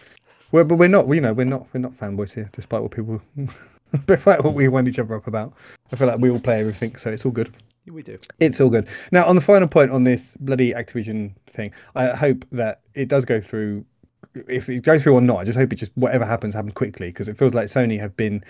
well, 0.50 0.64
but 0.64 0.76
we're 0.76 0.88
not. 0.88 1.08
You 1.08 1.20
know, 1.20 1.32
we're 1.32 1.44
not. 1.44 1.66
We're 1.72 1.80
not 1.80 1.96
fanboys 1.96 2.34
here, 2.34 2.50
despite 2.52 2.82
what 2.82 2.90
people, 2.90 3.22
despite 4.06 4.44
what 4.44 4.54
we 4.54 4.68
wind 4.68 4.88
each 4.88 4.98
other 4.98 5.14
up 5.14 5.26
about. 5.26 5.54
I 5.92 5.96
feel 5.96 6.06
like 6.08 6.18
we 6.18 6.30
all 6.30 6.40
play 6.40 6.60
everything, 6.60 6.96
so 6.96 7.10
it's 7.10 7.24
all 7.24 7.32
good. 7.32 7.54
We 7.86 8.02
do. 8.02 8.18
It's 8.38 8.60
all 8.60 8.70
good. 8.70 8.86
Now, 9.10 9.26
on 9.26 9.34
the 9.34 9.40
final 9.40 9.66
point 9.68 9.90
on 9.90 10.04
this 10.04 10.36
bloody 10.40 10.72
Activision 10.72 11.34
thing, 11.46 11.72
I 11.94 12.08
hope 12.08 12.44
that 12.52 12.80
it 12.94 13.08
does 13.08 13.24
go 13.24 13.40
through. 13.40 13.84
If 14.48 14.68
it 14.68 14.82
goes 14.82 15.02
through 15.02 15.14
or 15.14 15.20
not, 15.20 15.38
I 15.38 15.44
just 15.44 15.58
hope 15.58 15.72
it 15.72 15.76
just 15.76 15.92
whatever 15.96 16.24
happens 16.24 16.54
happens 16.54 16.74
quickly 16.74 17.08
because 17.08 17.28
it 17.28 17.36
feels 17.36 17.54
like 17.54 17.66
Sony 17.66 17.98
have 17.98 18.16
been 18.16 18.42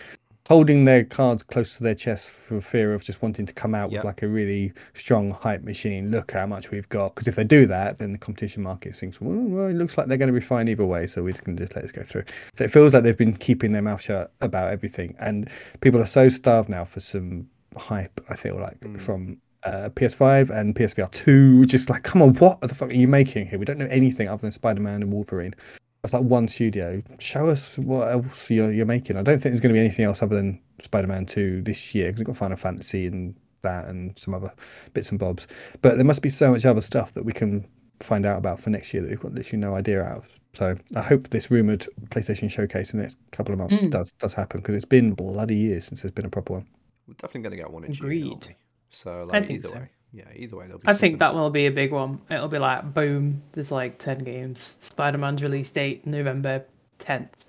holding 0.49 0.85
their 0.85 1.05
cards 1.05 1.43
close 1.43 1.77
to 1.77 1.85
their 1.85 1.95
chest 1.95 2.29
for 2.29 2.61
fear 2.61 2.93
of 2.95 3.03
just 3.03 3.23
wanting 3.23 3.47
to 3.47 3.55
come 3.55 3.75
out 3.75 3.91
Yep. 3.91 4.01
with 4.01 4.05
like 4.05 4.23
a 4.23 4.29
really 4.29 4.73
strong 4.93 5.31
hype 5.31 5.63
machine. 5.63 6.11
Look 6.11 6.33
how 6.33 6.47
much 6.47 6.71
we've 6.71 6.89
got. 6.89 7.15
Because 7.15 7.29
if 7.29 7.37
they 7.37 7.45
do 7.45 7.65
that, 7.67 7.99
then 7.99 8.13
the 8.13 8.19
competition 8.19 8.63
market 8.63 8.95
thinks, 8.95 9.21
well, 9.21 9.39
well, 9.39 9.69
it 9.69 9.75
looks 9.75 9.97
like 9.97 10.09
they're 10.09 10.19
going 10.19 10.33
to 10.33 10.39
be 10.39 10.45
fine 10.45 10.69
either 10.69 10.85
way, 10.85 11.07
so 11.07 11.23
we 11.23 11.33
can 11.33 11.57
just 11.57 11.75
let 11.75 11.83
this 11.83 11.93
go 11.93 12.03
through. 12.03 12.25
So 12.57 12.65
it 12.65 12.71
feels 12.73 12.93
like 12.93 13.03
they've 13.05 13.17
been 13.17 13.35
keeping 13.37 13.73
their 13.73 13.83
mouth 13.83 14.03
shut 14.03 14.33
about 14.41 14.71
everything, 14.73 15.15
and 15.21 15.49
people 15.81 16.01
are 16.03 16.07
so 16.07 16.29
starved 16.29 16.69
now 16.69 16.85
for 16.85 17.01
some 17.01 17.49
hype. 17.77 18.21
I 18.29 18.37
feel 18.37 18.57
like 18.59 19.01
from 19.01 19.39
uh, 19.65 19.91
PS5 19.95 20.51
and 20.51 20.75
PSVR 20.75 21.11
2. 21.11 21.67
Just 21.67 21.89
like, 21.91 22.03
come 22.03 22.23
on, 22.23 22.35
what 22.35 22.61
the 22.61 22.75
fuck 22.75 22.91
are 22.91 22.95
you 22.95 23.09
making 23.09 23.47
here? 23.47 23.59
We 23.59 23.65
don't 23.65 23.79
know 23.79 23.87
anything 23.91 24.29
other 24.29 24.43
than 24.43 24.53
Spider 24.53 24.81
Man 24.81 25.03
and 25.03 25.13
Wolverine. 25.13 25.55
That's 26.03 26.15
like 26.15 26.25
one 26.25 26.49
studio. 26.49 27.01
Show 27.21 27.47
us 27.49 27.79
what 27.79 28.09
else 28.11 28.51
you're, 28.51 28.73
you're 28.73 28.87
making. 28.87 29.17
I 29.17 29.23
don't 29.23 29.39
think 29.39 29.53
there's 29.53 29.61
going 29.61 29.73
to 29.75 29.79
be 29.81 29.85
anything 29.85 30.05
else 30.05 30.21
other 30.23 30.35
than 30.35 30.61
Spider 30.83 31.07
Man 31.07 31.27
2 31.27 31.63
this 31.63 31.95
year 31.95 32.07
because 32.09 32.19
we've 32.21 32.27
got 32.27 32.37
Final 32.37 32.57
Fantasy 32.57 33.07
and 33.07 33.37
that 33.63 33.87
and 33.87 34.19
some 34.19 34.35
other 34.35 34.53
bits 34.95 35.11
and 35.11 35.19
bobs. 35.21 35.47
But 35.81 35.95
there 35.95 36.05
must 36.05 36.23
be 36.23 36.29
so 36.31 36.51
much 36.51 36.65
other 36.65 36.81
stuff 36.81 37.13
that 37.13 37.25
we 37.25 37.33
can 37.33 37.65
find 38.01 38.27
out 38.27 38.39
about 38.39 38.59
for 38.59 38.71
next 38.71 38.93
year 38.93 39.01
that 39.05 39.11
we've 39.11 39.21
got 39.21 39.33
literally 39.35 39.61
no 39.61 39.77
idea 39.77 40.03
out 40.03 40.19
of. 40.19 40.27
So 40.55 40.75
I 40.97 41.03
hope 41.03 41.29
this 41.29 41.53
rumored 41.53 41.87
PlayStation 42.09 42.51
showcase 42.51 42.93
in 42.93 42.99
the 42.99 43.05
next 43.05 43.17
couple 43.31 43.53
of 43.53 43.61
months 43.61 43.83
Mm. 43.85 43.91
does 43.93 44.11
does 44.19 44.35
happen 44.35 44.61
because 44.61 44.75
it's 44.75 44.85
been 44.85 45.13
bloody 45.13 45.55
years 45.55 45.85
since 45.85 46.03
there's 46.03 46.13
been 46.13 46.27
a 46.27 46.31
proper 46.31 46.55
one. 46.55 46.67
We're 47.13 47.17
definitely 47.29 47.43
going 47.43 47.51
to 47.51 47.57
get 47.65 47.71
one 47.71 47.85
in 47.85 47.93
June. 47.93 48.07
Agreed. 48.07 48.31
aren't 48.33 48.49
we? 48.49 48.57
So 48.91 49.21
I 49.21 49.23
like 49.25 49.47
think 49.47 49.59
either 49.59 49.69
so. 49.69 49.75
way, 49.77 49.89
yeah, 50.13 50.25
either 50.35 50.57
way 50.57 50.65
there'll 50.67 50.79
be. 50.81 50.89
I 50.89 50.95
think 50.95 51.19
that 51.19 51.35
will 51.35 51.51
be 51.51 51.67
a 51.67 51.71
big 51.71 51.93
one. 51.93 52.21
It'll 52.31 52.49
be 52.49 52.59
like 52.59 52.95
boom. 52.95 53.43
There's 53.53 53.71
like 53.71 53.99
ten 53.99 54.19
games. 54.25 54.77
Spider 54.81 55.19
Man's 55.19 55.43
release 55.43 55.71
date 55.71 56.07
November 56.07 56.65
tenth. 56.99 57.45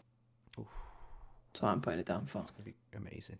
So 1.53 1.67
I'm 1.67 1.81
putting 1.81 1.99
it 1.99 2.05
down 2.05 2.25
for. 2.25 2.39
It's 2.41 2.51
going 2.51 2.65
to 2.65 2.71
be 2.71 2.75
amazing. 2.97 3.37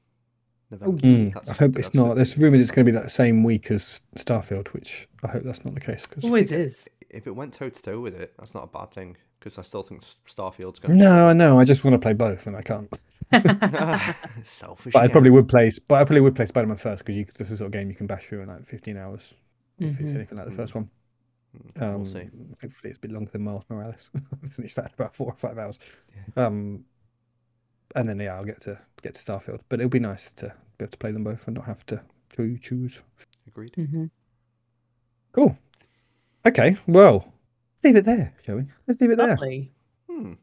November 0.72 0.98
Mm, 1.02 1.02
10th, 1.02 1.34
that's- 1.34 1.50
I 1.50 1.54
hope 1.54 1.78
it's 1.78 1.94
not. 1.94 2.10
good. 2.10 2.18
There's 2.18 2.38
rumored 2.38 2.60
it's 2.62 2.72
going 2.72 2.86
to 2.86 2.92
be 2.92 2.98
that 2.98 3.12
same 3.12 3.44
week 3.44 3.70
as 3.72 4.02
Starfield, 4.18 4.70
which 4.70 5.08
I 5.24 5.28
hope 5.28 5.44
that's 5.44 5.64
not 5.66 5.74
the 5.76 5.80
case. 5.82 6.06
Cause... 6.08 6.24
Always 6.24 6.52
is. 6.52 6.88
If 7.10 7.28
it 7.28 7.32
went 7.36 7.54
toe 7.54 7.70
to 7.70 7.82
toe 7.82 8.00
with 8.00 8.16
it, 8.16 8.34
that's 8.40 8.56
not 8.56 8.64
a 8.64 8.68
bad 8.68 8.92
thing 8.92 9.18
because 9.40 9.58
I 9.58 9.62
still 9.62 9.84
think 9.84 10.02
Starfield's 10.04 10.80
going. 10.80 10.98
To 10.98 11.04
No, 11.04 11.28
I 11.28 11.34
know. 11.34 11.60
I 11.60 11.66
just 11.66 11.84
want 11.84 11.94
to 11.96 12.00
play 12.00 12.14
both, 12.14 12.48
and 12.48 12.56
I 12.56 12.62
can't. 12.62 12.92
Selfish. 14.44 14.94
But 14.94 15.04
I 15.04 15.08
probably 15.08 15.30
would 15.32 15.48
play. 15.48 15.72
But 15.88 15.96
I 15.96 16.04
probably 16.06 16.22
would 16.22 16.36
play 16.36 16.46
Spider-Man 16.46 16.78
first 16.78 17.06
because 17.06 17.34
this 17.38 17.48
is 17.48 17.52
the 17.52 17.58
sort 17.58 17.68
of 17.68 17.72
game 17.74 17.90
you 17.90 17.96
can 17.96 18.08
bash 18.08 18.26
through 18.28 18.42
in 18.42 18.48
like 18.50 18.66
15 18.68 18.98
hours 18.98 19.34
if 19.80 20.00
it's 20.00 20.12
Mhm. 20.12 20.16
anything 20.16 20.38
like 20.38 20.48
the 20.48 20.52
first 20.54 20.76
one. 20.76 20.90
Mm, 21.58 21.82
Um, 21.82 21.96
we'll 21.98 22.06
see. 22.06 22.30
Hopefully, 22.62 22.90
it's 22.90 22.98
a 22.98 23.02
bit 23.02 23.12
longer 23.12 23.30
than 23.32 23.44
Miles 23.44 23.64
Morales. 23.70 24.10
I 24.44 24.48
finished 24.48 24.76
that 24.78 24.86
in 24.86 24.92
about 24.96 25.16
four 25.16 25.28
or 25.28 25.36
five 25.36 25.58
hours. 25.58 25.78
Um, 26.36 26.86
and 27.96 28.10
then 28.10 28.20
yeah, 28.20 28.36
I'll 28.36 28.46
get 28.46 28.62
to 28.62 28.80
get 29.02 29.16
to 29.16 29.22
Starfield. 29.22 29.60
But 29.70 29.80
it'll 29.80 29.90
be 29.90 30.00
nice 30.00 30.32
to 30.34 30.48
be 30.78 30.86
able 30.86 30.92
to 30.92 30.98
play 30.98 31.12
them 31.12 31.24
both 31.24 31.46
and 31.48 31.56
not 31.56 31.66
have 31.66 31.86
to 31.88 32.02
choo- 32.36 32.58
choose. 32.58 33.02
Agreed. 33.48 33.74
Mhm. 33.74 34.10
Cool. 35.32 35.58
Okay. 36.46 36.78
Well, 36.88 37.34
leave 37.84 37.96
it 37.96 38.06
there, 38.06 38.34
shall 38.44 38.56
we? 38.58 38.64
Let's 38.88 39.00
leave 39.00 39.12
it 39.12 39.18
there. 39.18 39.36
Hmm. 40.10 40.34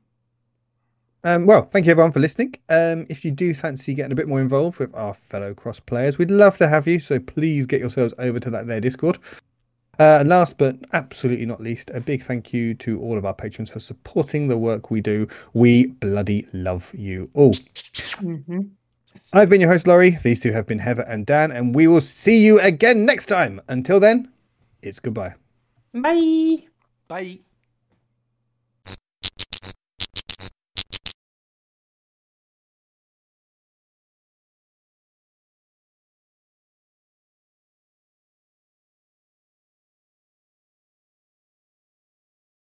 Um, 1.23 1.45
well, 1.47 1.69
thank 1.71 1.85
you 1.87 1.91
everyone 1.93 2.13
for 2.13 2.21
listening. 2.21 2.55
Um, 2.69 3.05
if 3.11 3.25
you 3.25 3.31
do 3.31 3.53
fancy 3.53 3.93
getting 3.93 4.13
a 4.13 4.15
bit 4.15 4.29
more 4.29 4.41
involved 4.41 4.79
with 4.79 4.95
our 4.95 5.15
fellow 5.15 5.53
cross 5.55 5.79
players, 5.79 6.17
we'd 6.19 6.31
love 6.31 6.57
to 6.59 6.69
have 6.69 6.87
you. 6.87 6.99
So 6.99 7.19
please 7.19 7.67
get 7.67 7.81
yourselves 7.81 8.15
over 8.19 8.41
to 8.41 8.51
that 8.51 8.67
there 8.67 8.81
Discord. 8.81 9.19
Uh, 9.99 10.19
and 10.21 10.31
last 10.31 10.57
but 10.57 10.77
absolutely 10.95 11.45
not 11.45 11.61
least, 11.61 11.91
a 11.93 12.01
big 12.01 12.23
thank 12.23 12.55
you 12.55 12.73
to 12.73 12.99
all 13.01 13.19
of 13.19 13.27
our 13.27 13.35
patrons 13.35 13.69
for 13.69 13.81
supporting 13.81 14.49
the 14.49 14.57
work 14.57 14.91
we 14.91 15.03
do. 15.03 15.29
We 15.53 15.89
bloody 15.89 16.47
love 16.55 16.91
you 16.95 17.29
all. 17.35 17.53
Mhm. 17.53 18.71
I've 19.35 19.51
been 19.51 19.61
your 19.61 19.71
host, 19.71 19.87
Laurie. 19.87 20.19
These 20.23 20.41
two 20.41 20.53
have 20.53 20.67
been 20.67 20.79
Heather 20.79 21.05
and 21.07 21.27
Dan, 21.27 21.53
and 21.53 21.75
we 21.75 21.87
will 21.87 22.01
see 22.01 22.43
you 22.43 22.61
again 22.61 23.05
next 23.05 23.27
time. 23.27 23.61
Until 23.69 24.01
then, 24.01 24.29
it's 24.83 25.01
goodbye. 25.01 25.35
Bye. 25.93 26.65
Bye. 27.09 27.41